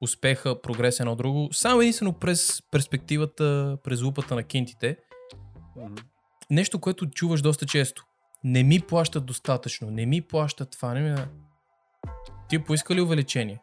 успеха, 0.00 0.62
прогрес 0.62 1.00
едно 1.00 1.16
друго, 1.16 1.48
само 1.52 1.80
единствено 1.80 2.12
през 2.12 2.62
перспективата, 2.70 3.78
през 3.84 4.02
лупата 4.02 4.34
на 4.34 4.42
кинтите. 4.42 4.96
Мгм. 5.76 5.94
Нещо, 6.50 6.80
което 6.80 7.10
чуваш 7.10 7.42
доста 7.42 7.66
често. 7.66 8.04
Не 8.44 8.62
ми 8.62 8.80
плащат 8.80 9.26
достатъчно, 9.26 9.90
не 9.90 10.06
ми 10.06 10.22
плащат 10.22 10.70
това, 10.70 10.94
не 10.94 11.00
ми... 11.00 11.16
Ти 12.48 12.64
поиска 12.64 12.94
ли 12.94 13.00
увеличение? 13.00 13.62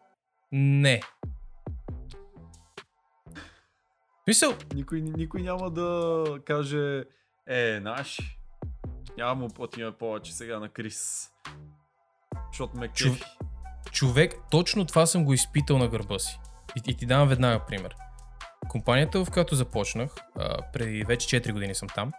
Не. 0.52 1.02
Мисъл, 4.28 4.54
Никой, 4.76 5.02
никой 5.02 5.42
няма 5.42 5.72
да 5.72 6.24
каже, 6.46 7.04
е, 7.48 7.80
наш, 7.80 8.37
няма 9.18 9.36
му 9.36 9.50
платиме 9.50 9.92
повече 9.92 10.34
сега 10.34 10.60
на 10.60 10.70
Крис. 10.70 11.30
Защото 12.52 12.78
ме 12.78 12.90
Чу- 12.90 13.26
човек, 13.92 14.36
точно 14.52 14.86
това 14.86 15.06
съм 15.06 15.26
го 15.26 15.34
изпитал 15.34 15.78
на 15.78 15.88
гърба 15.88 16.20
си. 16.20 16.40
И, 16.76 16.92
и 16.92 16.98
ти 16.98 17.06
давам 17.06 17.28
веднага 17.28 17.66
пример. 17.66 17.96
Компанията, 18.70 19.26
в 19.26 19.32
която 19.32 19.56
започнах, 19.56 20.16
а, 20.36 20.58
преди 20.74 21.04
вече 21.04 21.42
4 21.42 21.52
години 21.52 21.76
съм 21.76 21.88
там, 21.96 22.12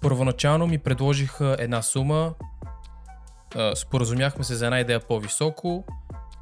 първоначално 0.00 0.66
ми 0.66 0.78
предложиха 0.78 1.56
една 1.58 1.82
сума, 1.82 2.34
а, 3.54 3.76
споразумяхме 3.76 4.44
се 4.44 4.54
за 4.54 4.64
една 4.64 4.80
идея 4.80 5.00
по-високо 5.00 5.84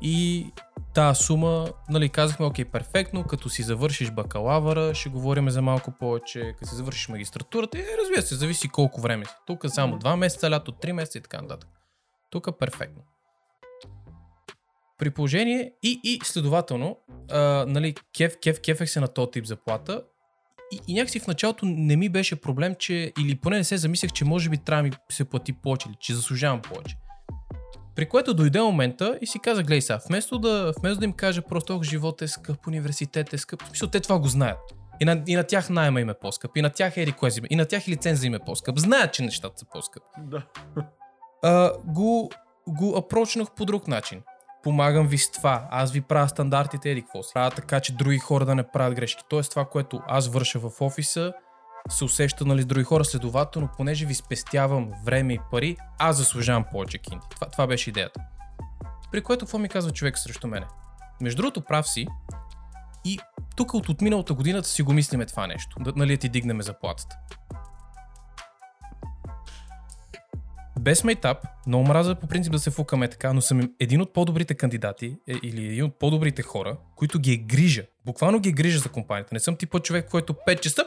и 0.00 0.50
тази 0.94 1.24
сума, 1.24 1.68
нали, 1.90 2.08
казахме, 2.08 2.46
окей, 2.46 2.64
перфектно, 2.64 3.24
като 3.24 3.48
си 3.48 3.62
завършиш 3.62 4.10
бакалавъра, 4.10 4.94
ще 4.94 5.08
говорим 5.08 5.50
за 5.50 5.62
малко 5.62 5.90
повече, 6.00 6.54
като 6.58 6.70
си 6.70 6.76
завършиш 6.76 7.08
магистратурата, 7.08 7.78
и 7.78 7.84
разбира 8.02 8.22
се, 8.22 8.34
зависи 8.34 8.68
колко 8.68 9.00
време 9.00 9.24
си. 9.24 9.32
Тук 9.46 9.64
само 9.68 9.98
2 9.98 10.16
месеца, 10.16 10.50
лято 10.50 10.72
3 10.72 10.92
месеца 10.92 11.18
и 11.18 11.20
така 11.20 11.42
нататък. 11.42 11.70
Тук 12.30 12.48
перфектно. 12.58 13.02
При 14.98 15.10
положение 15.10 15.72
и, 15.82 16.00
и 16.04 16.20
следователно, 16.24 16.98
а, 17.30 17.64
нали, 17.68 17.94
кеф, 18.16 18.36
кеф, 18.42 18.60
кефех 18.60 18.90
се 18.90 19.00
на 19.00 19.08
този 19.08 19.30
тип 19.30 19.44
заплата 19.44 20.02
и, 20.72 20.80
и 20.88 20.94
някакси 20.94 21.20
в 21.20 21.26
началото 21.26 21.66
не 21.66 21.96
ми 21.96 22.08
беше 22.08 22.36
проблем, 22.36 22.74
че 22.78 23.12
или 23.20 23.34
поне 23.34 23.56
не 23.56 23.64
се 23.64 23.76
замислях, 23.76 24.12
че 24.12 24.24
може 24.24 24.50
би 24.50 24.58
трябва 24.58 24.82
ми 24.82 24.90
се 25.10 25.24
плати 25.24 25.52
повече 25.52 25.88
или 25.88 25.96
че 26.00 26.14
заслужавам 26.14 26.62
повече. 26.62 26.96
При 27.96 28.06
което 28.06 28.34
дойде 28.34 28.60
момента 28.60 29.18
и 29.20 29.26
си 29.26 29.38
каза, 29.38 29.62
гледай 29.62 29.82
сега, 29.82 29.98
вместо 30.08 30.38
да, 30.38 30.72
вместо 30.78 30.98
да 30.98 31.04
им 31.04 31.12
кажа 31.12 31.42
просто, 31.42 31.76
ох, 31.76 31.82
живот 31.82 32.22
е 32.22 32.28
скъп, 32.28 32.66
университет 32.66 33.32
е 33.32 33.38
скъп, 33.38 33.62
в 33.62 33.66
смисъл, 33.68 33.88
те 33.88 34.00
това 34.00 34.18
го 34.18 34.28
знаят. 34.28 34.58
И 35.00 35.04
на, 35.04 35.22
и 35.26 35.36
на 35.36 35.44
тях 35.44 35.70
найема 35.70 36.00
им 36.00 36.08
е 36.08 36.14
по-скъп, 36.14 36.56
и 36.56 36.62
на 36.62 36.70
тях 36.70 36.96
е 36.96 37.06
реквези, 37.06 37.40
и 37.50 37.56
на 37.56 37.66
тях 37.66 37.88
и 37.88 37.90
лиценза 37.90 38.26
им 38.26 38.34
е 38.34 38.38
по-скъп. 38.38 38.78
Знаят, 38.78 39.12
че 39.12 39.22
нещата 39.22 39.58
са 39.58 39.66
по-скъпи 39.72 40.06
Да. 40.18 40.42
а, 41.42 41.72
го 41.84 42.30
го 42.68 42.96
апрочнах 42.96 43.50
по 43.50 43.64
друг 43.64 43.88
начин. 43.88 44.22
Помагам 44.62 45.06
ви 45.06 45.18
с 45.18 45.30
това, 45.30 45.68
аз 45.70 45.92
ви 45.92 46.00
правя 46.00 46.28
стандартите, 46.28 46.90
еди 46.90 47.02
какво 47.02 47.22
си. 47.22 47.30
Правя 47.34 47.50
така, 47.50 47.80
че 47.80 47.92
други 47.92 48.18
хора 48.18 48.46
да 48.46 48.54
не 48.54 48.62
правят 48.62 48.94
грешки. 48.94 49.22
Тоест 49.28 49.50
това, 49.50 49.64
което 49.64 50.00
аз 50.06 50.28
върша 50.28 50.58
в 50.58 50.70
офиса, 50.80 51.32
се 51.90 52.04
усеща 52.04 52.44
нали, 52.44 52.62
с 52.62 52.66
други 52.66 52.84
хора, 52.84 53.04
следователно, 53.04 53.68
понеже 53.76 54.06
ви 54.06 54.14
спестявам 54.14 54.90
време 55.04 55.32
и 55.32 55.38
пари, 55.50 55.76
аз 55.98 56.16
заслужавам 56.16 56.64
повече 56.72 56.98
кинти. 56.98 57.26
Това, 57.30 57.46
това 57.46 57.66
беше 57.66 57.90
идеята. 57.90 58.20
При 59.12 59.22
което 59.22 59.44
какво 59.44 59.58
ми 59.58 59.68
казва 59.68 59.92
човек 59.92 60.18
срещу 60.18 60.46
мене? 60.46 60.66
Между 61.20 61.36
другото, 61.36 61.60
прав 61.60 61.88
си. 61.88 62.06
И 63.04 63.18
тук 63.56 63.74
от, 63.74 63.88
от 63.88 64.00
миналата 64.00 64.34
годината 64.34 64.68
си 64.68 64.82
го 64.82 64.92
мислиме 64.92 65.26
това 65.26 65.46
нещо. 65.46 65.76
Да, 65.80 65.92
нали, 65.96 66.18
ти 66.18 66.28
дигнеме 66.28 66.62
заплатата. 66.62 67.16
Без 70.80 71.04
мейтап, 71.04 71.38
много 71.66 71.84
мраза 71.84 72.14
по 72.14 72.26
принцип 72.26 72.52
да 72.52 72.58
се 72.58 72.70
фукаме 72.70 73.08
така, 73.08 73.32
но 73.32 73.40
съм 73.40 73.70
един 73.80 74.00
от 74.00 74.12
по-добрите 74.12 74.54
кандидати 74.54 75.16
е, 75.28 75.34
или 75.42 75.66
един 75.66 75.84
от 75.84 75.98
по-добрите 75.98 76.42
хора, 76.42 76.76
които 76.96 77.18
ги 77.18 77.32
е 77.32 77.36
грижа. 77.36 77.82
Буквално 78.04 78.40
ги 78.40 78.48
е 78.48 78.52
грижа 78.52 78.78
за 78.78 78.88
компанията. 78.88 79.34
Не 79.34 79.40
съм 79.40 79.56
типа 79.56 79.80
човек, 79.80 80.08
който 80.10 80.32
5 80.32 80.60
часа, 80.60 80.84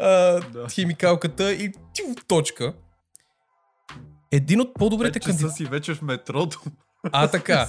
а, 0.00 0.06
Да. 0.40 0.68
химикалката 0.70 1.52
и 1.52 1.72
тю, 1.72 2.02
точка. 2.28 2.72
Един 4.32 4.60
от 4.60 4.74
по-добрите 4.74 5.20
кандидати. 5.20 5.54
си 5.54 5.64
вече 5.64 5.94
в 5.94 6.02
метрото. 6.02 6.60
А, 7.12 7.28
така. 7.28 7.68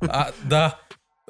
А, 0.00 0.32
да. 0.44 0.78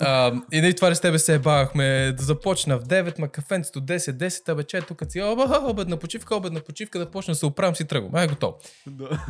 А, 0.01 0.32
и 0.53 0.61
нали 0.61 0.76
това 0.76 0.95
с 0.95 1.01
тебе 1.01 1.18
се 1.18 1.38
бавахме 1.38 2.12
да 2.12 2.22
започна 2.24 2.78
в 2.78 2.84
9, 2.84 3.18
ма 3.18 3.28
кафенцето 3.28 3.80
10, 3.80 3.97
10, 4.12 4.49
абе 4.49 4.64
че 4.64 4.80
тук 4.80 5.03
си, 5.09 5.22
оба, 5.22 5.61
обедна 5.62 5.97
почивка, 5.97 6.36
обедна 6.36 6.61
почивка, 6.61 6.99
да 6.99 7.11
почна 7.11 7.32
да 7.32 7.36
се 7.36 7.47
оправям 7.47 7.76
си 7.76 7.84
тръгвам. 7.84 8.14
Ай, 8.14 8.28
готово. 8.28 8.59
да. 8.86 9.26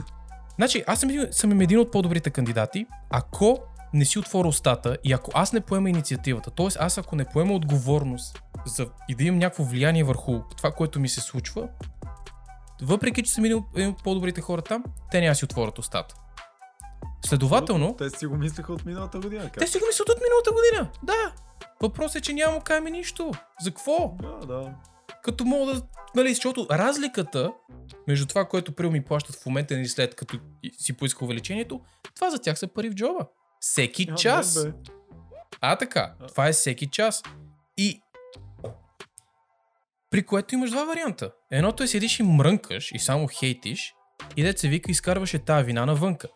Значи, 0.57 0.85
аз 0.87 1.01
съм, 1.01 1.11
съм 1.31 1.51
им 1.51 1.61
един 1.61 1.79
от 1.79 1.93
по-добрите 1.93 2.31
кандидати, 2.31 2.87
ако 3.11 3.63
не 3.95 4.05
си 4.05 4.19
отворя 4.19 4.49
устата 4.49 4.97
и 5.05 5.13
ако 5.13 5.31
аз 5.35 5.53
не 5.53 5.61
поема 5.61 5.91
инициативата, 5.91 6.51
т.е. 6.51 6.67
аз 6.79 6.99
ако 6.99 7.17
не 7.17 7.25
поема 7.25 7.55
отговорност 7.55 8.43
за, 8.67 8.87
и 9.09 9.15
да 9.15 9.25
имам 9.25 9.39
някакво 9.39 9.65
влияние 9.65 10.05
върху 10.05 10.41
това, 10.57 10.73
което 10.73 11.01
ми 11.01 11.09
се 11.09 11.21
случва, 11.21 11.69
въпреки, 12.83 13.23
че 13.23 13.31
съм 13.33 13.45
един 13.45 13.59
от- 13.59 14.03
по-добрите 14.05 14.41
хора 14.41 14.63
там, 14.63 14.85
те 15.11 15.21
няма 15.21 15.35
си 15.35 15.45
отворят 15.45 15.79
устата. 15.79 16.15
Следователно, 17.27 17.95
Те 17.99 18.11
си 18.11 18.27
го 18.27 18.37
мислеха 18.37 18.73
от 18.73 18.85
миналата 18.85 19.19
година. 19.19 19.43
Как? 19.45 19.59
те 19.59 19.67
си 19.67 19.79
го 19.79 19.85
мислят 19.87 20.09
от 20.09 20.19
миналата 20.23 20.51
година. 20.53 20.91
Да. 21.03 21.33
Въпросът 21.83 22.17
е, 22.17 22.21
че 22.21 22.33
няма 22.33 22.61
кажем 22.61 22.85
нищо. 22.85 23.31
За 23.61 23.71
какво? 23.71 24.15
Да, 24.23 24.47
да. 24.47 24.75
Като 25.23 25.45
мога 25.45 25.75
да... 25.75 25.83
Нали, 26.17 26.29
защото 26.29 26.67
разликата 26.71 27.53
между 28.09 28.27
това, 28.27 28.45
което 28.45 28.73
първо 28.73 28.93
ми 28.93 29.05
плащат 29.05 29.37
в 29.37 29.47
момента 29.47 29.75
и 29.75 29.89
след 29.89 30.15
като 30.15 30.39
си 30.79 30.93
поиска 30.93 31.25
увеличението, 31.25 31.81
това 32.15 32.31
за 32.31 32.39
тях 32.39 32.59
са 32.59 32.69
пари 32.69 32.91
в 32.91 32.95
джоба. 32.95 33.27
Всеки 33.65 34.09
А, 34.11 34.15
час. 34.15 34.65
бе. 34.65 34.73
А 35.61 35.77
така, 35.77 36.15
това 36.29 36.49
е 36.49 36.53
всеки 36.53 36.87
час. 36.91 37.23
И 37.77 38.03
при 40.11 40.27
което 40.27 40.55
имаш 40.55 40.71
два 40.71 40.85
варианта. 40.85 41.33
Едното 41.51 41.83
е 41.83 41.87
седиш 41.87 42.21
и 42.21 42.23
мрънкаш 42.23 42.93
и 42.93 42.99
само 42.99 43.27
хейтиш 43.27 43.95
и 44.37 44.43
дет 44.43 44.59
се 44.59 44.69
вика 44.69 44.91
изкарваше 44.91 45.39
тази 45.39 45.65
вина 45.65 45.87
навънка. 45.87 46.29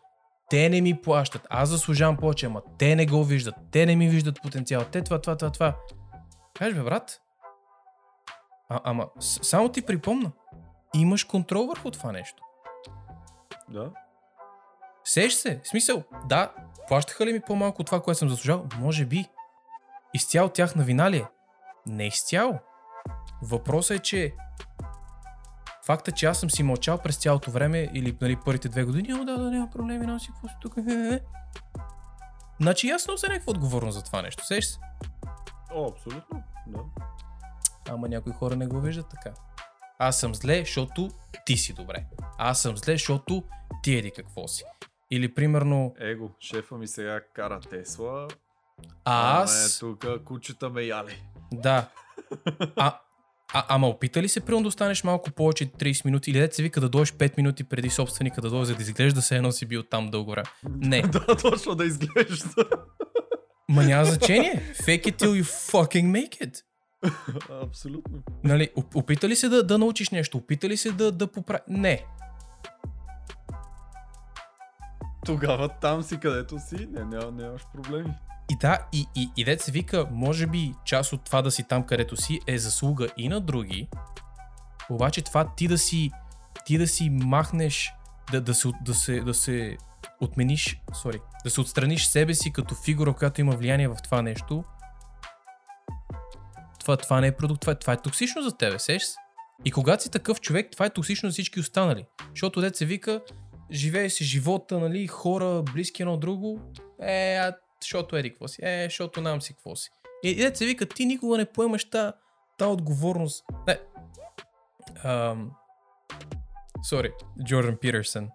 Те 0.51 0.69
не 0.69 0.81
ми 0.81 1.01
плащат, 1.01 1.47
аз 1.51 1.69
заслужавам 1.69 2.17
повече, 2.17 2.47
ама 2.47 2.63
те 2.79 2.97
не 2.97 3.07
го 3.07 3.25
виждат, 3.25 3.55
те 3.71 3.87
не 3.87 3.97
ми 3.97 4.09
виждат 4.09 4.43
потенциал, 4.43 4.85
те 4.85 5.03
това, 5.03 5.21
това, 5.21 5.37
това, 5.37 5.53
това. 5.53 5.77
Кажеш 6.55 6.75
бе, 6.75 6.83
брат, 6.83 7.21
а, 8.69 8.81
ама 8.85 9.09
само 9.21 9.69
ти 9.69 9.83
припомна, 9.83 10.33
имаш 10.95 11.25
контрол 11.25 11.67
върху 11.67 11.91
това 11.91 12.13
нещо. 12.13 12.43
Да. 13.69 13.93
Сеш 15.09 15.33
се. 15.33 15.61
В 15.65 15.69
смисъл, 15.69 16.03
да, 16.25 16.53
плащаха 16.89 17.27
ли 17.27 17.33
ми 17.33 17.41
по-малко 17.41 17.83
от 17.83 17.87
това, 17.87 18.03
което 18.03 18.19
съм 18.19 18.29
заслужал? 18.29 18.67
Може 18.79 19.05
би. 19.05 19.29
Изцяло 20.15 20.49
тяхна 20.49 20.85
вина 20.85 21.11
ли 21.11 21.17
е? 21.17 21.27
Не 21.87 22.07
изцяло. 22.07 22.59
Въпросът 23.43 23.97
е, 23.97 24.03
че 24.03 24.35
факта, 25.87 26.13
че 26.13 26.27
аз 26.27 26.41
съм 26.41 26.51
си 26.51 26.63
мълчал 26.63 26.99
през 26.99 27.17
цялото 27.17 27.51
време 27.51 27.91
или 27.95 28.17
нали, 28.21 28.37
първите 28.45 28.69
две 28.69 28.85
години, 28.85 29.09
ама 29.11 29.25
да, 29.25 29.39
да, 29.39 29.51
няма 29.51 29.71
проблеми, 29.71 30.07
няма 30.07 30.21
си 30.21 30.29
какво 30.29 30.49
си 30.49 30.55
тук. 30.61 30.77
е, 30.77 30.93
е, 30.93 31.15
е». 31.15 31.21
Значи 32.61 32.91
аз 32.91 33.09
нося 33.09 33.29
някаква 33.29 33.51
отговорност 33.51 33.95
за 33.99 34.05
това 34.05 34.23
нещо. 34.23 34.47
Сеш 34.47 34.65
се. 34.65 34.79
О, 35.75 35.89
абсолютно. 35.89 36.43
Да. 36.67 36.79
Ама 37.89 38.09
някои 38.09 38.33
хора 38.33 38.57
не 38.57 38.67
го 38.67 38.81
виждат 38.81 39.07
така. 39.11 39.31
Аз 39.99 40.19
съм 40.19 40.35
зле, 40.35 40.59
защото 40.59 41.11
ти 41.47 41.57
си 41.57 41.73
добре. 41.73 42.05
Аз 42.39 42.63
съм 42.63 42.77
зле, 42.77 42.93
защото 42.93 43.45
ти 43.83 43.95
еди 43.95 44.11
какво 44.11 44.49
си. 44.49 44.65
Или 45.11 45.35
примерно, 45.35 45.95
Его, 46.01 46.31
шефа 46.41 46.75
ми 46.79 46.87
сега 46.87 47.21
кара 47.35 47.61
Тесла. 47.61 48.29
а 49.05 49.43
аз... 49.43 49.77
Е, 49.77 49.81
тук 49.81 50.07
кучета 50.25 50.71
ме 50.71 50.83
яли. 50.83 51.23
Да. 51.53 51.89
А, 52.77 52.99
а, 53.55 53.65
ама 53.69 53.89
опита 53.89 54.23
ли 54.23 54.29
се 54.29 54.41
примерно 54.41 54.63
да 54.63 54.69
останеш 54.69 55.05
малко 55.05 55.31
повече 55.31 55.65
от 55.65 55.83
30 55.83 56.05
минути 56.05 56.31
или 56.31 56.39
да 56.49 56.55
се 56.55 56.63
вика 56.63 56.81
да 56.81 56.89
дойдеш 56.89 57.13
5 57.13 57.37
минути 57.37 57.65
преди 57.65 57.91
собственика 57.91 58.41
да 58.41 58.51
дойде, 58.51 58.65
за 58.65 58.75
да 58.75 58.83
изглежда 58.83 59.23
се 59.23 59.37
едно 59.37 59.53
си 59.53 59.67
бил 59.67 59.83
там 59.83 60.11
дълго 60.11 60.31
време? 60.31 60.47
Не. 60.69 61.03
да, 61.03 61.27
точно 61.37 61.75
да 61.75 61.85
изглежда. 61.85 62.65
Ма 63.69 63.83
няма 63.83 64.05
значение. 64.05 64.63
Fake 64.75 65.05
it 65.05 65.17
till 65.23 65.43
you 65.43 65.71
fucking 65.73 66.07
make 66.11 66.47
it. 66.47 66.63
Абсолютно. 67.63 68.23
Нали, 68.45 68.69
оп- 68.77 68.97
опита 68.97 69.29
ли 69.29 69.37
се 69.37 69.49
да, 69.49 69.63
да 69.63 69.79
научиш 69.79 70.11
нещо? 70.11 70.39
Опита 70.39 70.69
ли 70.69 70.77
се 70.77 70.93
да, 70.93 71.13
да 71.13 71.27
поправи? 71.27 71.61
Не. 71.69 72.05
Тогава 75.29 75.69
там 75.69 76.03
си 76.03 76.21
където 76.21 76.59
си, 76.59 76.89
не, 76.91 77.05
няма, 77.05 77.31
нямаш 77.31 77.63
проблеми. 77.75 78.15
И 78.51 78.57
да, 78.61 78.79
и, 78.93 79.07
и, 79.17 79.31
и 79.37 79.45
дет 79.45 79.61
се 79.61 79.73
вика, 79.73 80.07
може 80.11 80.47
би 80.47 80.75
част 80.85 81.13
от 81.13 81.25
това 81.25 81.43
да 81.43 81.51
си 81.51 81.65
там, 81.69 81.87
където 81.87 82.17
си, 82.17 82.41
е 82.47 82.59
заслуга 82.59 83.09
и 83.17 83.29
на 83.29 83.41
други, 83.41 83.89
обаче 84.91 85.23
това 85.23 85.55
ти 85.57 85.69
да 85.69 85.79
си, 85.79 86.11
ти 86.65 86.79
да 86.79 86.87
си 86.87 87.11
махнеш, 87.11 87.95
да, 88.33 88.41
да, 88.41 88.55
се, 88.55 88.69
да, 88.85 88.95
се, 88.95 89.21
да 89.21 89.35
се 89.35 89.77
отмениш, 90.21 90.81
sorry, 90.91 91.21
да 91.45 91.51
се 91.51 91.61
отстраниш 91.61 92.07
себе 92.07 92.35
си 92.35 92.53
като 92.53 92.75
фигура, 92.75 93.13
която 93.13 93.41
има 93.41 93.57
влияние 93.57 93.89
в 93.89 93.97
това 94.05 94.23
нещо, 94.23 94.65
това, 96.81 96.97
това 96.97 97.21
не 97.21 97.27
е 97.27 97.37
продукт, 97.37 97.61
това, 97.61 97.75
това 97.75 97.93
е 97.93 98.03
токсично 98.03 98.43
за 98.43 98.57
тебе, 98.57 98.79
сеш 98.79 99.03
се? 99.03 99.15
И 99.65 99.71
когато 99.71 100.03
си 100.03 100.11
такъв 100.11 100.41
човек, 100.41 100.69
това 100.73 100.87
е 100.87 100.91
токсично 100.91 101.29
за 101.29 101.33
всички 101.33 101.61
останали. 101.61 102.07
Защото 102.31 102.61
дет 102.61 102.77
се 102.77 102.85
вика, 102.87 103.21
живее 103.71 104.11
си 104.11 104.25
живота, 104.25 104.79
нали, 104.79 105.07
хора, 105.07 105.63
близки 105.73 106.03
едно 106.03 106.17
друго, 106.17 106.61
е, 107.03 107.37
а, 107.37 107.57
защото 107.83 108.17
еди 108.17 108.31
какво 108.31 108.49
си, 108.49 108.61
е, 108.63 108.85
защото 108.85 109.21
нам 109.21 109.43
си 109.43 109.55
какво 109.55 109.77
си. 109.77 109.91
И, 110.25 110.31
и 110.31 110.51
се 110.55 110.67
вика, 110.67 110.87
ти 110.87 111.07
никога 111.07 111.37
не 111.37 111.45
поемаш 111.45 111.85
та, 111.85 112.13
та 112.59 112.67
отговорност. 112.67 113.45
Не. 113.67 113.79
Ам, 115.05 115.51
Сори, 116.89 117.11
Джордан 117.45 117.77
Питърсън. 117.77 118.29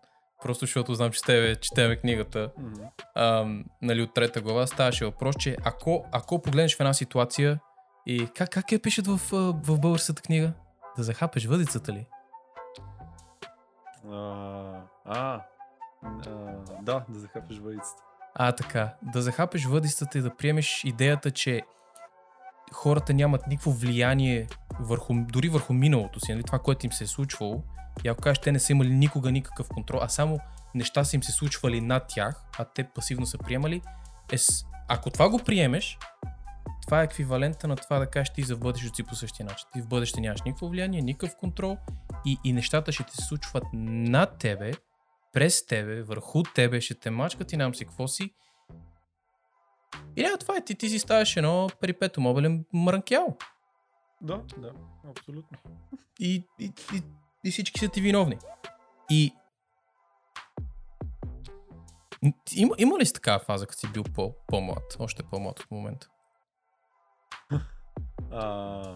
Просто 0.43 0.65
защото 0.65 0.95
знам, 0.95 1.11
че 1.11 1.19
с 1.19 1.21
тебе 1.21 1.55
четеме 1.55 1.95
книгата 1.95 2.51
Мгм. 2.57 2.84
ам, 3.15 3.65
нали, 3.81 4.01
от 4.01 4.13
трета 4.13 4.41
глава 4.41 4.67
ставаше 4.67 5.05
въпрос, 5.05 5.36
че 5.39 5.57
ако, 5.63 6.05
ако 6.11 6.41
погледнеш 6.41 6.77
в 6.77 6.79
една 6.79 6.93
ситуация 6.93 7.59
и 8.05 8.27
как, 8.36 8.49
как 8.49 8.71
я 8.71 8.79
пишат 8.79 9.07
в, 9.07 9.19
в 9.31 9.79
българската 9.79 10.21
книга? 10.21 10.53
Да 10.97 11.03
захапеш 11.03 11.45
въдицата 11.45 11.93
ли? 11.93 12.05
А, 14.11 14.81
а, 15.05 15.41
а, 16.03 16.21
да, 16.81 17.05
да 17.09 17.19
захапеш 17.19 17.57
въдицата. 17.57 18.03
А, 18.35 18.51
така. 18.51 18.93
Да 19.01 19.21
захапеш 19.21 19.65
въдицата 19.65 20.17
и 20.17 20.21
да 20.21 20.35
приемеш 20.35 20.83
идеята, 20.83 21.31
че 21.31 21.61
хората 22.73 23.13
нямат 23.13 23.47
никакво 23.47 23.71
влияние 23.71 24.47
върху, 24.79 25.13
дори 25.13 25.49
върху 25.49 25.73
миналото 25.73 26.19
си, 26.19 26.33
нали, 26.33 26.43
това, 26.43 26.59
което 26.59 26.85
им 26.85 26.91
се 26.91 27.03
е 27.03 27.07
случвало. 27.07 27.63
И 28.03 28.07
ако 28.07 28.21
кажеш, 28.21 28.39
те 28.39 28.51
не 28.51 28.59
са 28.59 28.71
имали 28.71 28.89
никога 28.89 29.31
никакъв 29.31 29.69
контрол, 29.69 29.99
а 30.03 30.09
само 30.09 30.39
неща 30.75 31.03
са 31.03 31.15
им 31.15 31.23
се 31.23 31.31
случвали 31.31 31.81
над 31.81 32.03
тях, 32.07 32.43
а 32.57 32.65
те 32.65 32.83
пасивно 32.83 33.25
са 33.25 33.37
приемали, 33.37 33.81
е, 34.31 34.35
ако 34.87 35.09
това 35.09 35.29
го 35.29 35.39
приемеш, 35.39 35.97
това 36.86 37.01
е 37.01 37.03
еквивалента 37.03 37.67
на 37.67 37.75
това 37.75 37.99
да 37.99 38.09
кажеш 38.09 38.29
ти 38.29 38.43
за 38.43 38.55
в 38.55 38.59
бъдещето 38.59 38.95
си 38.95 39.03
по 39.03 39.15
същия 39.15 39.45
начин. 39.45 39.67
Ти 39.73 39.81
в 39.81 39.88
бъдеще 39.88 40.21
нямаш 40.21 40.41
никакво 40.41 40.69
влияние, 40.69 41.01
никакъв 41.01 41.36
контрол 41.36 41.77
и, 42.25 42.38
и 42.43 42.53
нещата 42.53 42.91
ще 42.91 43.03
ти 43.03 43.15
се 43.15 43.25
случват 43.25 43.63
над 43.73 44.38
тебе, 44.38 44.71
през 45.34 45.65
тебе, 45.65 46.01
върху 46.01 46.43
тебе, 46.43 46.81
ще 46.81 46.95
те 46.95 47.09
мачкат 47.09 47.53
и 47.53 47.57
нам 47.57 47.75
си 47.75 47.86
какво 47.86 48.07
си. 48.07 48.34
И 50.15 50.23
да, 50.23 50.38
това 50.38 50.57
е, 50.57 50.65
ти, 50.65 50.75
ти 50.75 50.89
си 50.89 50.99
ставаш 50.99 51.38
едно 51.38 51.69
перипето 51.81 52.21
мобилен 52.21 52.65
мрънкял. 52.73 53.38
Да, 54.21 54.41
да, 54.57 54.71
абсолютно. 55.09 55.57
И, 56.19 56.43
и, 56.59 56.71
и, 56.93 57.01
и 57.45 57.51
всички 57.51 57.79
са 57.79 57.88
ти 57.88 58.01
виновни. 58.01 58.38
И 59.09 59.34
има, 62.55 62.75
има 62.77 62.99
ли 62.99 63.05
си 63.05 63.13
такава 63.13 63.39
фаза, 63.39 63.67
като 63.67 63.79
си 63.79 63.88
бил 63.88 64.03
по, 64.03 64.36
по-млад? 64.47 64.95
Още 64.99 65.23
по-млад 65.23 65.59
в 65.59 65.71
момента. 65.71 66.09
А, 68.34 68.95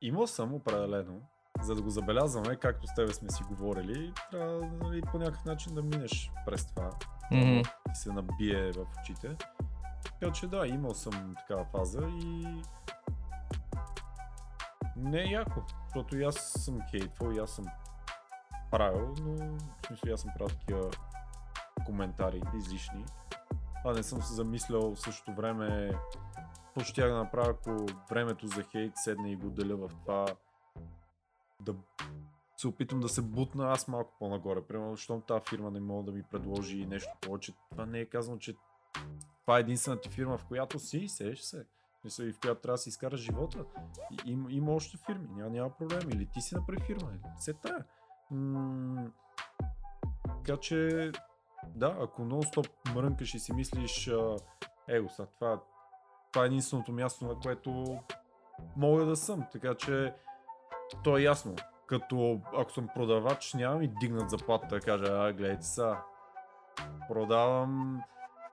имал 0.00 0.26
съм 0.26 0.54
определено. 0.54 1.20
за 1.62 1.74
да 1.74 1.82
го 1.82 1.90
забелязваме, 1.90 2.56
както 2.56 2.86
с 2.86 2.94
тебе 2.94 3.12
сме 3.12 3.30
си 3.30 3.42
говорили, 3.42 4.12
трябва 4.30 4.66
нали, 4.82 5.02
по 5.02 5.18
някакъв 5.18 5.44
начин 5.44 5.74
да 5.74 5.82
минеш 5.82 6.32
през 6.46 6.66
това. 6.66 6.90
Мгм. 7.32 7.60
Ти 7.62 7.94
се 7.94 8.12
набие 8.12 8.72
в 8.72 8.86
очите. 9.00 9.36
Така 10.04 10.32
че 10.32 10.46
да, 10.46 10.66
имал 10.66 10.94
съм 10.94 11.34
такава 11.38 11.64
фаза 11.64 12.00
и 12.08 12.62
не 14.96 15.20
е 15.20 15.30
яко, 15.30 15.62
защото 15.84 16.16
и 16.16 16.24
аз 16.24 16.36
съм 16.36 16.78
хейтвал, 16.90 17.30
и 17.30 17.38
аз 17.38 17.50
съм 17.50 17.64
правил, 18.70 19.14
но 19.20 19.36
в 19.36 19.86
смисъл 19.86 20.08
и 20.08 20.12
аз 20.12 20.20
съм 20.20 20.30
правил 20.38 20.56
такива 20.56 20.90
коментари 21.86 22.42
излишни. 22.56 23.04
А 23.84 23.92
не 23.92 24.02
съм 24.02 24.22
се 24.22 24.34
замислял 24.34 24.94
в 24.94 25.00
същото 25.00 25.34
време 25.34 25.90
какво 26.74 26.84
ще 26.84 27.08
да 27.08 27.14
направя, 27.14 27.50
ако 27.50 27.86
времето 28.10 28.46
за 28.46 28.62
хейт 28.62 28.92
седне 28.94 29.32
и 29.32 29.36
го 29.36 29.50
деля 29.50 29.76
в 29.76 29.90
това 30.02 30.26
да 31.60 31.74
се 32.56 32.68
опитам 32.68 33.00
да 33.00 33.08
се 33.08 33.22
бутна 33.22 33.72
аз 33.72 33.88
малко 33.88 34.16
по-нагоре. 34.18 34.62
Примерно, 34.62 34.96
щом 34.96 35.22
тази 35.22 35.44
фирма 35.48 35.70
не 35.70 35.80
мога 35.80 36.04
да 36.04 36.12
ми 36.12 36.22
предложи 36.22 36.86
нещо 36.86 37.10
повече. 37.20 37.52
Това 37.70 37.86
не 37.86 38.00
е 38.00 38.06
казано, 38.06 38.38
че 38.38 38.56
това 39.40 39.56
е 39.56 39.60
единствената 39.60 40.10
фирма, 40.10 40.38
в 40.38 40.44
която 40.44 40.78
си, 40.78 41.08
сеш 41.08 41.38
се. 41.38 41.66
В 41.98 42.00
смисъл, 42.00 42.26
И 42.26 42.32
в 42.32 42.40
която 42.40 42.60
трябва 42.60 42.74
да 42.74 42.78
си 42.78 42.88
изкараш 42.88 43.20
живота. 43.20 43.64
И, 44.10 44.30
има, 44.30 44.52
има 44.52 44.72
още 44.72 44.98
фирми, 45.06 45.28
няма, 45.36 45.50
няма 45.50 45.70
проблем. 45.70 46.10
Или 46.10 46.26
ти 46.26 46.40
си 46.40 46.54
направи 46.54 46.80
фирма, 46.80 47.10
или 47.12 47.32
се 47.38 47.52
тая. 47.52 47.84
Така 50.44 50.60
че, 50.60 51.10
да, 51.74 51.96
ако 52.00 52.22
нон-стоп 52.22 52.94
мрънкаш 52.94 53.34
и 53.34 53.38
си 53.38 53.52
мислиш, 53.52 54.10
его, 54.88 55.08
сега 55.08 55.26
това, 55.26 55.60
това 56.32 56.44
е 56.44 56.46
единственото 56.46 56.92
място, 56.92 57.24
на 57.24 57.34
което 57.34 57.98
мога 58.76 59.04
да 59.04 59.16
съм. 59.16 59.44
Така 59.52 59.74
че, 59.74 60.14
то 61.04 61.18
е 61.18 61.22
ясно. 61.22 61.54
Като 61.86 62.40
ако 62.56 62.72
съм 62.72 62.88
продавач, 62.94 63.54
няма 63.54 63.78
ми 63.78 63.88
дигнат 64.00 64.30
заплата 64.30 64.66
да 64.66 64.80
кажа, 64.80 65.06
а, 65.08 65.32
гледайте 65.32 65.66
са, 65.66 65.96
продавам 67.08 68.02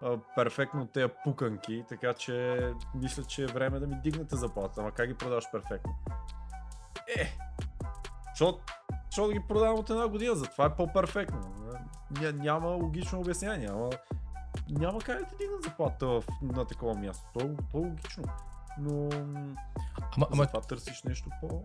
а, 0.01 0.17
перфектно 0.35 0.87
тези 0.87 1.13
пуканки, 1.23 1.85
така 1.89 2.13
че 2.13 2.61
мисля, 2.95 3.23
че 3.23 3.43
е 3.43 3.47
време 3.47 3.79
да 3.79 3.87
ми 3.87 3.95
дигнете 4.03 4.35
заплата. 4.35 4.81
Ама 4.81 4.91
как 4.91 5.07
ги 5.07 5.17
продаваш 5.17 5.51
перфектно? 5.51 5.95
Е, 7.17 7.37
защото 8.29 8.63
защо 9.05 9.27
да 9.27 9.33
ги 9.33 9.47
продавам 9.47 9.79
от 9.79 9.89
една 9.89 10.07
година, 10.07 10.35
затова 10.35 10.65
е 10.65 10.75
по-перфектно. 10.75 11.39
Ня, 12.21 12.33
няма 12.33 12.67
логично 12.67 13.19
обяснение, 13.19 13.67
няма, 13.67 13.89
няма 14.69 14.99
как 14.99 15.19
да 15.19 15.25
ти 15.25 15.35
дигнат 15.39 15.63
заплата 15.63 16.07
в, 16.07 16.23
на 16.41 16.65
такова 16.65 16.95
място. 16.95 17.29
То, 17.33 17.39
то 17.71 17.77
е 17.77 17.81
логично. 17.81 18.23
Но 18.79 19.09
Ама, 20.17 20.27
ама 20.33 20.43
затова 20.43 20.61
търсиш 20.61 21.03
нещо 21.03 21.29
по... 21.41 21.63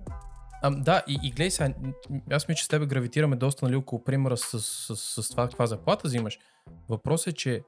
А, 0.62 0.70
да, 0.70 1.02
и, 1.08 1.18
и 1.22 1.30
гледай 1.30 1.50
сега, 1.50 1.74
аз 2.30 2.48
мисля, 2.48 2.58
че 2.58 2.64
с 2.64 2.68
тебе 2.68 2.86
гравитираме 2.86 3.36
доста 3.36 3.64
нали, 3.64 3.76
около 3.76 4.04
примера 4.04 4.36
с, 4.36 4.60
с, 4.60 4.96
с, 4.96 5.22
с 5.22 5.30
това 5.30 5.48
каква 5.48 5.66
заплата 5.66 6.08
взимаш. 6.08 6.38
Въпросът 6.88 7.26
е, 7.26 7.32
че 7.32 7.62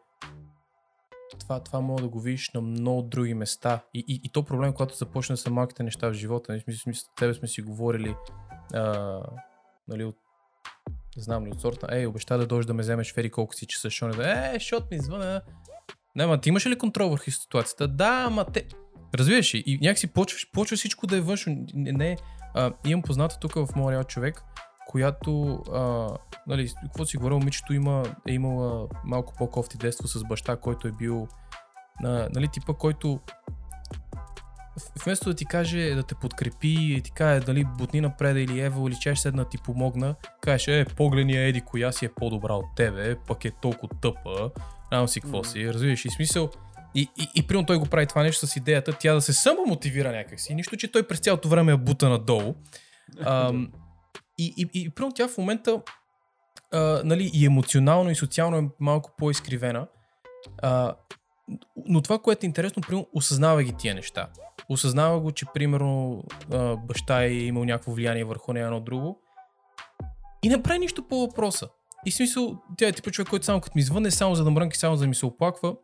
това, 1.41 1.61
това 1.61 1.81
мога 1.81 2.03
да 2.03 2.09
го 2.09 2.21
видиш 2.21 2.51
на 2.55 2.61
много 2.61 3.03
други 3.03 3.35
места. 3.35 3.85
И, 3.95 4.05
и, 4.09 4.21
и 4.25 4.29
то 4.29 4.45
проблем, 4.45 4.73
когато 4.73 4.97
започне 4.97 5.33
да 5.33 5.37
са 5.37 5.51
малките 5.51 5.83
неща 5.83 6.09
в 6.09 6.13
живота. 6.13 6.53
Нали, 6.53 6.61
смисъл, 6.61 6.93
с 6.95 7.15
тебе 7.17 7.35
сме 7.35 7.49
си 7.49 7.63
говорили 7.63 8.17
а, 8.75 9.21
нали, 9.89 10.05
от 10.05 10.17
знам 11.21 11.47
ли, 11.47 11.51
от 11.51 11.61
сорта, 11.61 11.87
ей, 11.91 12.07
обеща 12.07 12.39
да 12.39 12.47
дойдеш 12.47 12.67
да 12.67 12.75
ме 12.75 12.83
вземеш 12.83 13.15
фери 13.15 13.31
колко 13.31 13.55
си 13.55 13.67
часа, 13.67 13.91
що 13.91 14.09
не 14.09 14.15
да, 14.15 14.51
е, 14.51 14.53
защото 14.55 14.87
ми 14.91 14.99
звъна. 14.99 15.43
Не, 16.17 16.25
ама 16.25 16.41
ти 16.41 16.49
имаш 16.49 16.67
ли 16.67 16.79
контрол 16.79 17.09
върху 17.09 17.31
ситуацията? 17.31 17.89
Да, 17.89 18.25
ама 18.27 18.45
те... 18.45 18.67
Разбираш 19.15 19.55
ли? 19.55 19.63
И 19.67 19.79
някакси 19.83 20.07
почваш, 20.07 20.51
почва 20.53 20.77
всичко 20.77 21.07
да 21.07 21.17
е 21.17 21.21
външно. 21.21 21.67
Не, 21.75 21.93
не, 21.93 22.17
а, 22.55 22.73
имам 22.87 23.03
позната 23.03 23.39
тук 23.39 23.55
в 23.55 23.69
Монреал 23.77 24.05
човек, 24.05 24.43
която, 24.87 25.63
а, 25.73 26.09
нали, 26.47 26.71
какво 26.83 27.05
си 27.05 27.17
говорил, 27.17 27.39
момичето 27.39 27.75
има, 27.75 28.03
е 28.29 28.33
имала 28.33 28.89
малко 29.05 29.35
по-кофти 29.39 29.79
детство 29.79 30.09
с 30.09 30.25
баща, 30.25 30.57
който 30.57 30.89
е 30.89 30.93
бил, 30.93 31.29
а, 32.05 32.29
нали, 32.35 32.49
типа, 32.49 32.75
който 32.75 33.21
вместо 35.05 35.29
да 35.29 35.35
ти 35.35 35.45
каже 35.45 35.95
да 35.95 36.03
те 36.03 36.15
подкрепи 36.15 36.95
и 36.97 37.01
ти 37.03 37.11
каже 37.11 37.41
дали 37.41 37.65
бутни 37.79 38.01
напред 38.01 38.37
или 38.37 38.61
ево 38.61 38.89
или 38.89 38.97
чеш 39.01 39.19
седна 39.19 39.49
ти 39.49 39.59
помогна, 39.59 40.15
кажеш, 40.41 40.69
е, 40.69 40.87
погледни 40.97 41.37
еди 41.37 41.61
коя 41.61 41.93
си 41.93 42.05
е 42.05 42.09
по-добра 42.09 42.55
от 42.55 42.67
тебе, 42.77 43.17
пък 43.27 43.45
е 43.45 43.51
толкова 43.51 43.89
тъпа, 44.03 44.51
знам 44.89 45.09
си 45.09 45.21
какво 45.21 45.39
Мгм. 45.39 45.49
си, 45.49 45.75
разбираш 45.75 46.05
и 46.05 46.11
смисъл. 46.11 46.51
И, 46.95 47.09
и, 47.19 47.29
и 47.35 47.47
примерно 47.47 47.67
той 47.67 47.77
го 47.77 47.87
прави 47.87 48.07
това 48.07 48.23
нещо 48.23 48.47
с 48.47 48.57
идеята 48.57 48.93
тя 49.01 49.15
да 49.15 49.21
се 49.21 49.33
самомотивира 49.33 50.13
някакси, 50.13 50.55
нищо, 50.55 50.77
че 50.77 50.93
той 50.93 51.03
през 51.03 51.21
цялото 51.21 51.49
време 51.49 51.73
е 51.73 51.77
бута 51.77 52.09
надолу. 52.09 52.55
Ам, 53.25 53.73
и, 54.39 54.55
и, 54.57 54.81
и 54.81 54.91
примерно 54.91 55.15
тя 55.15 55.29
в 55.29 55.39
момента 55.39 55.81
а, 56.73 57.01
нали, 57.05 57.31
и 57.35 57.47
емоционално 57.47 58.11
и 58.11 58.15
социално 58.15 58.57
е 58.57 58.69
малко 58.81 59.15
по-изкривена. 59.19 59.87
А, 60.63 60.95
но 61.87 62.03
това, 62.03 62.19
което 62.19 62.47
е 62.47 62.49
интересно, 62.49 62.83
примерно, 62.83 63.07
осъзнава 63.13 63.63
ги 63.63 63.73
тия 63.79 63.95
неща. 63.95 64.29
Осъзнава 64.69 65.21
го, 65.21 65.33
че 65.33 65.47
примерно 65.55 66.25
баща 66.87 67.25
е 67.25 67.33
имал 67.33 67.65
някакво 67.65 67.93
влияние 67.93 68.25
върху 68.25 68.53
нея 68.53 68.67
едно 68.67 68.81
друго. 68.81 69.21
И 70.43 70.49
не 70.49 70.63
прави 70.63 70.79
нищо 70.79 71.09
по 71.09 71.21
въпроса. 71.21 71.69
И 72.07 72.11
смисъл, 72.11 72.59
тя 72.79 72.89
е 72.89 72.93
типа 72.93 73.11
човек, 73.11 73.29
който 73.29 73.45
само 73.45 73.61
като 73.61 73.73
ми 73.77 73.83
звънне, 73.83 74.11
само 74.11 74.35
за 74.35 74.45
да 74.45 74.51
мрънка, 74.51 74.77
само 74.77 74.97
за 74.97 75.03
да 75.03 75.09
ми 75.09 75.15
се 75.15 75.27
оплаква. 75.27 75.77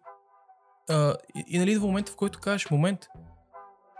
А, 0.89 1.15
и, 1.37 1.45
и 1.49 1.59
нали, 1.59 1.77
в 1.77 1.83
момента, 1.83 2.13
в 2.13 2.17
който 2.17 2.41
кажеш, 2.41 2.71
момент, 2.71 3.07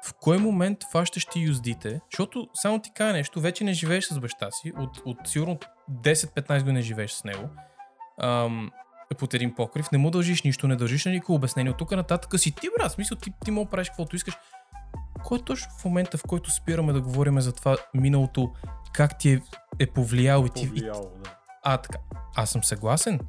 в 0.05 0.15
кой 0.21 0.39
момент 0.39 0.79
фащаш 0.93 1.25
ти 1.25 1.41
юздите, 1.41 2.01
защото 2.11 2.49
само 2.55 2.79
ти 2.79 2.91
кажа 2.95 3.13
нещо, 3.13 3.41
вече 3.41 3.65
не 3.65 3.73
живееш 3.73 4.05
с 4.05 4.21
баща 4.21 4.51
си, 4.51 4.73
от, 4.79 5.03
от 5.05 5.17
сигурно 5.25 5.59
10-15 5.91 6.61
години 6.61 6.83
живееш 6.83 7.11
с 7.11 7.25
него, 7.25 7.49
ам, 8.21 8.71
под 9.15 9.35
един 9.35 9.55
покрив, 9.55 9.93
не 9.93 9.99
му 9.99 10.11
дължиш 10.11 10.43
нищо, 10.43 10.69
не 10.69 10.77
дължиш 10.77 11.05
на 11.05 11.13
никакво 11.13 11.35
обяснение, 11.35 11.71
от 11.71 11.79
тук 11.79 11.91
нататък 11.91 12.41
си 12.41 12.53
ти, 12.53 12.69
брат, 12.79 12.93
смисъл 12.93 13.19
ти, 13.19 13.33
ти 13.45 13.51
мога 13.51 13.71
правиш 13.71 13.89
каквото 13.89 14.17
искаш. 14.17 14.35
Кой 15.25 15.39
е 15.39 15.43
точно 15.43 15.73
в 15.79 15.85
момента, 15.85 16.19
в 16.19 16.23
който 16.29 16.51
спираме 16.51 16.93
да 16.93 17.01
говорим 17.01 17.41
за 17.41 17.53
това 17.53 17.77
миналото, 17.95 18.53
как 18.93 19.19
ти 19.19 19.33
е, 19.33 19.41
е 19.79 19.87
повлияло 19.87 20.47
и 20.47 20.51
ти... 20.51 20.65
И, 20.65 20.69
Повлияло, 20.69 21.11
да. 21.25 21.37
а, 21.65 21.77
така. 21.77 21.99
Аз 22.37 22.51
съм 22.51 22.65
съгласен. 22.65 23.21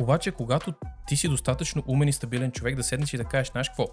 Обаче, 0.00 0.30
когато 0.30 0.72
ти 1.06 1.16
си 1.16 1.28
достатъчно 1.28 1.82
умен 1.86 2.08
и 2.08 2.12
стабилен 2.12 2.52
човек 2.52 2.76
да 2.76 2.82
седнеш 2.82 3.14
и 3.14 3.16
да 3.16 3.24
кажеш, 3.24 3.52
знаеш 3.52 3.68
какво, 3.68 3.86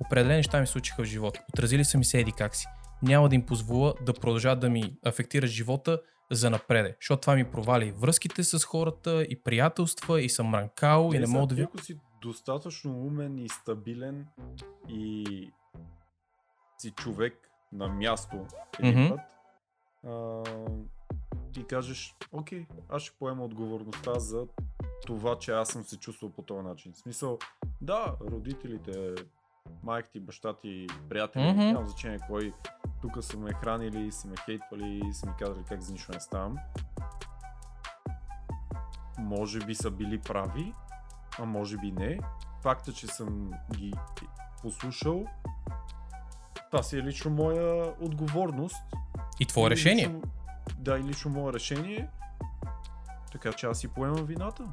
определени 0.00 0.36
неща 0.36 0.60
ми 0.60 0.66
случиха 0.66 1.02
в 1.02 1.06
живота, 1.06 1.40
отразили 1.54 1.84
са 1.84 1.98
ми 1.98 2.04
се 2.04 2.20
еди 2.20 2.32
как 2.32 2.56
си. 2.56 2.66
Няма 3.02 3.28
да 3.28 3.34
им 3.34 3.46
позволя 3.46 3.94
да 4.06 4.12
продължат 4.12 4.60
да 4.60 4.70
ми 4.70 4.96
афектират 5.06 5.50
живота 5.50 6.00
за 6.30 6.50
напреде, 6.50 6.96
защото 7.00 7.20
това 7.20 7.34
ми 7.34 7.50
провали 7.50 7.92
връзките 7.92 8.44
с 8.44 8.64
хората 8.64 9.22
и 9.22 9.42
приятелства 9.42 10.20
и 10.22 10.28
съм 10.28 10.46
мранкал 10.46 11.10
и 11.14 11.18
не 11.18 11.26
сега, 11.26 11.38
мога 11.38 11.46
да 11.46 11.54
ви... 11.54 11.62
Ако 11.62 11.78
си 11.78 11.98
достатъчно 12.22 12.92
умен 12.92 13.38
и 13.38 13.48
стабилен 13.48 14.26
и 14.88 15.50
си 16.78 16.90
човек 16.90 17.50
на 17.72 17.88
място 17.88 18.46
един 18.78 19.04
Мгм. 19.04 19.08
път, 19.08 19.20
а, 20.06 20.42
и 21.60 21.64
кажеш, 21.64 22.16
окей, 22.32 22.66
аз 22.88 23.02
ще 23.02 23.16
поема 23.18 23.44
отговорността 23.44 24.18
за 24.18 24.46
това, 25.06 25.38
че 25.38 25.52
аз 25.52 25.68
съм 25.68 25.84
се 25.84 25.98
чувствал 25.98 26.30
по 26.30 26.42
този 26.42 26.62
начин. 26.62 26.92
В 26.92 26.98
смисъл, 26.98 27.38
да, 27.80 28.16
родителите, 28.20 29.14
майка 29.82 30.10
ти, 30.10 30.20
баща 30.20 30.52
ти, 30.52 30.86
приятели, 31.08 31.52
Мгм. 31.52 31.60
няма 31.60 31.86
значение 31.86 32.18
кой, 32.28 32.52
тук 33.02 33.24
са 33.24 33.36
ме 33.36 33.52
хранили, 33.52 34.12
са 34.12 34.28
ме 34.28 34.36
хейтвали, 34.36 35.10
са 35.12 35.26
ми 35.26 35.32
казали 35.38 35.64
как 35.68 35.80
за 35.80 35.92
нищо 35.92 36.12
не 36.12 36.20
ставам. 36.20 36.56
Може 39.18 39.58
би 39.58 39.74
са 39.74 39.90
били 39.90 40.18
прави, 40.18 40.74
а 41.38 41.44
може 41.44 41.76
би 41.76 41.92
не. 41.92 42.20
Факта, 42.62 42.92
че 42.92 43.06
съм 43.06 43.50
ги 43.76 43.92
послушал, 44.62 45.26
това 46.70 46.82
си 46.82 46.98
е 46.98 47.02
лично 47.02 47.30
моя 47.30 47.94
отговорност. 48.00 48.84
И 49.40 49.46
твое 49.46 49.66
И 49.66 49.70
решение. 49.70 50.04
Лично, 50.04 50.22
да, 50.78 50.98
и 50.98 51.02
лично 51.02 51.30
мое 51.30 51.52
решение. 51.52 52.08
Така 53.32 53.52
че 53.52 53.66
аз 53.66 53.78
си 53.78 53.88
поемам 53.88 54.24
вината. 54.24 54.72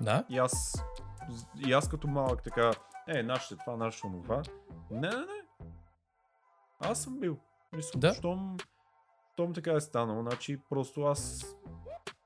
Да. 0.00 0.24
И 0.28 0.38
аз, 0.38 0.84
и 1.66 1.72
аз 1.72 1.88
като 1.88 2.08
малък 2.08 2.42
така, 2.42 2.70
е, 3.08 3.22
нашите 3.22 3.56
това, 3.56 3.76
нашите 3.76 4.08
това. 4.22 4.42
Не, 4.90 5.08
не, 5.08 5.16
не. 5.16 5.68
Аз 6.80 7.02
съм 7.02 7.20
бил. 7.20 7.38
Мисля, 7.76 8.00
Да. 8.00 8.14
щом, 8.14 8.56
щом 9.32 9.52
така 9.54 9.72
е 9.72 9.80
станало, 9.80 10.22
значи 10.22 10.58
просто 10.70 11.02
аз 11.02 11.46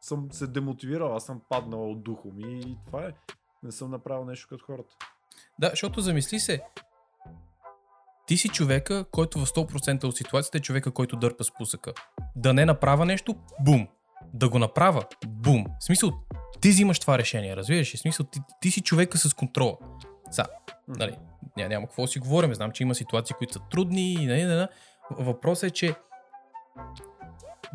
съм 0.00 0.28
се 0.32 0.46
демотивирал, 0.46 1.16
аз 1.16 1.24
съм 1.24 1.40
паднал 1.48 1.90
от 1.90 2.02
духом 2.02 2.40
и, 2.40 2.60
и 2.60 2.76
това 2.86 3.04
е. 3.04 3.12
Не 3.62 3.72
съм 3.72 3.90
направил 3.90 4.24
нещо 4.24 4.46
като 4.48 4.64
хората. 4.64 4.94
Да, 5.60 5.70
защото 5.70 6.00
замисли 6.00 6.40
се, 6.40 6.62
ти 8.26 8.36
си 8.36 8.48
човека, 8.48 9.04
който 9.10 9.38
в 9.38 9.46
100% 9.46 10.04
от 10.04 10.16
ситуацията 10.16 10.58
е 10.58 10.60
човека, 10.60 10.90
който 10.90 11.16
дърпа 11.16 11.44
спусъка. 11.44 11.92
Да 12.36 12.54
не 12.54 12.64
направя 12.64 13.04
нещо, 13.06 13.34
бум. 13.60 13.88
Да 14.34 14.48
го 14.48 14.58
направя, 14.58 15.04
бум. 15.26 15.64
В 15.80 15.84
смисъл, 15.84 16.10
ти 16.60 16.68
взимаш 16.68 17.00
това 17.00 17.18
решение, 17.18 17.56
разбираш? 17.56 17.94
ли? 17.94 17.96
В 17.96 18.00
смисъл, 18.00 18.26
ти, 18.26 18.40
ти 18.60 18.70
си 18.70 18.80
човека 18.80 19.18
с 19.18 19.34
контрола. 19.34 19.76
Са, 20.30 20.44
нали, 20.88 21.18
няма, 21.56 21.68
няма 21.68 21.86
какво 21.86 22.06
си 22.06 22.18
говорим. 22.18 22.54
Знам, 22.54 22.72
че 22.72 22.82
има 22.82 22.94
ситуации, 22.94 23.36
които 23.38 23.52
са 23.52 23.60
трудни. 23.70 24.12
и 24.12 24.26
Нали, 24.26 24.42
нали, 24.44 24.56
нали. 24.56 24.68
Въпросът 25.10 25.64
е, 25.64 25.70
че 25.70 25.94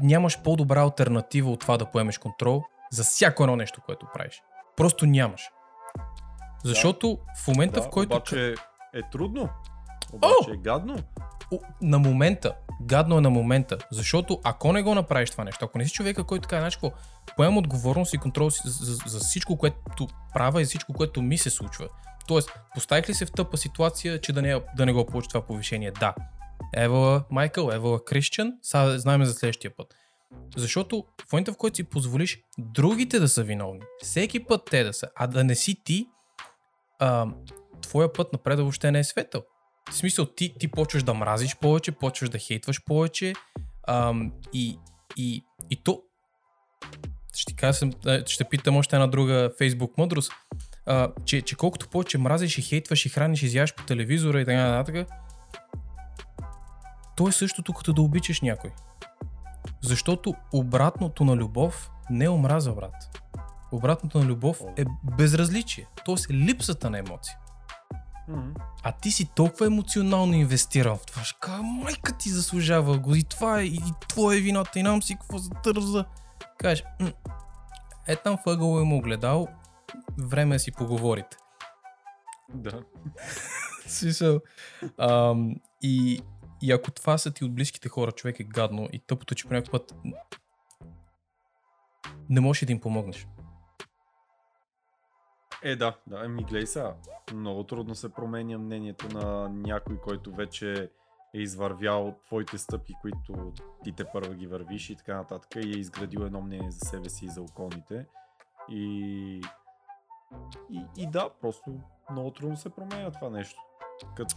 нямаш 0.02 0.42
по-добра 0.42 0.82
альтернатива 0.82 1.52
от 1.52 1.60
това 1.60 1.78
да 1.78 1.86
поемеш 1.86 2.18
контрол 2.18 2.64
за 2.92 3.04
всяко 3.04 3.44
едно 3.44 3.56
нещо, 3.56 3.82
което 3.86 4.08
правиш. 4.14 4.42
Просто 4.76 5.06
нямаш. 5.06 5.50
Защото 6.64 7.18
в 7.44 7.48
момента, 7.48 7.80
да, 7.80 7.86
в 7.86 7.90
който... 7.90 8.16
Обаче 8.16 8.56
е 8.94 9.02
трудно. 9.12 9.50
Обаче 10.14 10.50
О! 10.50 10.54
е 10.54 10.58
гадно. 10.58 10.98
На 11.82 12.00
момента, 12.00 12.56
гадно 12.82 13.18
е 13.18 13.22
на 13.22 13.30
момента, 13.30 13.78
защото 13.92 14.40
ако 14.44 14.74
не 14.74 14.84
го 14.84 14.96
направиш 14.96 15.30
това 15.30 15.44
нещо, 15.44 15.66
ако 15.66 15.78
не 15.78 15.86
си 15.86 15.92
човека, 15.92 16.24
който 16.24 16.42
така, 16.42 16.58
знаеш 16.58 16.76
какво, 16.76 16.92
поемам 17.36 17.58
отговорност 17.58 18.14
и 18.14 18.18
контрол 18.18 18.50
за, 18.50 18.62
за, 18.66 18.94
за 19.06 19.20
всичко, 19.20 19.58
което 19.58 20.08
правя 20.34 20.62
и 20.62 20.66
всичко, 20.66 20.94
което 20.94 21.22
ми 21.22 21.38
се 21.38 21.50
случва. 21.50 21.88
Тоест, 22.28 22.60
поставих 22.74 23.10
ли 23.10 23.14
се 23.14 23.26
в 23.26 23.32
тъпа 23.32 23.58
ситуация, 23.58 24.22
че 24.22 24.34
да 24.34 24.42
не, 24.42 24.62
да 24.76 24.86
не 24.86 24.94
го 24.94 25.06
получи 25.06 25.28
това 25.28 25.42
повишение? 25.42 25.92
Да. 25.92 26.16
Евала 26.76 27.24
Майкъл, 27.32 27.70
Евала 27.74 28.06
Кристиан, 28.06 28.54
сега 28.62 28.98
знаем 28.98 29.26
за 29.26 29.34
следващия 29.34 29.76
път. 29.76 29.96
Защото 30.58 31.06
в 31.30 31.34
момента, 31.34 31.54
в 31.54 31.58
който 31.58 31.76
си 31.76 31.84
позволиш 31.84 32.40
другите 32.58 33.20
да 33.20 33.30
са 33.30 33.44
виновни, 33.44 33.80
всеки 34.02 34.46
път 34.46 34.62
те 34.72 34.84
да 34.84 34.94
са, 34.94 35.08
а 35.16 35.28
да 35.28 35.44
не 35.44 35.56
си 35.56 35.84
ти, 35.84 36.08
а, 37.00 37.28
твоя 37.82 38.14
път 38.14 38.34
напред 38.34 38.60
въобще 38.60 38.92
не 38.92 39.00
е 39.00 39.04
светъл. 39.04 39.44
В 39.90 39.96
смисъл, 39.96 40.26
ти, 40.26 40.54
ти 40.60 40.68
почваш 40.68 41.04
да 41.04 41.14
мразиш 41.14 41.58
повече, 41.58 41.92
почваш 41.92 42.30
да 42.30 42.38
хейтваш 42.38 42.84
повече 42.84 43.34
ам, 43.88 44.32
и, 44.54 44.80
и, 45.18 45.44
и 45.70 45.84
то... 45.84 46.02
Ще 47.36 47.56
кажа, 47.56 47.90
ще 48.26 48.44
питам 48.44 48.78
още 48.78 48.96
една 48.96 49.08
друга 49.08 49.52
фейсбук 49.58 49.98
мъдрост, 49.98 50.32
а, 50.86 51.12
че, 51.26 51.42
че 51.42 51.56
колкото 51.56 51.90
повече 51.90 52.18
мразиш 52.18 52.58
и 52.58 52.62
хейтваш 52.62 53.06
и 53.06 53.10
храниш, 53.10 53.44
изяваш 53.44 53.76
по 53.76 53.84
телевизора 53.84 54.42
и 54.42 54.46
така 54.46 54.70
нататък, 54.70 55.08
то 57.16 57.28
е 57.28 57.32
същото 57.32 57.74
като 57.74 57.94
да 57.94 58.02
обичаш 58.02 58.42
някой. 58.42 58.72
Защото 59.82 60.34
обратното 60.54 61.24
на 61.24 61.36
любов 61.36 61.92
не 62.10 62.26
е 62.26 62.30
омраза, 62.30 62.72
брат. 62.72 63.20
Обратното 63.72 64.20
на 64.20 64.26
любов 64.26 64.62
е 64.78 64.86
безразличие, 65.18 65.88
т.е. 66.06 66.34
липсата 66.34 66.90
на 66.90 66.98
емоция. 66.98 67.38
Мгм. 68.28 68.50
А 68.84 68.92
ти 68.92 69.12
си 69.12 69.30
толкова 69.36 69.66
емоционално 69.66 70.34
инвестиран 70.34 70.98
в 70.98 71.06
това. 71.06 71.24
Ще 71.24 71.40
кажа, 71.40 71.64
майка 71.64 72.18
ти 72.18 72.30
заслужава 72.30 72.98
го 72.98 73.16
и 73.16 73.24
това 73.24 73.60
е, 73.60 73.64
и 73.64 73.82
твоя 74.08 74.38
е 74.38 74.42
вината, 74.42 74.80
и 74.80 74.84
нам 74.84 75.02
си 75.02 75.16
какво 75.16 75.38
за 75.38 75.50
търза. 75.50 76.06
Кажеш, 76.58 76.84
«М, 77.00 77.12
е 78.08 78.16
там 78.16 78.38
въгъл 78.46 78.80
е 78.80 78.84
му 78.84 78.98
огледал, 78.98 79.48
време 80.18 80.56
е 80.56 80.60
си 80.60 80.72
поговорите. 80.72 81.38
Да. 82.54 82.82
Смисъл. 83.88 84.40
И, 85.82 86.22
и 86.64 86.72
ако 86.72 86.92
това 86.92 87.18
са 87.18 87.34
ти 87.34 87.46
от 87.46 87.56
близките 87.56 87.90
хора, 87.90 88.12
човек 88.12 88.40
е 88.40 88.44
гадно 88.44 88.90
и 88.94 89.00
тъпото, 89.00 89.36
че 89.36 89.48
по 89.48 89.54
някакъв 89.54 89.72
път 89.72 89.96
не 92.30 92.42
можеш 92.42 92.66
да 92.66 92.72
им 92.72 92.82
помогнеш. 92.82 93.28
Е, 95.64 95.76
да, 95.76 95.98
да, 96.08 96.26
еми 96.26 96.44
гледай 96.44 96.68
сега. 96.68 96.96
Много 97.34 97.64
трудно 97.64 97.96
се 97.96 98.14
променя 98.14 98.58
мнението 98.58 99.18
на 99.18 99.50
някой, 99.50 99.98
който 99.98 100.36
вече 100.36 100.90
е 101.34 101.40
извървял 101.40 102.16
твоите 102.26 102.58
стъпки, 102.58 102.94
които 103.02 103.54
ти 103.84 103.92
те 103.92 104.06
първа 104.06 104.36
ги 104.36 104.48
вървиш 104.48 104.90
и 104.90 104.96
така 104.96 105.16
нататък 105.16 105.56
и 105.56 105.60
е 105.60 105.80
изградил 105.80 106.20
едно 106.20 106.42
мнение 106.42 106.72
за 106.72 106.80
себе 106.80 107.10
си 107.10 107.26
и 107.26 107.30
за 107.30 107.42
околните. 107.42 108.06
И, 108.70 109.42
и, 110.72 110.86
и 110.98 111.08
да, 111.08 111.30
просто 111.42 111.80
много 112.12 112.32
трудно 112.32 112.58
се 112.58 112.70
променя 112.70 113.12
това 113.12 113.30
нещо. 113.30 113.60
Като 114.16 114.36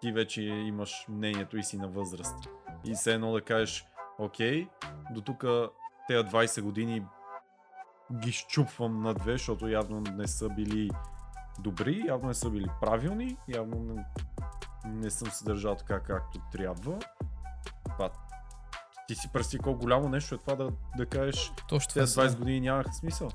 ти 0.00 0.12
вече 0.12 0.42
имаш 0.42 1.06
мнението 1.08 1.56
и 1.56 1.62
си 1.62 1.78
на 1.78 1.88
възраст. 1.88 2.48
И 2.84 2.94
все 2.94 3.14
едно 3.14 3.32
да 3.32 3.40
кажеш, 3.40 3.86
окей, 4.18 4.68
до 5.10 5.20
тук 5.20 5.44
тези 6.08 6.24
20 6.24 6.62
години 6.62 7.06
ги 8.12 8.32
щупвам 8.32 9.02
на 9.02 9.14
две, 9.14 9.32
защото 9.32 9.68
явно 9.68 10.00
не 10.00 10.26
са 10.26 10.48
били 10.48 10.90
добри, 11.58 12.04
явно 12.06 12.28
не 12.28 12.34
са 12.34 12.50
били 12.50 12.66
правилни, 12.80 13.36
явно 13.48 13.94
не, 13.94 14.04
не 14.84 15.10
съм 15.10 15.30
се 15.30 15.44
държал 15.44 15.74
така 15.74 16.00
както 16.00 16.40
трябва. 16.52 16.98
Това, 17.84 18.10
ти 19.08 19.14
си 19.14 19.28
представи 19.32 19.62
колко 19.62 19.80
голямо 19.80 20.08
нещо 20.08 20.34
е 20.34 20.38
това 20.38 20.54
да, 20.54 20.70
да 20.96 21.06
кажеш 21.06 21.52
Точно 21.68 21.94
тези 21.94 22.12
са. 22.12 22.20
20 22.20 22.38
години 22.38 22.60
нямаха 22.60 22.92
смисъл. 22.92 23.28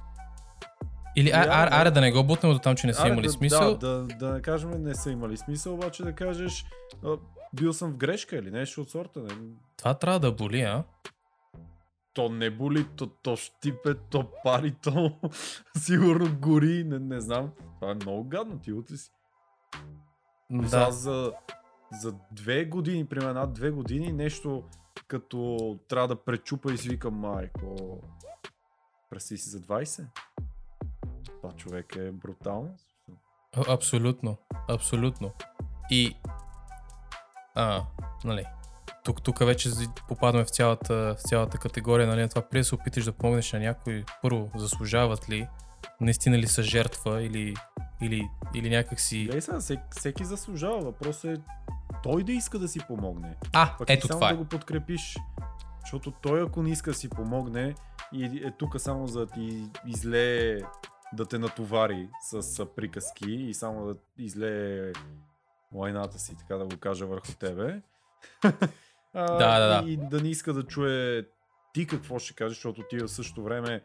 Или 1.15 1.29
а, 1.29 1.45
а, 1.49 1.81
аре 1.81 1.91
да 1.91 2.01
не 2.01 2.11
го 2.11 2.23
бутнем 2.23 2.53
до 2.53 2.59
там, 2.59 2.75
че 2.75 2.87
не 2.87 2.93
са 2.93 3.01
Аре, 3.01 3.11
имали 3.11 3.27
да, 3.27 3.31
смисъл. 3.33 3.77
Да, 3.77 3.87
да, 3.87 4.15
да 4.15 4.33
не 4.33 4.41
кажем 4.41 4.83
не 4.83 4.95
са 4.95 5.11
имали 5.11 5.37
смисъл, 5.37 5.73
обаче 5.73 6.03
да 6.03 6.13
кажеш 6.13 6.65
бил 7.53 7.73
съм 7.73 7.91
в 7.91 7.97
грешка 7.97 8.35
или 8.35 8.51
нещо 8.51 8.81
от 8.81 8.89
сорта. 8.89 9.19
Не, 9.19 9.29
Това 9.77 9.93
трябва 9.93 10.19
да 10.19 10.31
боли, 10.31 10.61
а? 10.61 10.83
то 12.13 12.29
не 12.29 12.49
боли, 12.49 12.85
то, 12.95 13.07
то 13.07 13.35
щипе, 13.35 13.93
то 14.09 14.31
пари, 14.43 14.75
то 14.83 15.19
сигурно 15.77 16.39
гори, 16.39 16.83
не, 16.83 16.99
не 16.99 17.21
знам. 17.21 17.51
Това 17.79 17.91
е 17.91 17.95
много 17.95 18.23
гадно, 18.23 18.59
ти 18.59 18.73
утре 18.73 18.97
си. 18.97 19.11
Да. 20.51 20.77
Аз 20.77 20.95
за, 20.95 21.33
за 21.91 22.15
две 22.31 22.65
години, 22.65 23.05
примерно 23.05 23.33
над 23.33 23.53
две 23.53 23.71
години, 23.71 24.13
нещо 24.13 24.63
като 25.07 25.79
трябва 25.87 26.07
да 26.07 26.23
пречупа 26.23 26.73
и 26.73 26.77
си 26.77 26.89
викам, 26.89 27.13
майко, 27.13 28.01
преси 29.09 29.37
си 29.37 29.49
за 29.49 29.59
20. 29.59 30.05
Човек 31.57 31.95
е 31.95 32.11
брутално. 32.11 32.75
Абсолютно, 33.69 34.37
абсолютно. 34.69 35.31
И, 35.89 36.15
а, 37.55 37.83
нали, 38.23 38.45
тук, 39.03 39.21
тук 39.21 39.39
вече 39.39 39.69
попадаме 40.07 40.43
в 40.43 40.49
цялата, 40.49 41.15
в 41.17 41.21
цялата 41.21 41.57
категория, 41.57 42.07
нали, 42.07 42.21
на 42.21 42.29
това 42.29 42.41
преди 42.41 42.63
се 42.63 42.75
опиташ 42.75 43.03
да 43.05 43.11
помогнеш 43.11 43.53
на 43.53 43.59
някой, 43.59 44.03
първо, 44.21 44.51
заслужават 44.55 45.29
ли, 45.29 45.47
наистина 46.01 46.37
ли 46.37 46.47
са 46.47 46.63
жертва 46.63 47.23
или, 47.23 47.55
или, 48.01 48.29
или 48.53 48.69
някак 48.69 48.99
си... 48.99 49.23
Гледай 49.23 49.41
сега, 49.41 49.59
всеки, 49.59 49.81
всеки 49.91 50.25
заслужава. 50.25 50.79
Въпросът 50.79 51.37
е 51.37 51.41
той 52.03 52.23
да 52.23 52.31
иска 52.31 52.59
да 52.59 52.67
си 52.67 52.79
помогне. 52.87 53.35
А, 53.53 53.77
Пък 53.77 53.89
ето 53.89 54.07
само 54.07 54.19
това 54.19 54.29
е. 54.29 54.31
да 54.31 54.37
го 54.37 54.45
подкрепиш. 54.45 55.17
Защото 55.81 56.11
той 56.11 56.43
ако 56.43 56.63
не 56.63 56.69
иска 56.69 56.91
да 56.91 56.97
си 56.97 57.09
помогне 57.09 57.75
и 58.13 58.25
е 58.25 58.51
тук 58.51 58.79
само 58.79 59.07
за 59.07 59.19
да 59.19 59.27
ти 59.27 59.69
излее 59.87 60.59
да 61.13 61.25
те 61.25 61.39
натовари 61.39 62.09
с 62.21 62.65
приказки 62.75 63.31
и 63.31 63.53
само 63.53 63.85
да 63.85 63.95
излее 64.17 64.91
лайната 65.73 66.19
си, 66.19 66.37
така 66.37 66.57
да 66.57 66.65
го 66.65 66.77
кажа 66.79 67.05
върху 67.05 67.33
тебе. 67.39 67.81
а, 69.13 69.37
Да, 69.37 69.59
да, 69.59 69.81
да. 69.81 69.89
И, 69.89 69.97
да 69.97 70.21
не 70.21 70.29
иска 70.29 70.53
да 70.53 70.63
чуе 70.63 71.27
ти 71.73 71.87
какво 71.87 72.19
ще 72.19 72.35
кажеш, 72.35 72.57
защото 72.57 72.83
ти 72.89 72.97
в 72.97 73.07
същото 73.07 73.43
време 73.43 73.83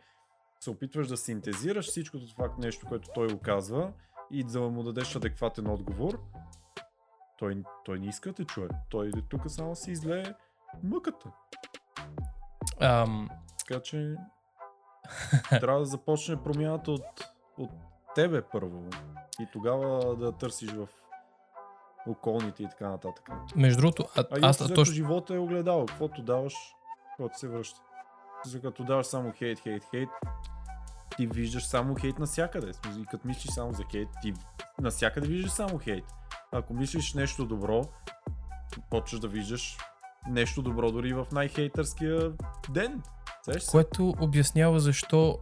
се 0.60 0.70
опитваш 0.70 1.08
да 1.08 1.16
синтезираш 1.16 1.86
всичкото 1.86 2.28
това 2.28 2.54
нещо, 2.58 2.86
което 2.86 3.08
той 3.14 3.28
го 3.28 3.38
казва 3.38 3.92
и 4.30 4.44
да 4.44 4.60
му 4.60 4.82
дадеш 4.82 5.16
адекватен 5.16 5.66
отговор. 5.66 6.20
Той, 7.38 7.62
той 7.84 7.98
не 7.98 8.06
иска 8.06 8.28
да 8.28 8.34
те 8.34 8.44
чуе. 8.44 8.68
Той 8.90 9.10
тук 9.28 9.50
само 9.50 9.76
си 9.76 9.90
излее 9.90 10.24
мъката. 10.82 11.30
Ам, 12.80 13.28
Така 13.68 13.80
че 13.80 14.16
трябва 15.60 15.78
да 15.78 15.86
започне 15.86 16.42
промяната 16.42 16.90
от, 16.90 17.04
от 17.58 17.70
тебе 18.14 18.42
първо. 18.42 18.82
И 19.40 19.46
тогава 19.52 20.16
да 20.16 20.32
търсиш 20.32 20.70
в 20.70 20.88
околните 22.06 22.62
и 22.62 22.68
така 22.68 22.88
нататък. 22.88 23.28
между 23.56 23.80
другото, 23.80 24.04
а, 24.16 24.24
А 24.30 24.48
аз 24.48 24.58
точно... 24.58 24.94
живота 24.94 25.34
е 25.34 25.38
огледало. 25.38 25.86
Каквото 25.86 26.22
даваш, 26.22 26.54
каквото 27.08 27.38
се 27.38 27.48
връща. 27.48 27.80
За 28.44 28.60
като 28.60 28.84
даваш 28.84 29.06
само 29.06 29.32
хейт, 29.32 29.60
хейт, 29.60 29.84
хейт, 29.90 30.08
ти 31.16 31.26
виждаш 31.26 31.66
само 31.66 31.94
хейт 31.94 32.18
навсякъде. 32.18 32.72
И 32.98 33.06
като 33.06 33.26
мислиш 33.28 33.54
само 33.54 33.72
за 33.72 33.84
хейт, 33.92 34.08
ти 34.22 34.34
навсякъде 34.80 35.28
виждаш 35.28 35.52
само 35.52 35.78
хейт. 35.78 36.04
Ако 36.52 36.74
мислиш 36.74 37.14
нещо 37.14 37.46
добро, 37.46 37.82
почваш 38.90 39.20
да 39.20 39.28
виждаш 39.28 39.76
нещо 40.28 40.62
добро 40.62 40.92
дори 40.92 41.12
в 41.12 41.26
най-хейтърския 41.32 42.32
ден. 42.70 43.02
Сещаш 43.52 43.62
се? 43.62 43.70
Което 43.70 44.14
обяснява 44.20 44.80
защо 44.80 45.38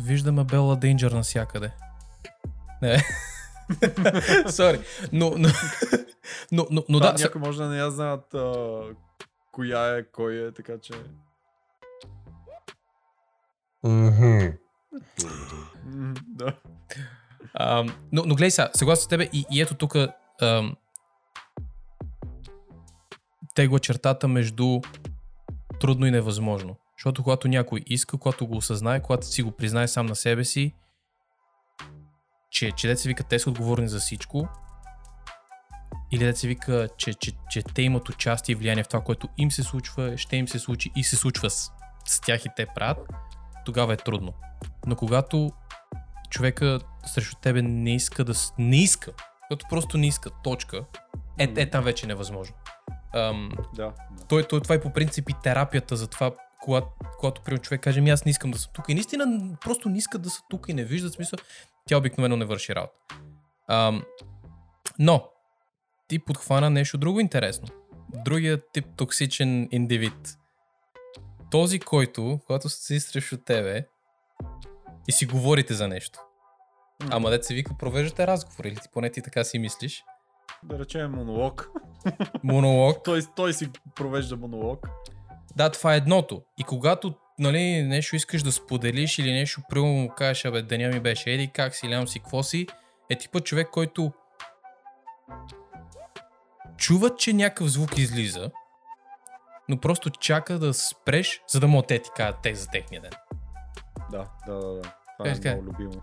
виждаме 0.00 0.44
Бела 0.44 0.76
Дейнджър 0.76 1.12
навсякъде. 1.12 1.72
Не. 2.82 2.98
Сори. 4.48 4.80
Но, 5.12 5.32
но, 5.36 5.48
но, 6.52 6.66
но, 6.70 6.84
но 6.88 7.00
Да, 7.00 7.14
някой 7.18 7.40
може 7.40 7.58
да 7.58 7.68
не 7.68 7.78
я 7.78 7.90
знаят 7.90 8.34
а, 8.34 8.82
коя 9.52 9.96
е, 9.96 10.02
кой 10.02 10.34
е, 10.34 10.52
така 10.52 10.72
че... 10.82 10.92
М, 13.84 14.12
Да. 16.26 16.56
Ам, 17.54 17.94
но, 18.12 18.22
но 18.26 18.34
гледай 18.34 18.50
сега, 18.50 18.70
съгласен 18.74 19.02
с 19.04 19.08
тебе 19.08 19.28
и, 19.32 19.44
и 19.50 19.62
ето 19.62 19.74
тук 19.74 19.96
тегла 23.54 23.78
чертата 23.78 24.28
между 24.28 24.80
трудно 25.80 26.06
и 26.06 26.10
невъзможно. 26.10 26.76
Защото 27.02 27.22
когато 27.22 27.48
някой 27.48 27.80
иска, 27.86 28.18
когато 28.18 28.46
го 28.46 28.56
осъзнае, 28.56 29.02
когато 29.02 29.26
си 29.26 29.42
го 29.42 29.50
признае 29.50 29.88
сам 29.88 30.06
на 30.06 30.16
себе 30.16 30.44
си, 30.44 30.74
че, 32.50 32.70
че 32.70 32.88
деца 32.88 33.08
вика, 33.08 33.24
те 33.24 33.38
са 33.38 33.50
отговорни 33.50 33.88
за 33.88 34.00
всичко 34.00 34.48
или 36.12 36.24
да 36.24 36.36
се 36.36 36.48
вика, 36.48 36.88
че, 36.96 37.14
че, 37.14 37.32
че 37.50 37.62
те 37.62 37.82
имат 37.82 38.08
участие 38.08 38.52
и 38.52 38.56
влияние 38.56 38.84
в 38.84 38.88
това, 38.88 39.00
което 39.00 39.28
им 39.38 39.50
се 39.50 39.62
случва, 39.62 40.18
ще 40.18 40.36
им 40.36 40.48
се 40.48 40.58
случи 40.58 40.90
и 40.96 41.04
се 41.04 41.16
случва 41.16 41.50
с, 41.50 41.70
с 42.04 42.20
тях 42.20 42.44
и 42.44 42.48
те 42.56 42.66
правят, 42.74 43.08
тогава 43.64 43.92
е 43.92 43.96
трудно. 43.96 44.32
Но 44.86 44.96
когато 44.96 45.52
човека 46.30 46.80
срещу 47.06 47.36
тебе 47.36 47.62
не 47.62 47.94
иска 47.94 48.24
да... 48.24 48.32
Не 48.58 48.82
иска, 48.82 49.12
като 49.48 49.66
просто 49.70 49.98
не 49.98 50.06
иска, 50.06 50.30
точка, 50.44 50.84
е, 51.38 51.52
е 51.56 51.70
там 51.70 51.84
вече 51.84 52.06
е 52.06 52.08
невъзможно. 52.08 52.56
Ам, 53.14 53.50
Да, 53.74 53.84
да. 53.86 54.24
той, 54.28 54.44
той, 54.44 54.60
това 54.60 54.74
е 54.74 54.80
по 54.80 54.92
принцип 54.92 55.30
и 55.30 55.34
терапията 55.42 55.96
за 55.96 56.06
това, 56.06 56.32
когато, 56.62 56.88
когато 57.18 57.42
примерно 57.42 57.62
човек 57.62 57.80
каже, 57.80 58.00
ми 58.00 58.10
аз 58.10 58.24
не 58.24 58.30
искам 58.30 58.50
да 58.50 58.58
съм 58.58 58.72
тук. 58.74 58.84
И 58.88 58.94
наистина 58.94 59.56
просто 59.60 59.88
не 59.88 59.98
искат 59.98 60.22
да 60.22 60.30
са 60.30 60.40
тук 60.50 60.66
и 60.68 60.74
не 60.74 60.84
виждат 60.84 61.12
смисъл. 61.12 61.38
Тя 61.86 61.98
обикновено 61.98 62.36
не 62.36 62.44
върши 62.44 62.74
работа. 62.74 62.94
Ам, 63.68 64.02
но, 64.98 65.28
ти 66.08 66.18
подхвана 66.18 66.70
нещо 66.70 66.98
друго 66.98 67.20
интересно. 67.20 67.68
Другия 68.24 68.60
тип 68.72 68.86
токсичен 68.96 69.68
индивид. 69.70 70.38
Този, 71.50 71.78
който, 71.78 72.40
когато 72.46 72.68
си 72.68 73.00
срещу 73.00 73.36
тебе 73.36 73.86
и 75.08 75.12
си 75.12 75.26
говорите 75.26 75.74
за 75.74 75.88
нещо. 75.88 76.20
Ама 77.10 77.30
дет 77.30 77.44
се 77.44 77.54
вика, 77.54 77.74
провеждате 77.78 78.26
разговор 78.26 78.64
или 78.64 78.76
ти 78.76 78.88
поне 78.92 79.10
ти 79.10 79.22
така 79.22 79.44
си 79.44 79.58
мислиш. 79.58 80.04
Да 80.64 80.78
речем 80.78 81.10
монолог. 81.10 81.70
Монолог. 82.42 82.98
той, 83.04 83.22
той 83.36 83.52
си 83.52 83.68
провежда 83.94 84.36
монолог. 84.36 84.88
Да, 85.56 85.70
това 85.70 85.94
е 85.94 85.96
едното. 85.96 86.42
И 86.58 86.64
когато 86.64 87.14
нали, 87.38 87.82
нещо 87.82 88.16
искаш 88.16 88.42
да 88.42 88.52
споделиш 88.52 89.18
или 89.18 89.32
нещо, 89.32 89.60
примерно 89.68 89.92
му 89.92 90.08
кажеш, 90.08 90.44
абе, 90.44 90.62
деня 90.62 90.88
ми 90.88 91.00
беше 91.00 91.30
еди, 91.30 91.50
как 91.54 91.74
си, 91.74 91.90
лям 91.90 92.08
си, 92.08 92.18
какво 92.18 92.42
си, 92.42 92.66
е 93.10 93.18
типът 93.18 93.44
човек, 93.44 93.68
който 93.72 94.12
чува, 96.76 97.16
че 97.16 97.32
някакъв 97.32 97.68
звук 97.68 97.98
излиза, 97.98 98.50
но 99.68 99.80
просто 99.80 100.10
чака 100.10 100.58
да 100.58 100.74
спреш, 100.74 101.42
за 101.48 101.60
да 101.60 101.68
му 101.68 101.82
те 101.82 101.98
ти 101.98 102.10
кажат 102.16 102.36
те 102.42 102.54
за 102.54 102.66
техния 102.66 103.00
ден. 103.00 103.12
Да, 104.10 104.26
да, 104.46 104.54
да. 104.54 104.74
да. 104.74 104.82
Това 105.18 105.30
Е, 105.30 105.32
е, 105.44 105.48
е. 105.48 105.54
много 105.54 105.66
любимо. 105.66 106.02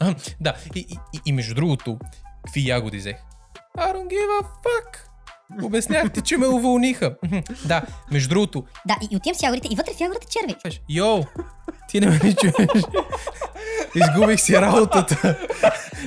А, 0.00 0.14
да, 0.40 0.56
и, 0.74 0.80
и, 0.80 0.98
и, 1.14 1.20
и 1.26 1.32
между 1.32 1.54
другото, 1.54 1.98
какви 2.44 2.68
ягоди 2.68 2.96
взех? 2.96 3.16
I 3.78 3.94
don't 3.94 4.08
give 4.08 4.30
a 4.40 4.42
fuck. 4.42 5.09
Обяснях 5.62 6.12
ти, 6.12 6.20
че 6.20 6.36
ме 6.36 6.46
уволниха. 6.46 7.16
Да, 7.66 7.82
между 8.12 8.28
другото, 8.28 8.64
Да, 8.86 8.96
и, 9.02 9.08
и 9.10 9.16
отивам 9.16 9.34
с 9.34 9.42
ягодите 9.42 9.68
и 9.70 9.76
вътре 9.76 9.92
в 9.94 10.00
ягодите 10.00 10.26
черви. 10.30 10.56
Йоу, 10.88 11.22
ти 11.88 12.00
не 12.00 12.06
ме 12.06 12.14
ли 12.14 12.34
чуеш? 12.34 12.82
Изгубих 13.94 14.40
си 14.40 14.56
работата. 14.56 15.38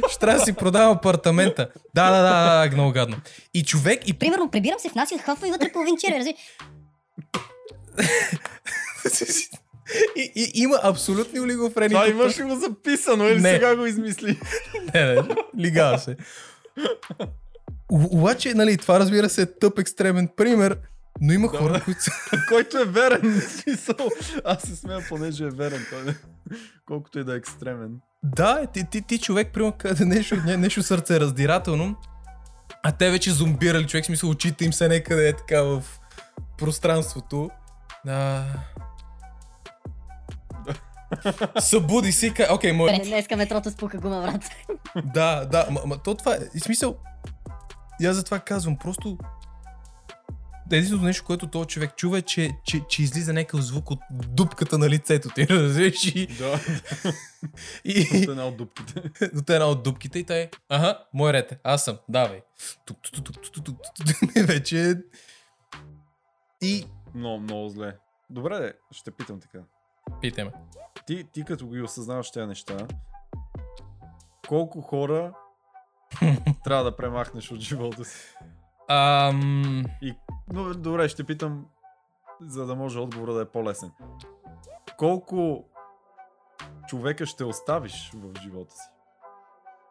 Ще 0.10 0.20
трябва 0.20 0.40
да 0.40 0.46
си 0.46 0.54
продавам 0.54 0.98
апартамента. 0.98 1.70
Да, 1.96 2.12
да, 2.12 2.22
да, 2.22 2.68
да, 2.70 2.76
много 2.76 2.92
гадно. 2.92 3.18
И 3.54 3.64
човек, 3.64 4.08
и 4.08 4.14
Примерно, 4.14 4.50
прибирам 4.52 4.80
се, 4.80 4.90
внасям 4.90 5.20
хафа 5.20 5.48
и 5.48 5.52
вътре 5.52 5.72
половин 5.72 5.96
черви. 5.98 6.18
разбираш? 6.20 6.40
и, 10.16 10.32
и, 10.36 10.52
има 10.54 10.80
абсолютни 10.84 11.40
олигофрени. 11.40 11.90
Това 11.90 12.08
имаш 12.08 12.40
ли 12.40 12.44
го 12.44 12.56
записано 12.56 13.28
или 13.28 13.42
Не. 13.42 13.50
сега 13.50 13.76
го 13.76 13.86
измисли? 13.86 14.40
Не, 14.94 15.06
не, 15.06 15.22
лигава 15.60 16.00
се. 16.00 16.18
Обаче, 17.92 18.54
нали, 18.54 18.78
това 18.78 19.00
разбира 19.00 19.30
се 19.30 19.42
е 19.42 19.60
тъп 19.60 19.80
екстремен 19.80 20.30
пример, 20.38 20.78
но 21.22 21.34
има 21.34 21.48
хора, 21.48 21.82
които 21.86 22.04
са... 22.04 22.12
Който 22.50 22.78
е 22.78 22.86
верен, 22.86 23.42
в 23.42 23.44
смисъл. 23.44 24.10
Аз 24.46 24.62
се 24.62 24.76
смея, 24.76 25.00
понеже 25.10 25.44
е 25.44 25.50
верен. 25.50 25.86
Той 25.90 26.04
не... 26.04 26.16
Колкото 26.86 27.20
и 27.20 27.24
да 27.24 27.34
е 27.34 27.38
екстремен. 27.38 27.92
Да, 28.24 28.60
е, 28.64 28.68
ти, 28.68 28.90
ти, 28.90 29.02
ти 29.02 29.20
човек, 29.20 29.54
примерно, 29.54 29.74
къде 29.78 30.06
нещо, 30.06 30.36
нещо 30.46 30.84
сърце 30.84 31.16
е 31.16 31.20
раздирателно, 31.20 31.96
а 32.84 32.92
те 32.92 33.12
вече 33.12 33.32
зомбирали 33.32 33.88
човек, 33.88 34.04
в 34.04 34.08
смисъл 34.08 34.30
очите 34.30 34.66
им 34.66 34.74
се 34.74 34.88
някъде 34.88 35.30
е 35.30 35.34
така 35.34 35.62
в 35.62 35.84
пространството. 36.58 37.50
А... 38.08 38.44
Събуди 41.60 42.12
си, 42.12 42.28
и 42.28 42.34
ка... 42.34 42.48
окей, 42.52 42.72
мой... 42.72 42.92
Не, 42.92 43.00
днеска 43.00 43.38
метрото 43.38 43.72
спука 43.72 43.98
гума, 43.98 44.22
брат. 44.22 44.44
Да, 45.14 45.46
да, 45.46 45.68
ма, 45.72 45.82
ма 45.86 45.98
то 45.98 46.16
това 46.16 46.34
е, 46.34 46.38
и 46.56 46.60
смисъл, 46.60 46.98
и 48.04 48.06
аз 48.06 48.16
затова 48.16 48.40
казвам, 48.40 48.78
просто 48.78 49.18
единственото 50.72 51.06
нещо, 51.06 51.26
което 51.26 51.48
този 51.48 51.68
човек 51.68 51.96
чува 51.96 52.18
е, 52.18 52.22
че, 52.22 52.52
че, 52.64 52.82
че 52.90 53.04
излиза 53.04 53.34
някакъв 53.34 53.62
звук 53.62 53.92
от 53.92 54.00
дупката 54.12 54.78
на 54.78 54.90
лицето 54.90 55.30
ти, 55.30 55.48
разбираш? 55.50 56.06
И, 56.16 56.28
Да, 56.28 56.60
и, 57.86 58.02
от 58.02 58.30
една 58.30 58.48
от 58.48 58.58
дупките. 58.58 59.00
от 59.38 59.50
една 59.50 59.66
от 59.66 59.84
дупките 59.84 60.20
и 60.20 60.24
той, 60.24 60.50
аха, 60.70 61.00
мой 61.14 61.34
ред 61.34 61.52
е, 61.52 61.60
аз 61.64 61.84
съм, 61.84 61.98
давай. 62.10 62.42
Тук, 62.86 62.98
тук, 63.02 63.14
тук, 63.14 63.26
тук, 63.26 63.44
тук, 63.54 63.66
тук, 63.66 63.78
тук, 63.96 64.20
тук, 64.20 64.48
вече 64.48 64.90
е- 64.90 64.96
и 66.62 66.86
Много, 67.16 67.40
много 67.40 67.70
зле. 67.70 67.98
Добре, 68.30 68.60
де, 68.60 68.74
ще 68.92 69.12
питам 69.12 69.40
така. 69.40 69.60
питаме. 70.22 70.52
Ти, 71.08 71.24
ти 71.34 71.44
като 71.44 71.68
ги 71.68 71.82
осъзнаваш 71.82 72.32
тези 72.32 72.48
неща, 72.48 72.88
колко 74.48 74.82
хора 74.82 75.34
трябва 76.64 76.84
да 76.84 76.96
премахнеш 76.96 77.52
от 77.52 77.60
живота 77.60 78.06
си? 78.06 78.36
Ам, 78.90 79.84
И, 80.02 80.16
но, 80.54 80.74
добре, 80.74 81.10
ще 81.10 81.24
питам, 81.24 81.66
за 82.42 82.66
да 82.66 82.76
може 82.76 83.00
отговора 83.00 83.34
да 83.34 83.42
е 83.42 83.46
по-лесен. 83.46 83.92
Колко 84.98 85.66
човека 86.88 87.26
ще 87.26 87.44
оставиш 87.44 88.12
в 88.16 88.42
живота 88.42 88.76
си? 88.76 88.90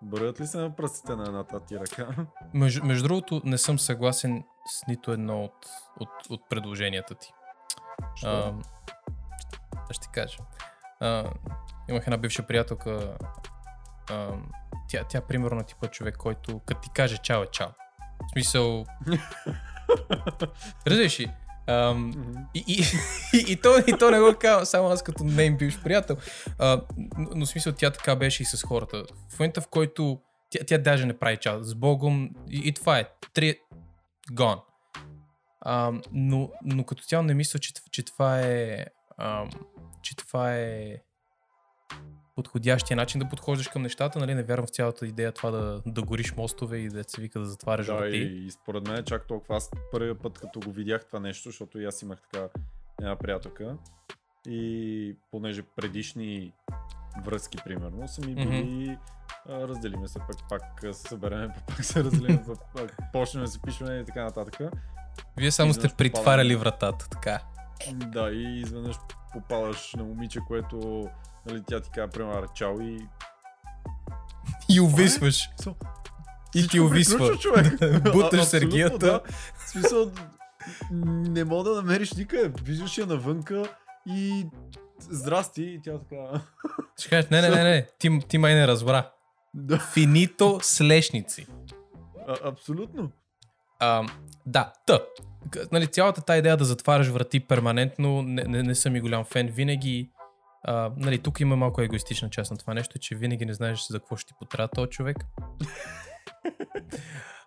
Бърят 0.02 0.40
ли 0.40 0.46
се 0.46 0.58
на 0.58 0.76
пръстите 0.76 1.16
на 1.16 1.22
едната 1.22 1.60
ти 1.60 1.78
ръка? 1.78 2.08
между, 2.54 2.84
между 2.84 3.08
другото, 3.08 3.40
не 3.44 3.58
съм 3.58 3.78
съгласен 3.78 4.44
с 4.66 4.86
нито 4.86 5.12
едно 5.12 5.44
от, 5.44 5.66
от, 6.00 6.08
от 6.30 6.48
предложенията 6.48 7.14
ти. 7.14 7.32
Що? 8.14 8.28
А, 8.28 9.92
ще 9.92 10.08
кажа. 10.08 10.38
А, 11.00 11.30
имах 11.88 12.06
една 12.06 12.16
бивша 12.16 12.46
приятелка. 12.46 13.16
А, 14.10 14.28
тя, 14.92 15.04
тя 15.04 15.20
примерно 15.20 15.56
на 15.56 15.64
типа 15.64 15.88
човек, 15.88 16.16
който 16.16 16.60
като 16.66 16.80
ти 16.80 16.90
каже 16.94 17.18
чао 17.18 17.42
е 17.42 17.46
чао. 17.46 17.68
В 17.68 18.32
смисъл... 18.32 18.84
Разбираш 20.86 21.20
ли? 21.20 21.32
Ам, 21.66 22.06
Мгм. 22.06 22.40
и, 22.54 22.64
и, 22.68 22.82
и, 23.38 23.52
и, 23.52 23.56
то, 23.56 23.78
и 23.86 23.98
то 23.98 24.10
не 24.10 24.20
го 24.20 24.34
казвам 24.40 24.66
само 24.66 24.88
аз 24.88 25.02
като 25.02 25.24
нейн 25.24 25.56
бивш 25.56 25.82
приятел. 25.82 26.16
А, 26.58 26.82
но, 27.18 27.28
но 27.34 27.46
смисъл 27.46 27.72
тя 27.72 27.90
така 27.90 28.16
беше 28.16 28.42
и 28.42 28.46
с 28.46 28.62
хората. 28.62 29.04
В 29.28 29.38
момента 29.38 29.60
в 29.60 29.68
който 29.68 30.20
тя, 30.50 30.58
тя 30.66 30.78
даже 30.78 31.06
не 31.06 31.18
прави 31.18 31.36
чао. 31.36 31.62
С 31.62 31.74
Богом 31.74 32.30
и, 32.50 32.68
и 32.68 32.72
това 32.72 32.98
е. 32.98 33.04
Три... 33.34 33.58
Gone. 34.32 34.60
А, 35.60 35.92
но, 36.12 36.50
но 36.64 36.84
като 36.84 37.02
цяло 37.02 37.22
не 37.22 37.34
мисля, 37.34 37.58
че, 37.58 37.72
че 37.90 38.02
това 38.04 38.40
е 38.40 38.84
ам, 39.18 39.50
че 40.02 40.16
това 40.16 40.56
е 40.56 40.96
подходящия 42.34 42.96
начин 42.96 43.18
да 43.18 43.28
подхождаш 43.28 43.68
към 43.68 43.82
нещата, 43.82 44.18
нали? 44.18 44.34
Не 44.34 44.42
вярвам 44.42 44.66
в 44.66 44.70
цялата 44.70 45.06
идея 45.06 45.32
това 45.32 45.50
да, 45.50 45.82
да 45.86 46.02
гориш 46.02 46.36
мостове 46.36 46.78
и 46.78 46.88
да 46.88 47.04
се 47.06 47.20
вика 47.20 47.38
да 47.38 47.46
затваряш 47.46 47.86
Да, 47.86 47.94
врати. 47.94 48.16
и, 48.16 48.46
и 48.46 48.50
според 48.50 48.88
мен 48.88 49.04
чак 49.04 49.26
толкова. 49.26 49.56
Аз 49.56 49.70
първия 49.92 50.14
път, 50.14 50.38
като 50.38 50.60
го 50.60 50.72
видях 50.72 51.06
това 51.06 51.20
нещо, 51.20 51.48
защото 51.48 51.80
и 51.80 51.84
аз 51.84 52.02
имах 52.02 52.18
така 52.22 52.48
една 53.00 53.16
приятелка 53.16 53.76
и 54.48 55.16
понеже 55.30 55.62
предишни 55.62 56.52
връзки, 57.24 57.58
примерно, 57.64 58.08
са 58.08 58.26
ми 58.26 58.34
били 58.34 58.98
а, 59.48 59.68
разделиме 59.68 60.08
се, 60.08 60.18
пък 60.18 60.36
пак 60.48 60.62
се 60.80 61.08
събереме, 61.08 61.48
пък 61.54 61.76
пак 61.76 61.84
се 61.84 62.04
разделиме, 62.04 62.42
пък, 62.46 62.58
пак 62.74 62.96
почнем 63.12 63.44
да 63.44 63.50
се 63.50 63.62
пишем 63.62 64.00
и 64.00 64.04
така 64.04 64.24
нататък. 64.24 64.72
Вие 65.36 65.50
само 65.50 65.72
сте 65.72 65.78
Изведнъж 65.78 65.96
притваряли 65.96 66.56
вратата, 66.56 67.08
така. 67.08 67.40
Да, 67.92 68.30
и 68.30 68.60
изведнъж 68.60 68.96
попадаш 69.32 69.94
на 69.94 70.04
момиче, 70.04 70.40
което 70.48 71.08
нали, 71.46 71.62
тя 71.66 71.80
ти 71.80 71.90
казва, 71.90 72.08
примерно, 72.08 72.48
чао 72.54 72.80
и... 72.80 73.08
И 74.68 74.80
увисваш. 74.80 75.50
Смисъл, 75.56 75.76
И 76.54 76.68
ти 76.68 76.80
увисва. 76.80 77.38
Буташ 78.12 78.44
сергията. 78.44 78.98
Да. 78.98 79.20
В 79.56 79.68
смисъл, 79.70 80.12
не 80.92 81.44
мога 81.44 81.70
да 81.70 81.76
намериш 81.76 82.12
никъде. 82.12 82.52
Виждаш 82.62 82.98
я 82.98 83.06
навънка 83.06 83.62
и 84.06 84.46
здрасти 85.00 85.62
и 85.62 85.80
тя 85.82 85.98
така... 85.98 86.40
Ще 86.98 87.08
кажеш, 87.08 87.30
не, 87.30 87.42
не, 87.42 87.48
не, 87.48 87.62
не, 87.62 87.88
ти, 87.98 88.18
ти 88.28 88.38
май 88.38 88.54
не 88.54 88.68
разбра. 88.68 89.10
Да, 89.54 89.78
Финито 89.78 90.58
слешници. 90.62 91.46
а, 92.28 92.48
абсолютно. 92.48 93.10
А, 93.78 94.06
да, 94.46 94.72
та. 94.86 95.00
Нали, 95.72 95.86
цялата 95.86 96.22
тази 96.22 96.38
идея 96.38 96.56
да 96.56 96.64
затваряш 96.64 97.08
врати 97.08 97.40
перманентно, 97.40 98.22
не, 98.22 98.44
не, 98.44 98.62
не 98.62 98.74
съм 98.74 98.96
и 98.96 99.00
голям 99.00 99.24
фен. 99.24 99.46
Винаги, 99.46 100.10
а, 100.64 100.90
нали, 100.96 101.18
тук 101.18 101.40
има 101.40 101.56
малко 101.56 101.82
егоистична 101.82 102.30
част 102.30 102.50
на 102.50 102.56
това 102.56 102.74
нещо, 102.74 102.98
че 102.98 103.14
винаги 103.14 103.46
не 103.46 103.54
знаеш 103.54 103.86
за 103.86 103.98
какво 103.98 104.16
ще 104.16 104.28
ти 104.28 104.34
потрябва 104.38 104.68
този 104.68 104.90
човек. 104.90 105.16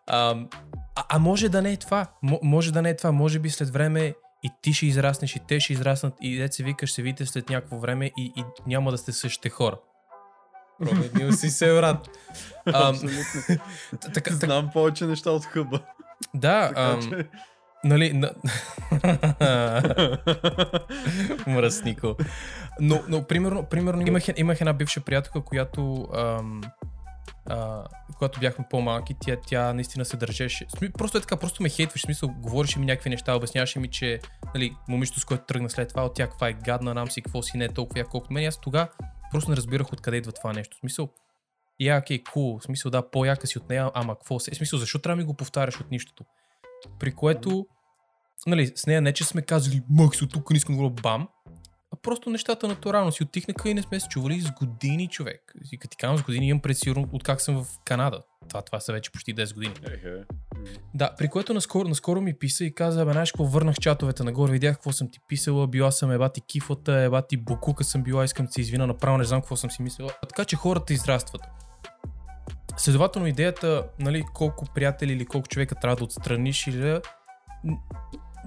А, 0.08 0.36
а, 0.96 1.06
а 1.10 1.20
може 1.20 1.50
да 1.50 1.62
не 1.62 1.72
е 1.72 1.78
това. 1.78 2.06
М- 2.24 2.40
може 2.44 2.74
да 2.74 2.82
не 2.82 2.90
е 2.90 2.96
това. 2.96 3.12
Може 3.12 3.40
би 3.40 3.50
след 3.50 3.70
време 3.70 4.14
и 4.44 4.50
ти 4.62 4.74
ще 4.74 4.86
израснеш, 4.86 5.36
и 5.36 5.40
те 5.48 5.60
ще 5.60 5.74
израснат, 5.74 6.14
и 6.22 6.38
дете 6.38 6.56
се 6.56 6.64
викаш, 6.64 6.92
се 6.92 7.02
видите 7.02 7.26
след 7.26 7.50
някакво 7.50 7.80
време 7.80 8.06
и, 8.06 8.34
и 8.38 8.44
няма 8.68 8.92
да 8.92 8.98
сте 8.98 9.12
същите 9.12 9.50
хора. 9.50 9.78
Променил 10.80 11.32
си 11.32 11.50
се, 11.50 11.74
брат. 11.74 12.10
Ам, 12.66 12.74
Абсолютно. 12.74 13.66
Знам 14.38 14.70
повече 14.74 15.06
неща 15.06 15.32
от 15.32 15.46
хъба. 15.46 15.80
Да, 16.34 16.68
Така 16.68 17.00
че... 17.02 17.30
нали... 17.86 18.14
На... 18.14 18.32
Мръснико. 21.48 22.16
Но, 22.80 23.04
но 23.08 23.24
примерно, 23.24 23.66
примерно 23.66 24.08
имах, 24.08 24.24
имах 24.38 24.62
една 24.62 24.74
бивша 24.74 25.02
приятелка, 25.02 25.42
която 25.42 26.08
ам, 26.16 26.62
а, 27.46 27.84
когато 28.14 28.40
бяхме 28.40 28.66
по-малки, 28.70 29.16
тя, 29.20 29.36
тя 29.48 29.74
наистина 29.74 30.06
се 30.06 30.18
държеше. 30.18 30.68
Просто 30.98 31.18
е 31.18 31.22
така, 31.22 31.38
просто 31.38 31.64
ме 31.64 31.70
хейтваш, 31.70 32.02
смисъл, 32.02 32.30
говореше 32.30 32.80
ми 32.80 32.86
някакви 32.86 33.10
неща, 33.10 33.36
обясняваше 33.36 33.80
ми, 33.80 33.88
че 33.88 34.20
нали, 34.56 34.76
момичето, 34.88 35.20
с 35.20 35.26
което 35.26 35.46
тръгна 35.46 35.70
след 35.70 35.90
това, 35.90 36.06
от 36.06 36.14
тя 36.16 36.28
каква 36.28 36.50
е 36.50 36.54
гадна, 36.54 36.94
нам 36.94 37.12
си, 37.12 37.22
какво 37.22 37.42
си 37.42 37.58
не 37.58 37.66
е 37.66 37.70
толкова 37.70 38.00
я, 38.00 38.06
колкото 38.06 38.34
мен. 38.34 38.48
Аз 38.48 38.62
тогава 38.62 38.88
просто 39.32 39.50
не 39.50 39.58
разбирах 39.58 39.94
откъде 39.94 40.18
идва 40.18 40.32
това 40.32 40.54
нещо. 40.54 40.78
В 40.78 40.80
смисъл, 40.80 41.10
я, 41.80 41.98
окей, 41.98 42.24
кул, 42.34 42.60
смисъл, 42.60 42.92
да, 42.92 43.10
по-яка 43.10 43.48
си 43.48 43.58
от 43.58 43.70
нея, 43.70 43.92
ама 43.94 44.16
какво 44.16 44.40
се? 44.40 44.52
В 44.52 44.56
смисъл, 44.56 44.80
защо 44.80 45.00
трябва 45.00 45.16
ми 45.16 45.24
го 45.24 45.34
повтаряш 45.34 45.82
от 45.82 45.92
нищото? 45.92 46.26
При 47.00 47.12
което, 47.12 47.68
нали, 48.48 48.72
с 48.76 48.86
нея 48.86 49.02
не, 49.02 49.14
че 49.14 49.24
сме 49.24 49.42
казали, 49.42 49.82
мъх 49.90 50.16
се, 50.16 50.28
тук 50.28 50.50
не 50.50 50.58
искам 50.58 50.78
да 50.78 50.90
бам, 50.90 51.28
а 51.94 51.98
просто 52.02 52.30
нещата 52.30 52.68
натурално 52.68 53.12
си 53.12 53.24
оттихнаха 53.24 53.70
и 53.70 53.74
не 53.74 53.82
сме 53.82 54.00
се 54.00 54.08
чували 54.08 54.42
с 54.42 54.52
години, 54.52 55.08
човек. 55.08 55.54
И 55.72 55.78
като 55.78 55.92
ти 55.92 55.98
казвам 55.98 56.18
с 56.18 56.24
години, 56.24 56.48
имам 56.48 56.62
пред 56.62 56.78
сигурно 56.78 57.10
от 57.12 57.24
как 57.24 57.42
съм 57.42 57.64
в 57.64 57.68
Канада. 57.86 58.22
Това, 58.50 58.62
това 58.62 58.80
са 58.80 58.94
вече 58.94 59.12
почти 59.12 59.36
10 59.36 59.54
години. 59.54 59.74
Ехе. 59.84 60.24
Да, 60.94 61.16
при 61.18 61.28
което 61.28 61.54
наскоро, 61.54 61.88
наскоро 61.88 62.22
ми 62.22 62.34
писа 62.34 62.66
и 62.66 62.74
каза, 62.74 63.06
бе, 63.06 63.12
знаеш 63.12 63.32
какво, 63.32 63.46
върнах 63.46 63.76
чатовете 63.76 64.24
нагоре, 64.24 64.52
видях 64.52 64.76
какво 64.76 64.92
съм 64.92 65.12
ти 65.12 65.20
писала, 65.28 65.68
била 65.68 65.92
съм 65.92 66.12
еба 66.12 66.30
ти 66.30 66.42
кифата, 66.42 66.94
еба 66.94 67.22
ти 67.22 67.38
букука 67.38 67.84
съм 67.84 68.04
била, 68.04 68.24
искам 68.24 68.46
да 68.46 68.52
се 68.52 68.62
извина, 68.62 68.88
направо 68.88 69.18
не 69.18 69.24
знам 69.24 69.42
какво 69.42 69.56
съм 69.56 69.72
си 69.72 69.82
мислила. 69.82 70.10
Така 70.30 70.46
че 70.46 70.56
хората 70.56 70.94
израстват. 70.94 71.42
Следователно 72.78 73.28
идеята, 73.28 73.88
нали, 74.00 74.24
колко 74.34 74.66
приятели 74.76 75.14
или 75.14 75.26
колко 75.26 75.48
човека 75.48 75.76
трябва 75.76 75.96
да 75.96 76.04
отстраниш 76.04 76.68
или 76.68 77.00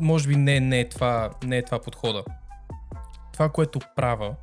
може 0.00 0.28
би 0.28 0.36
не, 0.36 0.60
не, 0.60 0.80
е 0.80 0.88
това, 0.88 1.30
не 1.44 1.58
е 1.58 1.64
това 1.64 1.78
подхода. 1.78 2.24
Това, 3.32 3.48
което 3.48 3.80
правя, 3.96 4.36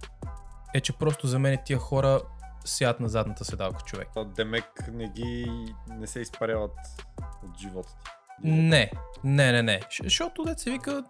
е, 0.74 0.82
че 0.82 0.98
просто 0.98 1.28
за 1.28 1.40
мен 1.40 1.58
тия 1.66 1.80
хора 1.80 2.22
сядат 2.66 3.00
на 3.00 3.10
задната 3.10 3.46
седалка 3.46 3.84
човек. 3.86 4.08
А 4.16 4.26
Демек 4.26 4.88
не 4.92 5.08
ги 5.08 5.46
не 5.90 6.08
се 6.08 6.20
изпаряват 6.20 6.72
от 7.44 7.60
живота 7.60 7.90
ти. 7.90 8.12
Не, 8.44 8.92
не, 9.24 9.52
не, 9.52 9.64
не. 9.64 9.80
Защото 10.04 10.44
дет 10.44 10.60
се 10.60 10.72
вика, 10.72 11.04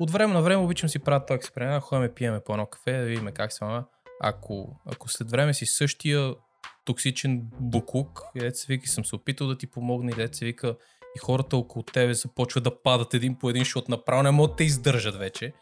от 0.00 0.10
време 0.10 0.34
на 0.34 0.42
време 0.42 0.62
обичам 0.62 0.88
си 0.88 0.98
правя 0.98 1.26
този 1.26 1.36
експеримент, 1.36 1.82
ходим 1.82 2.14
пиеме 2.14 2.40
по 2.40 2.52
едно 2.52 2.66
кафе, 2.66 2.92
да 2.92 3.04
видим 3.04 3.28
как 3.34 3.52
се. 3.52 3.64
Ако, 4.22 4.80
ако 4.86 5.08
след 5.08 5.30
време 5.30 5.54
си 5.54 5.66
същия 5.66 6.34
токсичен 6.84 7.42
буклук, 7.60 8.22
и 8.34 8.38
дет 8.38 8.56
се 8.56 8.66
вика, 8.68 8.88
съм 8.88 9.04
се 9.04 9.16
опитал 9.16 9.46
да 9.46 9.58
ти 9.58 9.66
помогна, 9.66 10.10
и 10.10 10.14
дет 10.14 10.34
се 10.34 10.44
вика, 10.44 10.76
и 11.16 11.18
хората 11.18 11.56
около 11.56 11.82
тебе 11.82 12.14
започват 12.14 12.64
да 12.64 12.82
падат 12.82 13.14
един 13.14 13.34
по 13.34 13.50
един, 13.50 13.60
защото 13.64 13.90
направо 13.90 14.22
не 14.22 14.30
могат 14.30 14.50
да 14.50 14.56
те 14.56 14.64
издържат 14.64 15.16
вече. 15.16 15.52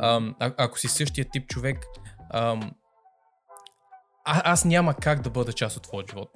Ам, 0.00 0.34
а, 0.40 0.54
ако 0.56 0.78
си 0.78 0.88
същия 0.88 1.26
тип 1.32 1.48
човек, 1.48 1.86
ам, 2.30 2.72
а, 4.30 4.52
аз 4.52 4.64
няма 4.64 4.94
как 4.94 5.20
да 5.20 5.30
бъда 5.30 5.52
част 5.52 5.76
от 5.76 5.82
твоя 5.82 6.04
живот. 6.10 6.30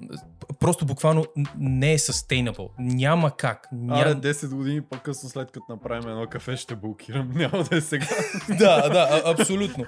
Просто 0.61 0.87
буквално 0.87 1.25
не 1.59 1.93
е 1.93 1.99
sustainable. 1.99 2.69
Няма 2.79 3.37
как. 3.37 3.69
Ня... 3.73 4.01
Аре, 4.01 4.15
10 4.15 4.55
години 4.55 4.83
по-късно 4.83 5.29
след 5.29 5.51
като 5.51 5.67
направим 5.69 6.09
едно 6.09 6.27
кафе 6.27 6.57
ще 6.57 6.77
блокирам. 6.77 7.31
Няма 7.35 7.65
да 7.65 7.77
е 7.77 7.81
сега. 7.81 8.07
да, 8.49 8.89
да, 8.89 9.23
абсолютно. 9.25 9.85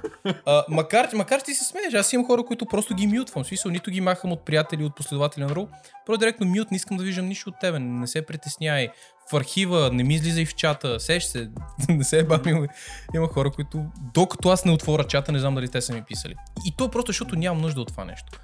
А, 0.47 0.65
макар, 0.69 1.09
макар 1.15 1.41
ти 1.41 1.55
се 1.55 1.65
смееш, 1.65 1.95
аз 1.95 2.13
имам 2.13 2.27
хора, 2.27 2.45
които 2.45 2.67
просто 2.67 2.95
ги 2.95 3.07
мютвам. 3.07 3.45
Смисъл, 3.45 3.71
нито 3.71 3.91
ги 3.91 4.01
махам 4.01 4.33
от 4.33 4.45
приятели, 4.45 4.85
от 4.85 4.97
последователи 4.97 5.43
на 5.43 5.49
друго. 5.49 5.69
Просто 6.07 6.21
директно 6.21 6.47
мют, 6.47 6.71
не 6.71 6.77
искам 6.77 6.97
да 6.97 7.05
виждам 7.05 7.27
нищо 7.27 7.51
от 7.51 7.59
тебе. 7.61 7.79
Не 7.79 8.07
се 8.07 8.27
притесняй. 8.27 8.89
В 9.31 9.37
архива, 9.37 9.91
не 9.93 10.05
ми 10.05 10.15
излизай 10.15 10.45
в 10.45 10.55
чата, 10.55 11.01
сеш 11.01 11.25
се, 11.25 11.51
не 11.89 12.05
се 12.05 12.19
е 12.19 12.25
бавил. 12.25 12.67
Има 13.15 13.29
хора, 13.29 13.51
които 13.51 13.85
докато 14.15 14.49
аз 14.49 14.65
не 14.65 14.73
отворя 14.73 15.05
чата, 15.05 15.33
не 15.33 15.39
знам 15.39 15.55
дали 15.55 15.69
те 15.69 15.81
са 15.81 15.95
ми 15.95 16.03
писали. 16.03 16.35
И 16.67 16.77
то 16.77 16.91
просто 16.91 17.09
защото 17.13 17.37
нямам 17.37 17.63
нужда 17.63 17.81
от 17.81 17.89
това 17.89 18.05
нещо. 18.05 18.41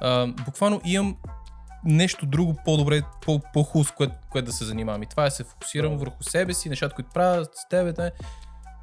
А, 0.00 0.26
буквално 0.26 0.80
имам 0.84 1.16
нещо 1.84 2.26
друго 2.26 2.54
по-добре, 2.64 3.02
по- 3.22 3.40
по-хубаво, 3.52 3.84
с 3.84 3.92
което, 3.92 4.14
което 4.30 4.46
да 4.46 4.52
се 4.52 4.64
занимавам. 4.64 5.02
И 5.02 5.06
това 5.06 5.26
е 5.26 5.30
се 5.30 5.44
фокусирам 5.44 5.98
върху 5.98 6.22
себе 6.22 6.54
си, 6.54 6.68
нещата, 6.68 6.94
които 6.94 7.10
правя 7.10 7.44
с 7.44 7.68
тебе. 7.70 7.92
Да, 7.92 8.10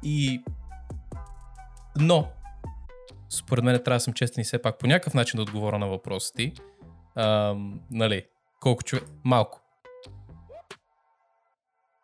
и... 0.02 0.42
Но, 1.96 2.28
според 3.30 3.64
мен 3.64 3.74
трябва 3.84 3.96
да 3.96 4.00
съм 4.00 4.14
честен 4.14 4.42
и 4.42 4.44
все 4.44 4.62
пак 4.62 4.78
по 4.78 4.86
някакъв 4.86 5.14
начин 5.14 5.38
да 5.38 5.42
отговоря 5.42 5.78
на 5.78 5.88
въпроса 5.88 6.32
ти. 6.32 6.52
Нали, 7.90 8.22
колко 8.60 8.82
човек... 8.82 9.04
Малко. 9.24 9.60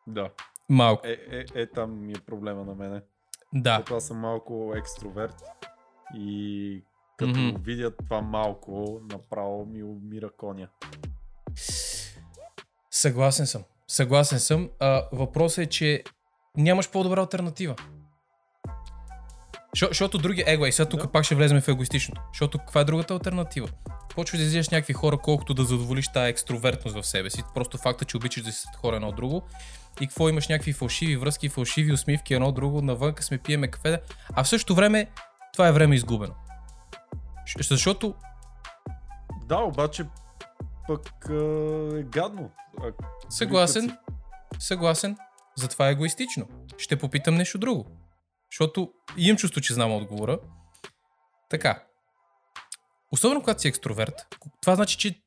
Да. 0.07 0.31
Малко. 0.69 1.07
Е, 1.07 1.17
е, 1.31 1.45
е, 1.55 1.67
там 1.67 2.07
ми 2.07 2.13
е 2.13 2.21
проблема 2.27 2.65
на 2.65 2.75
мене. 2.75 3.03
Да. 3.55 3.77
Защото 3.77 3.95
аз 3.95 4.07
съм 4.07 4.19
малко 4.19 4.73
екстроверт 4.77 5.43
и 6.15 6.83
като 7.17 7.31
Мгм. 7.31 7.57
видя 7.61 7.97
това 7.97 8.21
малко, 8.21 9.01
направо 9.11 9.67
ми 9.67 9.83
умира 9.83 10.31
коня. 10.31 10.69
Съгласен 12.91 13.47
съм. 13.47 13.63
Съгласен 13.89 14.39
съм. 14.41 14.71
А, 14.81 15.03
въпросът 15.13 15.59
е, 15.59 15.67
че 15.67 16.03
нямаш 16.57 16.91
по-добра 16.91 17.21
альтернатива. 17.21 17.75
Защо- 19.75 19.89
Защото 19.89 20.19
други... 20.19 20.45
Его, 20.47 20.67
и 20.67 20.73
сега 20.73 20.89
тук 20.89 21.01
Да. 21.01 21.13
пак 21.13 21.25
ще 21.25 21.35
влезем 21.35 21.61
в 21.61 21.69
егоистичното. 21.69 22.21
Защото 22.33 22.59
каква 22.59 22.81
е 22.81 22.85
другата 22.85 23.15
альтернатива? 23.15 23.69
Почваш 24.15 24.39
да 24.41 24.47
излизаш 24.47 24.69
някакви 24.69 24.93
хора, 24.93 25.19
колкото 25.19 25.55
да 25.55 25.65
задоволиш 25.65 26.09
тази 26.09 26.31
екстровертност 26.31 26.97
в 26.97 27.07
себе 27.07 27.31
си. 27.31 27.43
Просто 27.55 27.79
факта, 27.79 28.05
че 28.05 28.17
обичаш 28.17 28.43
да 28.43 28.53
си 28.53 28.59
сред 28.59 28.77
хора 28.77 28.97
едно 28.97 29.09
от 29.09 29.17
друго. 29.17 29.43
И 30.01 30.07
какво 30.07 30.29
имаш 30.29 30.49
някакви 30.49 30.73
фалшиви 30.73 31.17
връзки, 31.17 31.49
фалшиви 31.49 31.93
усмивки 31.93 32.35
едно 32.35 32.53
друго, 32.53 32.83
навънка 32.83 33.23
сме 33.23 33.39
пиеме 33.39 33.69
кафе. 33.71 34.01
А 34.35 34.45
в 34.45 34.49
същото 34.49 34.75
време 34.75 35.11
това 35.53 35.69
е 35.69 35.73
време 35.73 35.95
изгубено. 35.95 36.35
Защото 37.69 38.15
Да, 39.47 39.59
обаче 39.59 40.05
пък 40.87 41.27
е 41.99 42.03
гадно. 42.03 42.51
А, 42.83 42.93
Съгласен. 43.29 43.97
Съгласен. 44.59 45.17
Затова 45.57 45.89
е 45.89 45.93
егоистично. 45.93 46.49
Ще 46.79 46.99
попитам 46.99 47.35
нещо 47.35 47.59
друго. 47.59 47.87
Защото 48.53 48.93
имам 49.17 49.37
чувство, 49.37 49.61
че 49.61 49.75
знам 49.75 49.93
отговора. 49.93 50.39
Така. 51.51 51.83
Особено 53.13 53.41
когато 53.41 53.61
си 53.61 53.69
екстроверт, 53.69 54.27
това 54.63 54.75
значи, 54.75 54.97
че 54.97 55.21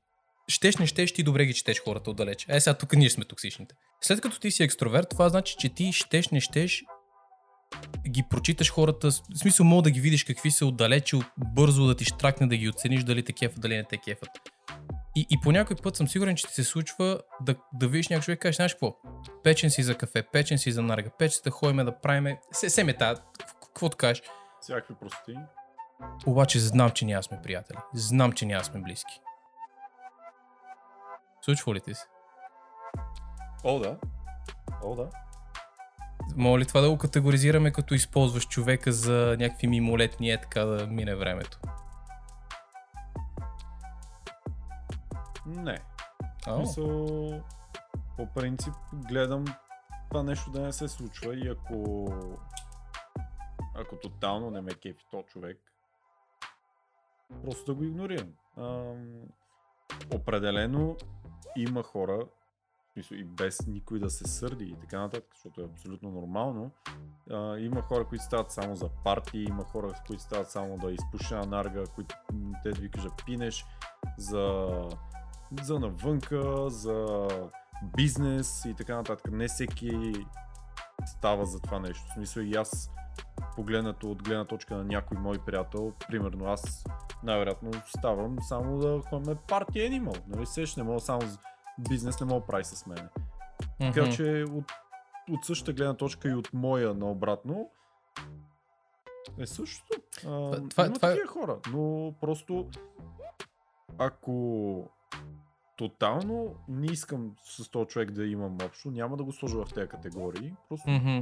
щеш, 0.48 0.78
не 0.78 0.88
щеш, 0.88 1.14
ти 1.14 1.24
добре 1.24 1.46
ги 1.46 1.54
четеш 1.54 1.84
хората 1.84 2.12
отдалеч. 2.12 2.46
Е, 2.50 2.60
сега 2.60 2.74
тук 2.78 2.94
ние 2.94 3.10
сме 3.10 3.26
токсичните. 3.26 3.76
След 4.02 4.22
като 4.22 4.40
ти 4.40 4.52
си 4.52 4.64
екстроверт, 4.64 5.10
това 5.10 5.30
значи, 5.30 5.56
че 5.60 5.70
ти 5.70 5.92
щеш, 5.92 6.30
не 6.30 6.42
щеш, 6.42 6.84
ги 8.10 8.24
прочиташ 8.30 8.72
хората, 8.72 9.12
в 9.12 9.38
смисъл 9.38 9.66
мога 9.66 9.82
да 9.82 9.92
ги 9.92 10.02
видиш 10.02 10.24
какви 10.24 10.52
са 10.52 10.66
отдалече, 10.66 11.18
бързо 11.38 11.88
да 11.88 11.96
ти 11.96 12.06
штракне, 12.06 12.48
да 12.48 12.58
ги 12.58 12.70
оцениш 12.70 13.04
дали 13.04 13.24
те 13.24 13.34
кефат, 13.34 13.62
дали 13.62 13.76
не 13.76 13.84
те 13.84 13.98
кефат. 13.98 14.30
И, 15.16 15.26
и 15.30 15.38
по 15.44 15.52
някой 15.52 15.76
път 15.76 15.96
съм 15.96 16.08
сигурен, 16.08 16.36
че 16.36 16.48
ти 16.48 16.54
се 16.54 16.64
случва 16.64 17.20
да, 17.42 17.56
да 17.74 17.88
видиш 17.88 18.08
някой 18.08 18.24
човек 18.24 18.38
и 18.38 18.40
кажеш, 18.40 18.56
знаеш 18.56 18.74
какво, 18.74 18.96
печен 19.44 19.70
си 19.70 19.84
за 19.84 19.96
кафе, 19.96 20.24
печен 20.24 20.58
си 20.58 20.72
за 20.72 20.82
нарга, 20.82 21.10
печен 21.10 21.42
да 21.44 21.52
ходим 21.52 21.86
да 21.86 22.00
правим, 22.02 22.38
се, 22.52 22.70
се 22.70 22.84
мета, 22.84 23.16
каквото 23.62 23.98
кажеш. 23.98 24.24
Всякакви 24.62 24.96
прости. 25.02 25.34
Обаче 26.26 26.60
знам, 26.60 26.92
че 26.92 27.06
ние 27.06 27.24
сме 27.24 27.42
приятели. 27.44 27.78
Знам, 27.94 28.32
че 28.32 28.46
ние 28.46 28.64
сме 28.64 28.82
близки. 28.82 29.20
Случва 31.42 31.76
ли 31.76 31.82
ти 31.82 31.94
се? 31.94 32.06
О, 33.64 33.80
да. 33.80 33.98
О, 34.84 34.96
да. 34.96 35.10
Мога 36.36 36.60
ли 36.60 36.66
това 36.66 36.82
да 36.82 36.90
го 36.90 36.98
категоризираме 36.98 37.72
като 37.72 37.94
използваш 37.94 38.48
човека 38.48 38.92
за 38.92 39.38
някакви 39.40 39.68
мимолетни 39.68 40.32
е 40.32 40.42
така 40.42 40.66
да 40.66 40.88
мине 40.88 41.16
времето? 41.16 41.60
Не. 45.46 45.80
А, 46.48 46.58
Мисъл, 46.58 47.30
по 48.18 48.28
принцип 48.36 48.74
гледам 48.94 49.46
това 50.10 50.24
нещо 50.24 50.52
да 50.52 50.62
не 50.62 50.74
се 50.74 50.88
случва 50.88 51.36
и 51.36 51.48
ако 51.48 52.08
ако 53.76 53.96
тотално 53.96 54.52
не 54.52 54.62
ме 54.62 54.74
кефи 54.74 55.06
то 55.12 55.24
човек, 55.24 55.58
просто 57.46 57.66
да 57.66 57.74
го 57.74 57.84
игнорирам. 57.84 58.34
Ам, 58.58 59.22
определено 60.14 60.98
има 61.56 61.84
хора, 61.84 62.26
и 63.12 63.24
без 63.24 63.68
никой 63.68 64.00
да 64.00 64.10
се 64.10 64.28
сърди 64.28 64.66
и 64.66 64.76
така 64.82 65.00
нататък, 65.00 65.26
защото 65.34 65.62
е 65.62 65.66
абсолютно 65.66 66.12
нормално. 66.12 66.72
А, 67.32 67.58
има 67.58 67.82
хора, 67.82 68.06
които 68.06 68.24
стават 68.24 68.52
само 68.52 68.76
за 68.76 68.90
парти, 69.04 69.38
има 69.38 69.64
хора, 69.64 69.94
които 70.08 70.24
стават 70.24 70.52
само 70.52 70.78
да 70.78 70.92
изпуша 70.92 71.36
на 71.36 71.46
нарга, 71.46 71.84
които 71.96 72.16
те 72.64 72.72
да 72.72 72.82
ви 72.82 72.92
кажат 72.92 73.24
пинеш, 73.26 73.66
за, 74.18 74.68
за 75.64 75.80
навънка, 75.80 76.70
за 76.70 77.28
бизнес 77.98 78.66
и 78.66 78.74
така 78.74 78.96
нататък. 78.96 79.32
Не 79.32 79.48
всеки 79.48 80.14
става 81.06 81.46
за 81.46 81.60
това 81.60 81.80
нещо. 81.80 82.06
В 82.10 82.14
смисъл 82.14 82.42
и 82.42 82.56
аз 82.56 82.92
погледнато 83.56 84.12
от 84.12 84.24
гледна 84.24 84.46
точка 84.46 84.76
на 84.76 84.84
някой 84.84 85.18
мой 85.18 85.38
приятел, 85.46 85.94
примерно 86.08 86.46
аз 86.46 86.84
най-вероятно 87.24 87.72
ставам 87.98 88.38
само 88.42 88.78
да 88.80 89.02
ходим 89.10 89.38
парти 89.48 89.80
Animal. 89.80 90.22
Нали 90.28 90.46
сеш, 90.46 90.76
не 90.76 90.84
мога 90.84 91.00
само 91.00 91.22
бизнес 91.80 92.20
не 92.20 92.26
мога 92.26 92.40
да 92.40 92.48
прави 92.48 92.64
с 92.64 92.86
мене. 92.86 93.10
Така 93.80 94.02
Мгм. 94.02 94.12
че 94.12 94.46
от, 94.46 94.72
от 95.30 95.46
същата 95.46 95.74
гледна 95.74 95.94
точка 95.94 96.30
и 96.30 96.34
от 96.34 96.50
моя 96.54 96.94
наобратно 96.94 97.70
е 99.38 99.48
същото. 99.48 99.98
А, 100.18 100.22
това- 100.22 100.70
това, 100.70 100.86
има 100.86 100.94
това 100.94 101.10
такива 101.10 101.28
хора, 101.28 101.58
но 101.72 102.14
просто 102.22 102.70
ако 103.98 104.90
тотално 105.78 106.56
не 106.68 106.86
искам 106.86 107.32
с 107.46 107.70
този 107.70 107.88
човек 107.88 108.12
да 108.12 108.26
имам 108.26 108.58
общо, 108.66 108.92
няма 108.92 109.18
да 109.18 109.24
го 109.24 109.34
сложа 109.34 109.58
в 109.58 109.74
тези 109.76 109.88
категории. 109.88 110.54
Просто 110.70 110.90
Мгм. 110.90 111.20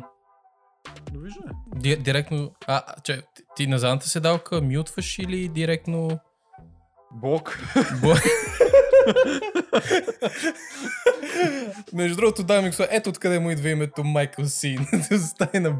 довиждане. 1.12 1.54
Ди- 1.68 1.98
директно... 1.98 2.52
А, 2.68 3.02
че, 3.02 3.22
ти- 3.24 3.44
ти 3.56 3.68
на 3.68 3.80
задната 3.80 4.08
седалка 4.08 4.62
мютваш 4.62 5.20
или 5.20 5.48
директно... 5.48 6.20
Бог. 7.12 7.60
Бо... 8.02 8.08
Между 11.94 12.16
другото, 12.16 12.44
дами 12.44 12.68
и 12.68 12.70
господа, 12.70 12.90
ето 12.92 13.10
откъде 13.10 13.40
му 13.40 13.52
идва 13.52 13.70
името 13.70 14.04
Майкъл 14.04 14.46
Син. 14.46 14.88
На... 15.54 15.76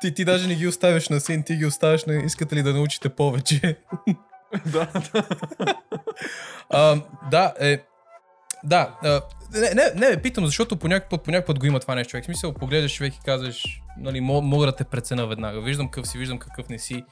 ти, 0.00 0.14
ти 0.14 0.24
даже 0.24 0.48
не 0.48 0.54
ги 0.54 0.66
оставяш 0.66 1.08
на 1.08 1.20
Син, 1.20 1.42
ти 1.42 1.56
ги 1.56 1.66
оставяш 1.66 2.04
на... 2.04 2.14
Искате 2.14 2.56
ли 2.56 2.62
да 2.62 2.72
научите 2.72 3.08
повече? 3.08 3.76
да, 4.66 4.88
да. 5.12 5.24
А, 6.70 7.02
да, 7.30 7.54
е... 7.60 7.78
Да, 8.64 8.96
не, 9.52 9.74
не, 9.74 10.08
не, 10.10 10.22
питам, 10.22 10.46
защото 10.46 10.76
по 10.76 10.88
някакъв 10.88 11.10
път, 11.10 11.22
по 11.22 11.30
някакъв 11.30 11.46
път 11.46 11.58
го 11.58 11.66
има 11.66 11.80
това 11.80 11.94
нещо, 11.94 12.10
човек. 12.10 12.24
В 12.24 12.26
смисъл, 12.26 12.54
погледаш 12.54 12.94
човек 12.94 13.14
и 13.14 13.20
казваш, 13.24 13.82
нали, 13.98 14.20
мога, 14.20 14.66
да 14.66 14.76
те 14.76 14.84
прецена 14.84 15.26
веднага. 15.26 15.60
Виждам 15.60 15.88
какъв 15.88 16.08
си, 16.08 16.18
виждам 16.18 16.38
какъв 16.38 16.68
не 16.68 16.78
си. 16.78 17.04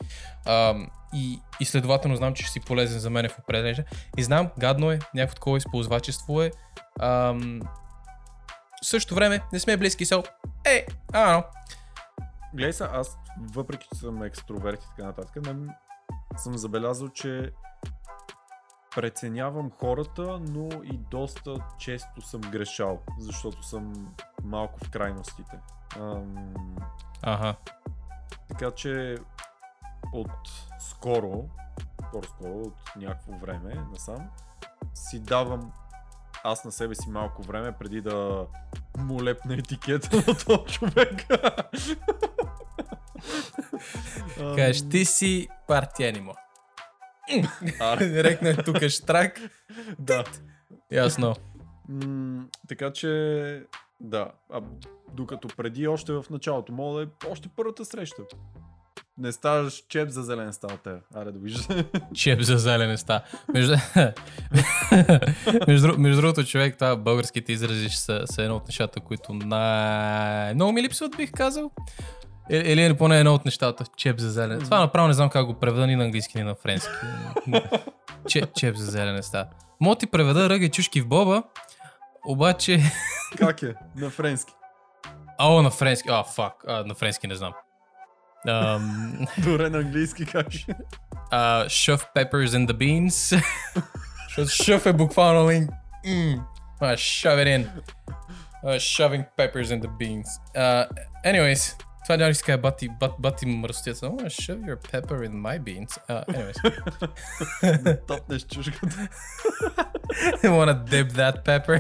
А, 0.45 0.75
и, 1.15 1.41
и 1.61 1.65
следователно 1.65 2.17
знам, 2.17 2.35
че 2.35 2.43
ще 2.43 2.53
си 2.53 2.61
полезен 2.61 3.01
за 3.01 3.11
мен 3.11 3.29
в 3.29 3.39
определен 3.39 3.85
И 4.17 4.23
знам, 4.23 4.51
гадно 4.59 4.91
е, 4.91 4.99
някакво 5.15 5.35
такова 5.35 5.59
използвачество 5.59 6.43
е. 6.43 6.51
Ам, 7.01 7.61
в 8.83 8.87
същото 8.87 9.15
време, 9.15 9.41
не 9.53 9.59
сме 9.59 9.77
близки 9.77 10.05
сел. 10.05 10.25
Е, 10.65 10.87
а, 11.13 11.33
но. 11.33 11.45
Гледай 12.55 12.73
са, 12.73 12.89
аз 12.93 13.17
въпреки, 13.55 13.89
че 13.93 14.01
съм 14.01 14.23
екстроверт 14.23 14.83
и 14.83 14.87
така 14.97 15.07
нататък, 15.07 15.47
не, 15.47 15.75
съм 16.37 16.59
забелязал, 16.59 17.09
че 17.09 17.51
преценявам 18.97 19.71
хората, 19.71 20.39
но 20.41 20.69
и 20.83 20.99
доста 21.11 21.57
често 21.79 22.21
съм 22.23 22.41
грешал, 22.41 23.01
защото 23.19 23.63
съм 23.63 24.15
малко 24.45 24.85
в 24.85 24.91
крайностите. 24.91 25.59
Ам, 25.97 26.55
Ага. 27.23 27.55
така 28.49 28.71
че 28.71 29.17
от 30.13 30.31
скоро, 30.79 31.45
скоро-скоро, 32.09 32.61
от 32.61 32.97
някакво 32.97 33.33
време 33.33 33.75
насам, 33.93 34.31
си 34.95 35.21
давам 35.21 35.73
аз 36.45 36.65
на 36.65 36.73
себе 36.73 36.95
си 36.95 37.11
малко 37.11 37.43
време 37.43 37.73
преди 37.73 38.01
да 38.01 38.47
му 38.99 39.25
лепна 39.25 39.55
етикета 39.55 40.17
на 40.17 40.39
този 40.47 40.65
човек. 40.65 41.27
Кажеш, 44.57 44.89
ти 44.89 45.05
си 45.05 45.49
партия 45.67 46.09
анимо. 46.09 46.35
А, 47.81 47.97
Директно 47.97 48.49
е 48.49 48.57
тук 48.57 48.89
штрак. 48.89 49.41
да. 49.99 50.25
Ясно. 50.93 51.35
М, 51.89 52.45
така 52.69 52.93
че, 52.93 53.63
да. 54.01 54.31
А, 54.53 54.61
докато 55.13 55.49
преди, 55.57 55.89
още 55.89 56.13
в 56.13 56.25
началото, 56.31 56.73
мога 56.73 56.99
да 56.99 57.03
е 57.03 57.31
още 57.31 57.49
първата 57.57 57.85
среща. 57.85 58.23
Не 59.19 59.33
ставаш 59.33 59.85
чеп 59.89 60.09
за 60.09 60.23
зелен 60.23 60.53
стал 60.53 60.79
те. 60.85 60.91
Аре 61.15 61.33
да 61.33 61.39
виждаш. 61.39 61.67
Чеп 62.15 62.41
за 62.41 62.59
зелен 62.59 62.99
ста. 62.99 63.25
Между... 63.55 63.75
между, 65.69 65.99
между 65.99 66.21
другото, 66.21 66.45
човек, 66.45 66.75
това 66.75 66.97
българските 66.97 67.53
изрази 67.53 67.89
са, 67.89 68.23
са 68.25 68.43
едно 68.43 68.57
от 68.57 68.67
нещата, 68.67 69.01
които 69.01 69.35
най... 69.35 70.55
много 70.55 70.73
ми 70.73 70.83
липсват, 70.83 71.17
бих 71.17 71.33
казал. 71.33 71.71
Или, 72.51 72.85
е 72.85 72.97
поне 72.97 73.19
едно 73.19 73.35
от 73.35 73.45
нещата. 73.45 73.85
Чеп 73.97 74.19
за 74.19 74.31
зелен. 74.31 74.61
Това 74.61 74.81
направо 74.81 75.09
не 75.09 75.15
знам 75.15 75.31
как 75.31 75.47
го 75.47 75.55
преведа 75.55 75.87
ни 75.87 75.97
на 75.97 76.05
английски, 76.05 76.39
ни 76.39 76.45
на 76.45 76.55
френски. 76.55 76.91
Че, 78.29 78.43
чеп 78.57 78.77
за 78.77 78.91
зелен 78.91 79.23
ста. 79.23 79.49
Мога 79.81 79.97
ти 79.97 80.07
преведа 80.07 80.51
ръга 80.51 80.65
и 80.65 80.71
чушки 80.71 81.01
в 81.01 81.09
боба, 81.09 81.43
обаче... 82.27 82.81
как 83.39 83.63
е? 83.63 83.75
На 83.97 84.11
френски. 84.11 84.53
О, 85.39 85.63
на 85.63 85.71
френски. 85.71 86.09
А, 86.11 86.25
фак. 86.25 86.53
А, 86.69 86.85
на 86.85 86.95
френски 86.95 87.27
не 87.27 87.35
знам. 87.35 87.53
Ам, 88.49 89.27
Добре 89.39 89.71
на 89.71 89.79
английски 89.79 90.27
как 90.27 90.55
е? 90.55 90.59
uh, 91.33 91.67
shove 91.67 92.05
peppers 92.15 92.47
in 92.47 92.67
the 92.67 92.73
beans. 92.73 93.43
Защото 94.29 94.49
shove 94.49 94.87
е 94.87 94.93
буквално 94.93 95.51
like, 95.51 95.69
mm, 96.07 96.41
uh, 96.83 96.95
shove 96.95 97.45
it 97.45 97.47
in. 97.47 97.67
Uh, 98.65 98.79
shoving 98.79 99.25
peppers 99.39 99.71
in 99.71 99.81
the 99.81 99.91
beans. 100.01 100.29
Uh, 100.57 100.85
anyways, 101.25 101.63
това 102.07 102.35
си 102.35 102.43
кажа 102.43 102.59
бати, 102.59 102.89
бат, 102.89 103.13
бати 103.19 103.47
мръстица. 103.47 104.07
I 104.07 104.11
wanna 104.11 104.31
shove 104.31 104.63
your 104.65 104.77
pepper 104.77 105.29
in 105.29 105.33
my 105.33 105.59
beans. 105.59 105.99
Uh, 106.09 106.25
anyways, 106.27 106.59
Топнеш 108.07 108.43
чушката. 108.47 109.09
I 110.43 110.49
wanna 110.49 110.85
dip 110.85 111.13
that 111.13 111.45
pepper. 111.45 111.79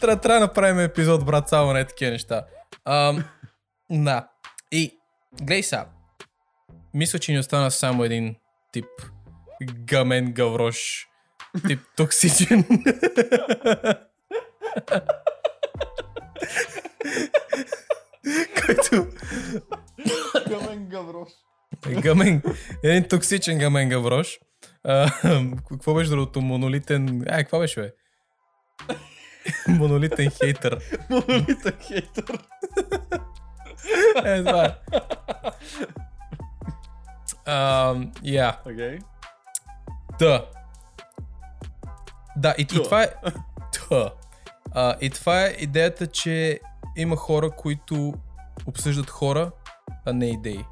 Трябва 0.00 0.16
да 0.16 0.40
направим 0.40 0.80
епизод, 0.80 1.24
брат, 1.26 1.48
само 1.48 1.72
на 1.72 1.84
такива 1.84 2.10
неща. 2.10 2.44
Да. 3.90 4.28
И, 4.72 4.98
глей 5.42 5.62
сега. 5.62 5.86
Мисля, 6.94 7.18
че 7.18 7.32
ни 7.32 7.38
остана 7.38 7.70
само 7.70 8.04
един 8.04 8.36
тип 8.72 8.86
гамен 9.62 10.32
гаврош. 10.32 11.08
Тип 11.66 11.80
токсичен. 11.96 12.64
Който 18.66 19.06
Гамен 20.48 20.88
гаврош. 20.88 21.28
Гамен. 21.88 22.42
Един 22.82 23.08
токсичен 23.08 23.58
гамен 23.58 23.88
гаврош. 23.88 24.38
А, 24.84 25.10
какво 25.68 25.94
беше 25.94 26.10
другото? 26.10 26.40
Монолитен... 26.40 27.24
А, 27.28 27.36
какво 27.36 27.58
беше, 27.58 27.80
бе? 27.80 27.92
Монолитен 29.68 30.30
хейтър. 30.30 30.78
Монолитен 31.10 31.78
хейтър. 31.80 32.38
Е, 34.24 34.44
това 34.44 34.64
е. 34.64 34.74
Я. 38.22 38.58
Окей. 38.66 38.98
Да. 40.18 40.50
Да, 42.36 42.54
и, 42.58 42.62
и 42.62 42.66
това 42.66 43.02
е... 43.02 43.10
Да. 43.90 44.12
А, 44.72 44.96
и 45.00 45.10
това 45.10 45.44
е 45.46 45.56
идеята, 45.58 46.06
че 46.06 46.60
има 46.96 47.16
хора, 47.16 47.50
които 47.50 48.14
обсъждат 48.66 49.10
хора, 49.10 49.50
а 50.06 50.12
не 50.12 50.30
идеи. 50.30 50.64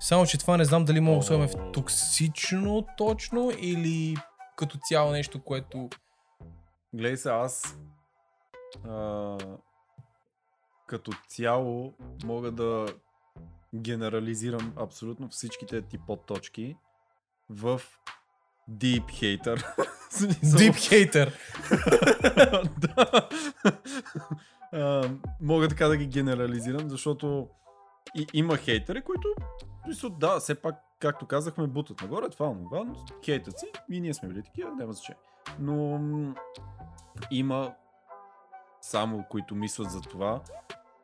Само, 0.00 0.26
че 0.26 0.38
това 0.38 0.56
не 0.56 0.64
знам 0.64 0.84
дали 0.84 1.00
мога 1.00 1.18
да 1.18 1.22
слагаме 1.22 1.48
в 1.48 1.72
токсично 1.72 2.86
точно 2.96 3.50
или 3.58 4.16
като 4.56 4.78
цяло 4.82 5.10
нещо, 5.10 5.44
което... 5.44 5.88
Гледай 6.94 7.16
се, 7.16 7.30
аз 7.30 7.78
а, 8.88 9.38
като 10.86 11.12
цяло 11.28 11.94
мога 12.24 12.50
да 12.50 12.86
генерализирам 13.74 14.72
абсолютно 14.76 15.28
всичките 15.28 15.82
ти 15.82 15.98
подточки 15.98 16.76
в 17.50 17.80
Deep 18.70 19.04
Hater. 19.04 19.86
Смисъл, 20.10 20.58
Deep 20.58 20.72
hater. 20.72 21.32
да. 22.78 23.28
А, 24.72 25.10
мога 25.40 25.68
така 25.68 25.88
да 25.88 25.96
ги 25.96 26.06
генерализирам, 26.06 26.90
защото 26.90 27.48
и, 28.14 28.26
има 28.32 28.56
хейтери, 28.56 29.02
които 29.02 29.28
мисля, 29.86 30.10
да, 30.10 30.40
все 30.40 30.54
пак, 30.54 30.74
както 30.98 31.26
казахме, 31.26 31.66
бутат 31.66 32.00
нагоре, 32.00 32.28
това, 32.28 32.54
това, 32.70 32.84
но 32.84 32.94
хейтът 33.24 33.58
си 33.58 33.66
и 33.90 34.00
ние 34.00 34.14
сме 34.14 34.28
били 34.28 34.42
такива, 34.42 34.70
няма 34.70 34.92
значение. 34.92 35.20
Но 35.58 35.98
м, 35.98 36.34
има 37.30 37.74
само 38.80 39.24
които 39.30 39.54
мислят 39.54 39.90
за 39.90 40.00
това 40.00 40.40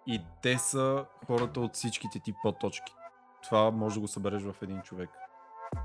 и 0.07 0.23
те 0.43 0.59
са 0.59 1.05
хората 1.27 1.61
от 1.61 1.75
всичките 1.75 2.21
ти 2.21 2.35
подточки. 2.43 2.95
Това 3.43 3.71
може 3.71 3.95
да 3.95 4.01
го 4.01 4.09
събереш 4.09 4.43
в 4.43 4.55
един 4.63 4.83
човек. 4.83 5.11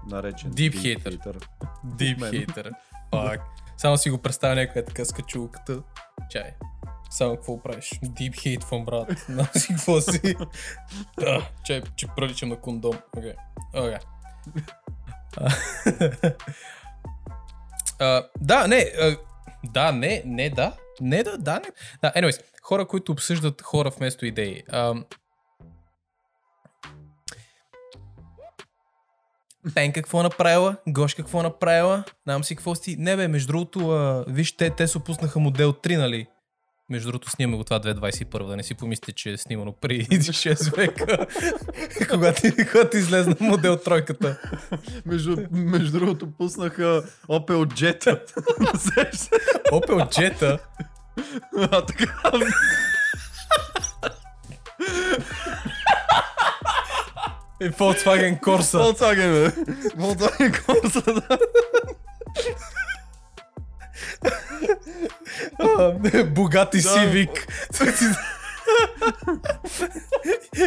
Наречен 0.09 0.51
Deep 0.51 0.75
hater. 0.75 1.17
hater. 1.17 1.45
Deep 1.85 2.19
мен. 2.19 2.31
hater. 2.31 2.71
Пак. 3.11 3.41
Само 3.77 3.97
си 3.97 4.09
го 4.09 4.17
представя 4.17 4.55
някой 4.55 4.81
е 4.81 4.85
така 4.85 5.05
с 5.05 5.13
качулката. 5.13 5.81
Чай. 6.29 6.53
Само 7.09 7.35
какво 7.35 7.63
правиш? 7.63 7.89
Deep 8.03 8.31
hate 8.33 8.63
from 8.63 8.85
брат. 8.85 9.25
На 9.29 9.45
си 9.59 9.67
какво 9.67 10.01
си. 10.01 10.35
Да, 11.19 11.49
чай, 11.65 11.81
че 11.95 12.07
приличам 12.15 12.49
на 12.49 12.55
кондом. 12.55 12.99
Окей. 13.17 13.33
Окей. 13.75 13.97
А, 17.99 18.23
Да, 18.41 18.67
не. 18.67 18.91
а, 19.01 19.17
Да, 19.63 19.91
не, 19.91 20.23
не, 20.25 20.49
да. 20.49 20.73
Не, 21.01 21.23
да, 21.23 21.37
да, 21.37 21.53
не. 21.53 21.69
Да, 22.01 22.11
anyways, 22.11 22.41
хора, 22.63 22.87
които 22.87 23.11
обсъждат 23.11 23.61
хора 23.61 23.89
вместо 23.89 24.25
идеи. 24.25 24.63
Ам, 24.71 25.05
Пенка 29.75 30.01
какво 30.01 30.23
направила, 30.23 30.75
Гош 30.87 31.13
какво 31.13 31.43
направила, 31.43 32.03
знам 32.23 32.43
си 32.43 32.55
какво 32.55 32.75
си. 32.75 32.95
Не 32.99 33.15
бе, 33.15 33.27
между 33.27 33.47
другото, 33.47 33.89
а, 33.89 34.25
виж, 34.27 34.51
те, 34.51 34.69
те 34.69 34.87
се 34.87 34.97
опуснаха 34.97 35.39
модел 35.39 35.73
3, 35.73 35.97
нали? 35.97 36.27
Между 36.89 37.07
другото, 37.07 37.29
снимаме 37.29 37.57
го 37.57 37.63
това 37.63 37.79
2021, 37.79 38.47
да 38.47 38.57
не 38.57 38.63
си 38.63 38.75
помислите, 38.75 39.11
че 39.11 39.31
е 39.31 39.37
снимано 39.37 39.71
при 39.71 40.05
6 40.05 40.75
века, 40.77 41.25
когато, 42.09 42.41
когато 42.71 42.97
излезна 42.97 43.35
модел 43.39 43.77
тройката. 43.77 44.39
Между, 45.05 45.37
между 45.51 45.99
другото 45.99 46.31
пуснаха 46.37 47.03
Opel 47.29 47.65
Jetta. 47.65 48.21
Opel 49.71 50.09
Jetta, 50.09 50.59
а 51.71 51.85
така. 51.85 52.31
In 57.63 57.71
Volkswagen 57.71 58.41
Corsa. 58.41 58.77
Volkswagen, 58.77 59.53
Volkswagen 59.95 60.51
Corsa. 60.51 61.01
Bugatti 66.33 66.81
Civic. 66.81 67.47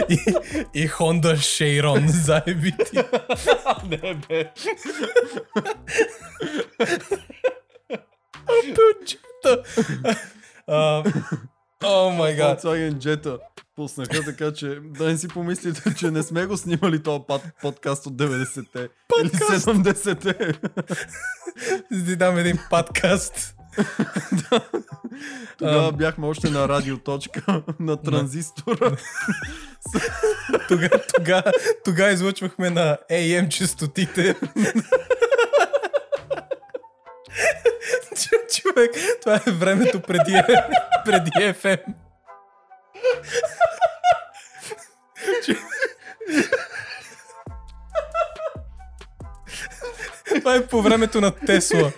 I, 0.09 0.18
I 0.73 0.86
Honda 0.98 1.36
Chiron, 1.36 2.09
zajebiti. 2.09 2.97
ne, 3.90 4.16
ne. 4.28 4.52
Opel 8.47 8.94
Jetta. 9.05 9.62
oh 11.82 12.10
my 12.10 12.35
god. 12.35 12.62
Volkswagen 12.62 12.98
Jetta. 12.98 13.39
Пуснаха, 13.77 14.24
така 14.24 14.53
че 14.53 14.78
да 14.82 15.05
не 15.05 15.19
си 15.19 15.28
помислите, 15.28 15.94
че 15.98 16.11
не 16.11 16.23
сме 16.23 16.47
го 16.47 16.57
снимали 16.57 17.03
този 17.03 17.20
пад- 17.20 17.53
подкаст 17.62 18.07
от 18.07 18.15
90-те 18.15 18.78
или 18.78 18.89
Подкаст. 19.31 19.66
70-те. 19.66 20.53
Да 21.93 22.05
ти 22.05 22.16
дам 22.16 22.39
един 22.39 22.59
подкаст. 22.70 23.53
Тогава 25.59 25.89
А. 25.89 25.93
бяхме 25.93 26.27
още 26.27 26.51
на 26.51 26.69
радиоточка 26.69 27.62
на 27.81 27.97
транзистора. 27.97 28.97
Тогава 30.69 31.01
тога, 31.09 31.43
тога 31.85 32.11
излъчвахме 32.11 32.70
на 32.70 32.98
AM 33.11 33.48
частотите. 33.48 34.35
Човек, 38.55 38.90
това 39.20 39.40
е 39.47 39.51
времето 39.51 40.01
преди, 40.01 40.43
преди 41.05 41.31
FM. 41.31 41.81
Това 50.40 50.55
е 50.55 50.66
по 50.66 50.82
времето 50.82 51.20
на 51.20 51.31
Тесла. 51.31 51.93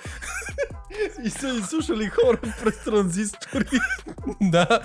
И 1.24 1.30
са 1.30 1.48
изслушали 1.48 2.08
хора 2.08 2.38
през 2.62 2.84
транзистори. 2.84 3.80
Да. 4.40 4.80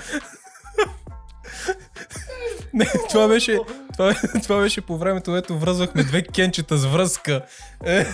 Не, 2.73 2.85
това 3.09 3.27
беше, 3.27 3.59
това, 3.93 4.15
това 4.43 4.59
беше 4.61 4.81
по 4.81 4.97
времето, 4.97 5.31
което 5.31 5.59
връзвахме 5.59 6.03
две 6.03 6.23
кенчета 6.23 6.77
с 6.77 6.85
връзка. 6.85 7.45
Е, 7.85 8.05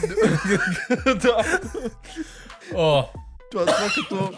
да. 1.15 1.59
о, 2.75 3.03
Това, 3.51 3.65
това 3.65 3.87
като 3.95 4.33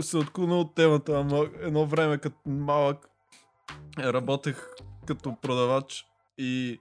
се 0.00 0.16
отклона 0.16 0.58
от 0.58 0.74
темата, 0.74 1.20
ама 1.20 1.46
едно 1.60 1.86
време 1.86 2.18
като 2.18 2.36
малък 2.46 3.08
работех 3.98 4.68
като 5.06 5.36
продавач 5.42 6.06
и 6.38 6.80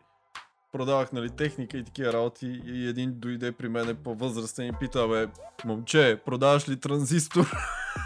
продавах 0.71 1.11
нали, 1.11 1.29
техника 1.29 1.77
и 1.77 1.83
такива 1.83 2.13
работи 2.13 2.61
и 2.65 2.87
един 2.87 3.13
дойде 3.19 3.51
при 3.51 3.69
мене 3.69 3.93
по-възрастен 3.93 4.67
и 4.67 4.73
пита, 4.79 5.07
бе, 5.07 5.27
момче, 5.65 6.21
продаваш 6.25 6.69
ли 6.69 6.79
транзистор? 6.79 7.51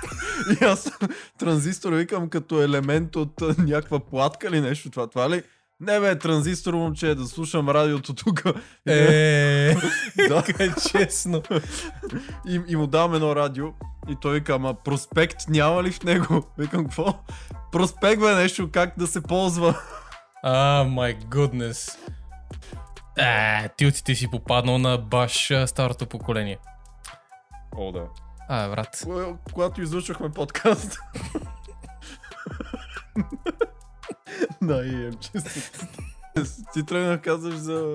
и 0.62 0.64
аз 0.64 0.92
транзистор 1.38 1.94
викам 1.94 2.30
като 2.30 2.62
елемент 2.62 3.16
от 3.16 3.42
някаква 3.58 4.00
платка 4.00 4.48
или 4.48 4.62
нещо 4.62 4.90
това. 4.90 5.08
Това 5.08 5.30
ли? 5.30 5.44
Не 5.80 6.00
бе, 6.00 6.20
транзистор, 6.20 6.74
момче, 6.74 7.16
да 7.16 7.26
слушам 7.26 7.70
радиото 7.70 8.14
тук. 8.14 8.44
е, 8.88 9.76
да. 10.30 10.44
е 10.60 10.70
честно. 10.92 11.44
И, 12.48 12.62
и 12.68 12.76
му 12.76 12.88
давам 12.88 13.16
едно 13.16 13.36
радио 13.36 13.68
и 14.10 14.16
той 14.22 14.34
вика, 14.34 14.54
ама 14.54 14.74
проспект 14.74 15.38
няма 15.50 15.84
ли 15.84 15.92
в 15.92 16.04
него? 16.04 16.44
Викам, 16.58 16.86
какво? 16.86 17.14
Проспект 17.72 18.22
бе 18.22 18.36
нещо, 18.36 18.70
как 18.72 18.94
да 18.98 19.08
се 19.08 19.24
ползва. 19.24 19.80
А, 20.44 20.84
май 20.84 21.18
гуднес. 21.32 21.98
Е, 23.18 23.70
ти 24.06 24.16
си 24.16 24.32
попаднал 24.32 24.78
на 24.78 24.98
баш 24.98 25.52
старото 25.66 26.06
поколение. 26.06 26.58
О, 27.78 27.92
да. 27.92 28.04
А, 28.50 28.70
брат. 28.70 29.06
Когато 29.54 29.82
излучвахме 29.82 30.30
подкаст. 30.32 30.98
да, 34.62 34.86
и 34.86 35.06
ем 35.06 35.14
често. 35.14 35.88
Ти 36.74 36.86
тръгна 36.86 37.10
да 37.10 37.22
казваш 37.22 37.56
за... 37.56 37.86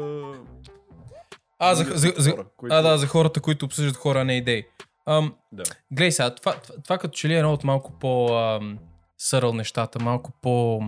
А, 1.58 1.74
за, 1.74 1.84
за, 1.84 2.12
за, 2.16 2.30
хора, 2.30 2.46
които- 2.56 2.74
а, 2.74 2.82
да, 2.82 2.98
за 2.98 3.06
хората, 3.06 3.40
които 3.40 3.64
обсъждат 3.64 3.96
хора, 3.96 4.20
а 4.20 4.24
не 4.24 4.36
идеи. 4.36 4.64
Ам, 5.06 5.34
Да. 5.52 5.62
Глей 5.90 6.12
сега, 6.12 6.34
това, 6.34 6.52
това, 6.52 6.74
това 6.84 6.98
като 6.98 7.12
че 7.12 7.28
ли 7.28 7.34
е 7.34 7.38
едно 7.38 7.52
от 7.52 7.64
малко 7.64 7.92
по 7.92 8.38
ам, 8.38 8.78
съръл 9.18 9.52
нещата, 9.52 9.98
малко 10.04 10.32
по... 10.42 10.80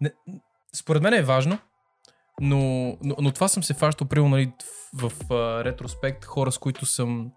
Не, 0.00 0.12
според 0.76 1.02
мен 1.02 1.14
е 1.14 1.22
важно, 1.22 1.58
но, 2.40 2.58
но, 3.02 3.16
но 3.20 3.30
това 3.32 3.48
съм 3.48 3.62
се 3.62 3.74
фащал, 3.74 4.08
примерно, 4.08 4.30
нали, 4.30 4.52
в, 4.94 5.08
в 5.10 5.32
а, 5.32 5.64
ретроспект, 5.64 6.24
хора, 6.24 6.52
с 6.52 6.58
които 6.58 6.86
съм 6.86 7.30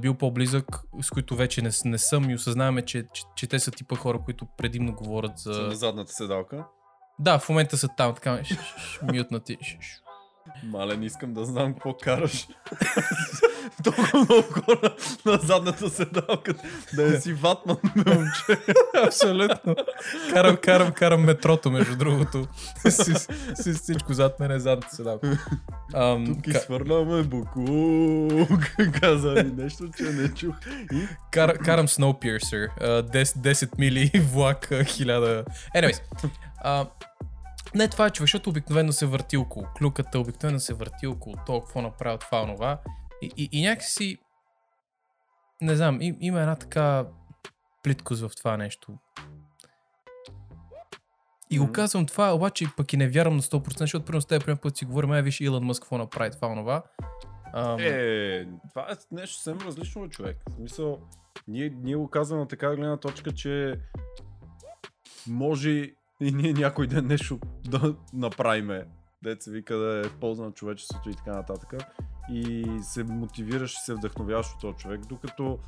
бил 0.00 0.14
по-близък, 0.14 0.80
с 1.00 1.10
които 1.10 1.36
вече 1.36 1.62
не, 1.62 1.70
не 1.84 1.98
съм 1.98 2.30
и 2.30 2.34
осъзнаваме, 2.34 2.82
че, 2.82 3.06
че, 3.12 3.22
че 3.36 3.46
те 3.46 3.58
са 3.58 3.70
типа 3.70 3.96
хора, 3.96 4.20
които 4.24 4.46
предимно 4.58 4.94
говорят 4.94 5.38
за... 5.38 5.62
На 5.62 5.74
задната 5.74 6.12
седалка. 6.12 6.64
Да, 7.18 7.38
в 7.38 7.48
момента 7.48 7.76
са 7.76 7.88
там, 7.96 8.14
така, 8.14 8.44
ш- 8.44 8.54
ш- 8.54 8.78
ш- 8.78 9.00
мютнати. 9.02 9.56
ш- 9.62 9.78
ш- 9.80 10.00
Мале, 10.64 10.96
не 10.96 11.06
искам 11.06 11.34
да 11.34 11.44
знам 11.44 11.72
какво 11.72 11.94
караш. 11.96 12.48
Толкова 13.84 14.18
много 14.18 14.42
хора 14.42 14.94
на 15.26 15.38
задната 15.38 15.90
седалка. 15.90 16.54
Да 16.94 17.10
не 17.10 17.20
си 17.20 17.32
ватман, 17.32 17.76
бе, 17.96 18.14
момче. 18.14 18.62
Абсолютно. 19.06 19.76
Карам, 20.32 20.56
карам, 20.56 20.92
карам 20.92 21.24
метрото, 21.24 21.70
между 21.70 21.96
другото. 21.96 22.46
с, 22.88 23.28
с, 23.54 23.74
всичко 23.74 24.14
зад 24.14 24.40
мен 24.40 24.50
е 24.50 24.58
задната 24.58 24.96
седалка. 24.96 25.38
Ам, 25.94 26.26
Тук 26.26 26.44
ка, 26.44 26.50
изхвърляме 26.50 27.22
буклук. 27.22 28.60
Каза 29.00 29.30
ми 29.30 29.62
нещо, 29.62 29.84
че 29.96 30.02
не 30.04 30.28
чух. 30.34 30.54
И 30.92 31.08
кар, 31.30 31.58
карам 31.58 31.88
Snowpiercer. 31.88 32.68
а, 32.80 33.02
10, 33.02 33.24
10 33.24 33.78
мили 33.78 34.10
влак, 34.32 34.72
а, 34.72 34.74
1000... 34.74 35.44
Anyways. 35.76 36.00
А, 36.64 36.86
не, 37.74 37.88
това 37.88 38.06
е 38.06 38.10
човек, 38.10 38.24
защото 38.24 38.50
обикновено 38.50 38.92
се 38.92 39.06
върти 39.06 39.36
около 39.36 39.66
клюката, 39.78 40.18
обикновено 40.18 40.60
се 40.60 40.74
върти 40.74 41.06
около 41.06 41.36
то, 41.46 41.60
какво 41.60 41.82
направил 41.82 42.18
това, 42.18 42.42
онова. 42.42 42.80
И, 43.22 43.30
и, 43.36 43.48
и 43.52 43.62
някакси, 43.66 44.18
не 45.62 45.76
знам, 45.76 46.02
им, 46.02 46.16
има 46.20 46.40
една 46.40 46.56
така 46.56 47.06
плиткост 47.82 48.22
в 48.22 48.30
това 48.36 48.56
нещо. 48.56 48.98
И 51.50 51.58
го 51.58 51.72
казвам 51.72 52.06
това, 52.06 52.34
обаче 52.34 52.66
пък 52.76 52.92
и 52.92 52.96
не 52.96 53.08
вярвам 53.08 53.36
на 53.36 53.42
100%, 53.42 53.78
защото 53.78 54.04
примерно 54.04 54.20
с 54.20 54.26
теб 54.26 54.44
примерно 54.44 54.60
път 54.60 54.76
си 54.76 54.84
говорим, 54.84 55.10
ай 55.10 55.22
виж 55.22 55.40
Илон 55.40 55.64
Мъск 55.64 55.82
какво 55.82 55.98
направи 55.98 56.30
това, 56.30 56.48
онова. 56.48 56.82
Ам, 57.54 57.76
Е, 57.80 58.46
това 58.70 58.86
е 58.90 59.14
нещо 59.14 59.36
съвсем 59.36 59.66
различно 59.66 60.08
човек. 60.08 60.36
В 60.50 60.54
смисъл, 60.54 60.98
ние, 61.48 61.74
ние 61.82 61.96
го 61.96 62.10
казваме 62.10 62.42
на 62.42 62.48
така 62.48 62.76
гледна 62.76 62.96
точка, 62.96 63.32
че 63.32 63.80
може 65.26 65.90
и 66.20 66.32
ние 66.32 66.52
някой 66.52 66.86
ден 66.86 67.06
нещо 67.06 67.38
да 67.68 67.94
направиме. 68.12 68.86
Деца 69.22 69.50
вика 69.50 69.76
да 69.76 69.98
е 69.98 70.08
в 70.08 70.16
полза 70.16 70.44
на 70.44 70.52
човечеството 70.52 71.10
и 71.10 71.14
така 71.14 71.32
нататък. 71.32 71.74
И 72.32 72.66
се 72.82 73.04
мотивираш 73.04 73.72
и 73.72 73.84
се 73.84 73.94
вдъхновяваш 73.94 74.46
от 74.54 74.60
този 74.60 74.76
човек, 74.76 75.00
докато 75.06 75.58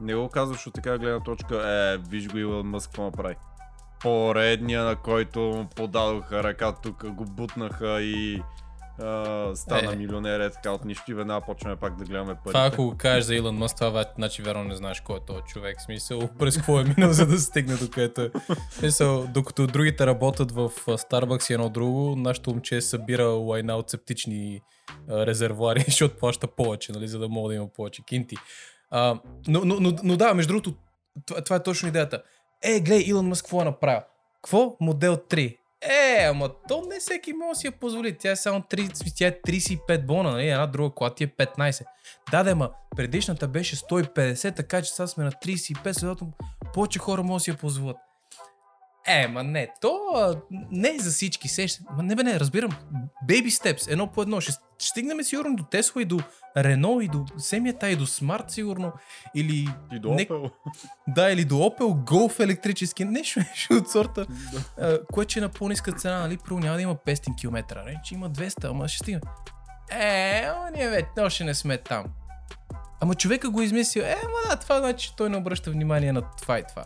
не 0.00 0.14
го 0.14 0.28
казваш 0.28 0.66
от 0.66 0.74
така 0.74 0.98
гледна 0.98 1.20
точка, 1.20 1.68
е, 1.68 1.98
виж 1.98 2.28
го 2.28 2.38
Илон 2.38 2.66
Мъск 2.66 2.90
какво 2.90 3.04
направи. 3.04 3.36
Поредния, 4.00 4.84
на 4.84 4.96
който 4.96 5.40
му 5.40 5.68
подадоха 5.76 6.42
ръка 6.42 6.74
тук, 6.74 7.10
го 7.10 7.24
бутнаха 7.24 8.02
и 8.02 8.42
а, 9.00 9.50
стана 9.56 9.92
Е. 9.92 9.96
милионер, 9.96 10.40
е 10.40 10.50
така 10.50 10.72
от 10.72 10.84
нищо 10.84 11.10
и 11.10 11.14
веднага 11.14 11.46
почваме 11.46 11.76
пак 11.76 11.96
да 11.96 12.04
гледаме 12.04 12.34
парите. 12.34 12.52
Това 12.52 12.66
ако 12.66 12.84
го 12.84 12.96
кажеш 12.96 13.24
за 13.24 13.34
Илон 13.34 13.56
Мъск, 13.56 13.76
това 13.76 14.04
значи 14.16 14.42
верно 14.42 14.64
не 14.64 14.76
знаеш 14.76 15.00
кой 15.00 15.16
е 15.16 15.20
този 15.26 15.42
човек. 15.42 15.80
Смисъл, 15.80 16.28
през 16.38 16.56
какво 16.56 16.80
е 16.80 16.84
минал, 16.84 17.12
за 17.12 17.26
да 17.26 17.38
стигне 17.38 17.74
до 17.74 17.90
където 17.90 18.20
е. 18.20 18.30
Смисъл, 18.70 19.26
докато 19.34 19.66
другите 19.66 20.06
работят 20.06 20.52
в 20.52 20.70
Starbucks 20.86 21.50
и 21.50 21.54
едно 21.54 21.68
друго, 21.68 22.16
нашето 22.16 22.50
момче 22.50 22.80
събира 22.80 23.24
лайна 23.24 23.76
от 23.76 23.90
септични 23.90 24.60
резервуари, 25.10 25.80
защото 25.86 26.16
плаща 26.16 26.46
повече, 26.46 26.92
нали, 26.92 27.08
за 27.08 27.18
да 27.18 27.28
мога 27.28 27.48
да 27.48 27.54
има 27.54 27.68
повече 27.68 28.02
кинти. 28.04 28.36
А, 28.90 29.20
но, 29.48 29.64
но, 29.64 29.80
но, 29.80 29.92
но 30.02 30.16
да, 30.16 30.34
между 30.34 30.52
другото, 30.52 30.74
това, 31.26 31.40
това 31.40 31.56
е 31.56 31.62
точно 31.62 31.88
идеята. 31.88 32.22
Е, 32.62 32.80
гледай, 32.80 33.04
Илон 33.06 33.28
Мъск 33.28 33.44
какво 33.44 33.62
е 33.62 33.64
направил? 33.64 34.00
Какво? 34.42 34.76
Модел 34.80 35.16
3. 35.16 35.58
Е, 35.82 36.24
ама 36.24 36.50
то 36.68 36.82
не 36.88 37.00
всеки 37.00 37.32
може 37.32 37.48
да 37.48 37.54
си 37.54 37.66
я 37.66 37.72
позволи. 37.72 38.18
Тя 38.18 38.30
е 38.30 38.36
само 38.36 38.60
30, 38.60 39.16
тя 39.16 39.26
е 39.26 39.40
35 39.40 40.06
бона, 40.06 40.30
нали? 40.30 40.48
Една 40.48 40.66
друга 40.66 40.94
кола 40.94 41.14
ти 41.14 41.24
е 41.24 41.28
15. 41.28 41.84
Да, 42.30 42.42
да, 42.42 42.56
ма 42.56 42.70
предишната 42.96 43.48
беше 43.48 43.76
150, 43.76 44.56
така 44.56 44.82
че 44.82 44.92
сега 44.92 45.06
сме 45.06 45.24
на 45.24 45.32
35, 45.32 45.92
следователно 45.92 46.32
повече 46.74 46.98
хора 46.98 47.22
могат 47.22 47.36
да 47.36 47.40
си 47.40 47.50
я 47.50 47.56
позволят. 47.56 47.96
Е, 49.08 49.28
ма 49.28 49.42
не, 49.42 49.68
то 49.80 49.98
а, 50.14 50.40
не 50.70 50.88
е 50.88 50.98
за 50.98 51.10
всички 51.10 51.48
сеща. 51.48 51.82
Ма 51.96 52.02
не 52.02 52.14
бе, 52.16 52.22
не, 52.22 52.40
разбирам. 52.40 52.70
Baby 53.28 53.46
steps, 53.48 53.92
едно 53.92 54.06
по 54.06 54.22
едно. 54.22 54.40
Ще, 54.40 54.52
ще 54.52 54.60
стигнем 54.80 55.24
сигурно 55.24 55.56
до 55.56 55.64
Тесла 55.64 56.02
и 56.02 56.04
до 56.04 56.18
Рено 56.56 57.00
и 57.00 57.08
до 57.08 57.24
Семията 57.38 57.88
и 57.90 57.96
до 57.96 58.06
Смарт 58.06 58.50
сигурно. 58.50 58.92
Или 59.34 59.68
И 59.92 59.98
до 59.98 60.10
Не- 60.10 60.26
Opel. 60.26 60.50
да, 61.08 61.30
или 61.30 61.44
до 61.44 61.54
Opel 61.54 62.04
Golf 62.04 62.40
електрически, 62.40 63.04
нещо, 63.04 63.40
нещо 63.40 63.74
от 63.74 63.90
сорта, 63.90 64.26
а, 64.78 64.98
което 65.06 65.38
е 65.38 65.42
на 65.42 65.48
по-ниска 65.48 65.92
цена, 65.92 66.20
нали, 66.20 66.38
първо 66.38 66.60
няма 66.60 66.76
да 66.76 66.82
има 66.82 66.94
500 66.96 67.36
км, 67.36 67.82
не, 67.86 68.00
че 68.04 68.14
има 68.14 68.30
200, 68.30 68.64
ама 68.64 68.88
ще 68.88 68.98
стигне. 68.98 69.20
Е, 69.90 70.46
ама 70.46 70.70
ние 70.70 70.88
вече 70.88 71.06
още 71.18 71.44
не 71.44 71.54
сме 71.54 71.78
там. 71.78 72.04
Ама 73.00 73.14
човека 73.14 73.50
го 73.50 73.62
измислил, 73.62 74.02
е, 74.02 74.16
ама 74.24 74.50
да, 74.50 74.56
това 74.56 74.78
значи, 74.78 75.06
че 75.06 75.16
той 75.16 75.30
не 75.30 75.36
обръща 75.36 75.70
внимание 75.70 76.12
на 76.12 76.22
това 76.38 76.58
и 76.58 76.62
това. 76.68 76.84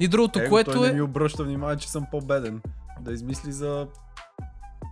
И 0.00 0.08
другото, 0.08 0.38
Его, 0.38 0.50
което 0.50 0.72
той 0.72 0.86
е... 0.86 0.88
не 0.88 0.94
ми 0.94 1.02
обръща 1.02 1.44
внимание, 1.44 1.76
че 1.76 1.90
съм 1.90 2.06
по-беден. 2.10 2.62
Да 3.00 3.12
измисли 3.12 3.52
за 3.52 3.86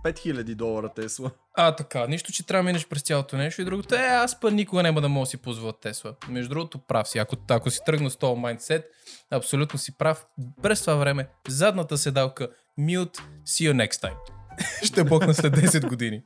5000 0.03 0.55
долара 0.55 0.89
Тесла. 0.89 1.31
А, 1.53 1.75
така, 1.75 2.07
нищо, 2.07 2.31
че 2.31 2.45
трябва 2.45 2.63
да 2.63 2.65
минеш 2.65 2.87
през 2.87 3.01
цялото 3.01 3.37
нещо 3.37 3.61
и 3.61 3.65
другото 3.65 3.95
е, 3.95 3.97
аз 3.97 4.39
път 4.39 4.53
никога 4.53 4.83
няма 4.83 5.01
да 5.01 5.09
мога 5.09 5.23
да 5.23 5.29
си 5.29 5.37
позволя 5.37 5.73
Тесла. 5.73 6.15
Между 6.29 6.49
другото, 6.49 6.77
прав 6.77 7.07
си. 7.07 7.17
Ако, 7.17 7.35
ако 7.49 7.69
си 7.69 7.79
тръгна 7.85 8.09
с 8.09 8.15
този 8.15 8.39
майндсет, 8.39 8.85
абсолютно 9.31 9.79
си 9.79 9.97
прав. 9.97 10.25
През 10.61 10.81
това 10.81 10.95
време, 10.95 11.27
задната 11.47 11.97
седалка, 11.97 12.47
mute, 12.79 13.19
see 13.47 13.71
you 13.71 13.87
next 13.87 14.09
time. 14.09 14.17
Ще 14.83 15.03
бокна 15.03 15.33
след 15.33 15.57
10 15.57 15.89
години. 15.89 16.21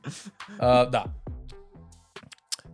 А, 0.58 0.86
да. 0.86 1.04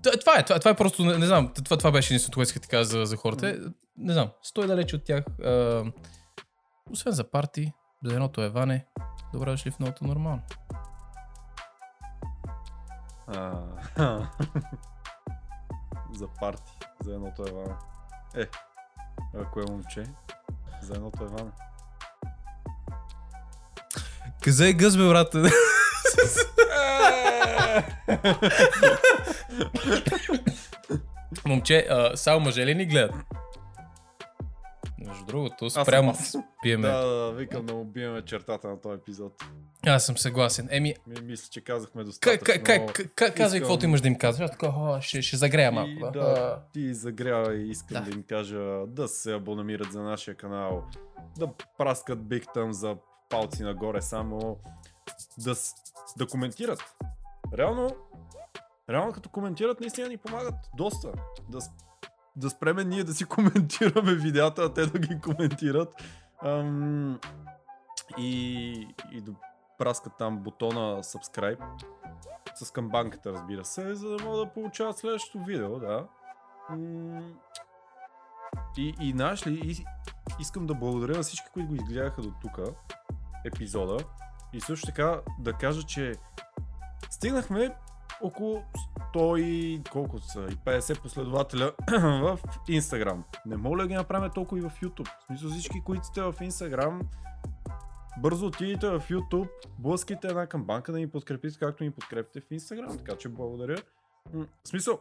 Това 0.05 0.39
е, 0.39 0.45
това, 0.45 0.59
това 0.59 0.71
е 0.71 0.77
просто, 0.77 1.05
не, 1.05 1.19
не 1.19 1.27
знам, 1.27 1.53
това, 1.65 1.77
това 1.77 1.91
беше 1.91 2.15
единственото, 2.15 2.37
което 2.37 2.49
исках 2.49 2.63
да 2.63 2.69
кажа 2.69 2.85
за, 2.85 3.05
за 3.05 3.17
хората. 3.17 3.59
Не 3.97 4.13
знам, 4.13 4.31
стой 4.43 4.67
далеч 4.67 4.95
от 4.95 5.05
тях. 5.05 5.25
А, 5.45 5.85
освен 6.91 7.13
за 7.13 7.31
парти, 7.31 7.73
за 8.05 8.15
едното 8.15 8.43
е 8.43 8.49
ване, 8.49 8.87
добре 9.33 9.51
дошли 9.51 9.71
в 9.71 9.79
новото 9.79 10.05
нормално. 10.05 10.43
За 16.13 16.29
парти. 16.41 16.73
За 17.05 17.15
едното 17.15 17.43
е 17.43 17.53
вана. 17.53 17.77
Е, 18.37 18.47
ако 19.41 19.61
е 19.61 19.65
момче, 19.71 20.05
за 20.83 20.95
едното 20.95 21.25
е 21.25 21.27
вана. 21.27 21.53
Каза 24.43 24.69
е 24.69 24.73
гъз, 24.73 24.97
бе, 24.97 25.09
брат. 25.09 25.35
Момче, 31.47 31.79
а, 31.81 32.17
само 32.17 32.41
мъже 32.41 32.67
ли 32.67 32.75
ни 32.75 32.87
гледат? 32.87 33.15
Между 34.99 35.25
другото, 35.25 35.71
спрямо 35.71 36.11
аз. 36.11 36.37
пиеме. 36.63 36.83
Да, 36.83 36.99
да, 36.99 37.15
да, 37.17 37.33
викам 37.33 37.67
да 37.67 37.75
му 37.75 37.85
биеме 37.85 38.23
чертата 38.23 38.69
на 38.69 38.81
този 38.81 38.95
епизод. 38.95 39.33
Аз 39.87 40.07
съм 40.07 40.19
съгласен. 40.19 40.69
Еми, 40.71 40.95
Ми, 41.07 41.15
мисля, 41.23 41.49
че 41.51 41.61
казахме 41.61 42.01
ка- 42.01 42.05
достатъчно. 42.05 42.45
ка- 42.45 42.53
ка- 42.55 42.63
ка- 42.87 42.93
ка- 43.07 43.27
казвай 43.27 43.47
искам- 43.49 43.61
каквото 43.61 43.85
имаш 43.85 44.01
да 44.01 44.09
им 44.09 44.15
казваш. 44.15 44.45
Аз 44.45 44.51
така, 44.51 44.67
«А, 44.69 45.01
ще, 45.01 45.23
ще 45.23 45.37
загрея 45.37 45.73
малко. 45.73 45.91
И 45.91 45.99
да. 46.03 46.11
да, 46.11 46.61
ти 46.73 46.95
загрява 46.95 47.55
и 47.55 47.71
искам 47.71 47.95
Да. 47.95 48.01
да. 48.03 48.11
им 48.11 48.23
кажа 48.23 48.87
да 48.87 49.09
се 49.09 49.33
абонамират 49.33 49.93
за 49.93 50.03
нашия 50.03 50.35
канал, 50.35 50.85
да 51.39 51.49
праскат 51.79 52.19
Big 52.19 52.45
Thumb 52.47 52.71
за 52.71 52.97
палци 53.29 53.63
нагоре 53.63 54.03
само, 54.03 54.59
да, 55.39 55.55
да 56.19 56.27
коментират. 56.27 56.97
Реално, 57.57 57.91
реално 58.91 59.13
като 59.13 59.29
коментират 59.29 59.81
наистина 59.81 60.09
ни 60.09 60.17
помагат 60.17 60.55
доста. 60.77 61.13
Да, 61.49 61.59
да 62.37 62.51
спреме 62.51 62.85
ние 62.85 63.05
да 63.05 63.15
си 63.15 63.25
коментираме 63.29 64.15
видеята, 64.15 64.63
а 64.63 64.75
те 64.75 64.87
да 64.87 64.99
ги 64.99 65.21
коментират. 65.21 66.03
Ам, 66.43 67.21
и, 68.19 68.73
и 69.13 69.21
да 69.21 69.33
праскат 69.79 70.13
там 70.19 70.39
бутона 70.39 71.03
subscribe 71.03 71.85
с 72.55 72.71
камбанката, 72.71 73.33
разбира 73.33 73.65
се, 73.65 73.95
за 73.95 74.09
да 74.09 74.25
могат 74.25 74.49
да 74.49 74.53
получават 74.53 74.99
следващото 74.99 75.45
видео, 75.45 75.79
да. 75.79 76.07
И, 78.77 78.95
и 79.01 79.13
знаеш 79.13 79.47
ли, 79.47 79.61
и, 79.65 79.85
искам 80.41 80.67
да 80.67 80.75
благодаря 80.75 81.17
на 81.17 81.23
всички, 81.23 81.47
които 81.53 81.69
го 81.69 81.75
изгледаха 81.75 82.23
до 82.23 82.33
тук, 82.43 82.59
епизода. 83.45 83.97
И 84.55 84.61
също 84.61 84.87
така 84.87 85.21
да 85.39 85.53
кажа, 85.53 85.83
че 85.83 86.15
стигнахме 87.11 87.75
около 88.23 88.63
100 89.15 89.39
и 89.39 89.83
колко 89.93 90.19
са, 90.19 90.41
и 90.41 90.57
50 90.57 91.03
последователя 91.03 91.73
в 92.01 92.39
Instagram. 92.69 93.23
Не 93.47 93.57
мога 93.57 93.83
да 93.83 93.89
ги 93.89 93.95
направим 93.95 94.31
толкова 94.35 94.59
и 94.59 94.63
в 94.63 94.73
YouTube? 94.83 95.09
В 95.21 95.25
смисъл 95.27 95.51
всички, 95.51 95.83
които 95.85 96.05
сте 96.05 96.23
в 96.23 96.33
Instagram, 96.33 97.01
бързо 98.19 98.47
отидете 98.47 98.89
в 98.89 99.03
YouTube, 99.11 99.49
блъскайте 99.79 100.29
една 100.29 100.47
камбанка 100.47 100.93
да 100.93 100.99
ни 100.99 101.11
подкрепите, 101.11 101.59
както 101.59 101.85
ни 101.85 101.91
подкрепите 101.91 102.41
в 102.41 102.45
Instagram. 102.45 102.99
Така 102.99 103.17
че 103.17 103.29
благодаря. 103.29 103.77
В 104.35 104.69
смисъл, 104.69 104.99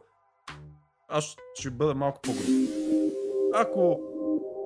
аз 1.08 1.36
ще 1.56 1.70
бъда 1.70 1.96
малко 1.96 2.22
по-груб. 2.22 2.46
Ако 3.56 4.00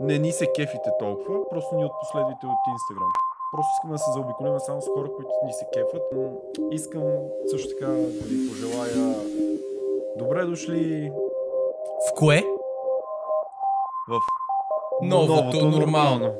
не 0.01 0.17
ни 0.19 0.31
се 0.31 0.47
кефите 0.55 0.89
толкова, 0.99 1.49
просто 1.49 1.75
ни 1.75 1.85
отпоследвайте 1.85 2.45
от 2.45 2.59
Instagram. 2.67 3.36
Просто 3.51 3.71
искаме 3.73 3.93
да 3.93 3.99
се 3.99 4.11
заобиколим 4.11 4.59
само 4.59 4.81
с 4.81 4.87
хора, 4.87 5.09
които 5.15 5.29
ни 5.45 5.53
се 5.53 5.65
кефат. 5.73 6.03
Искам 6.71 7.03
също 7.47 7.69
така 7.69 7.91
да 7.91 7.97
ви 7.97 8.49
пожелая 8.49 9.15
добре 10.17 10.45
дошли 10.45 11.11
В 12.09 12.15
кое? 12.15 12.43
в 14.09 14.19
Новото 15.01 15.57
нормално. 15.65 15.79
нормално. 15.79 16.33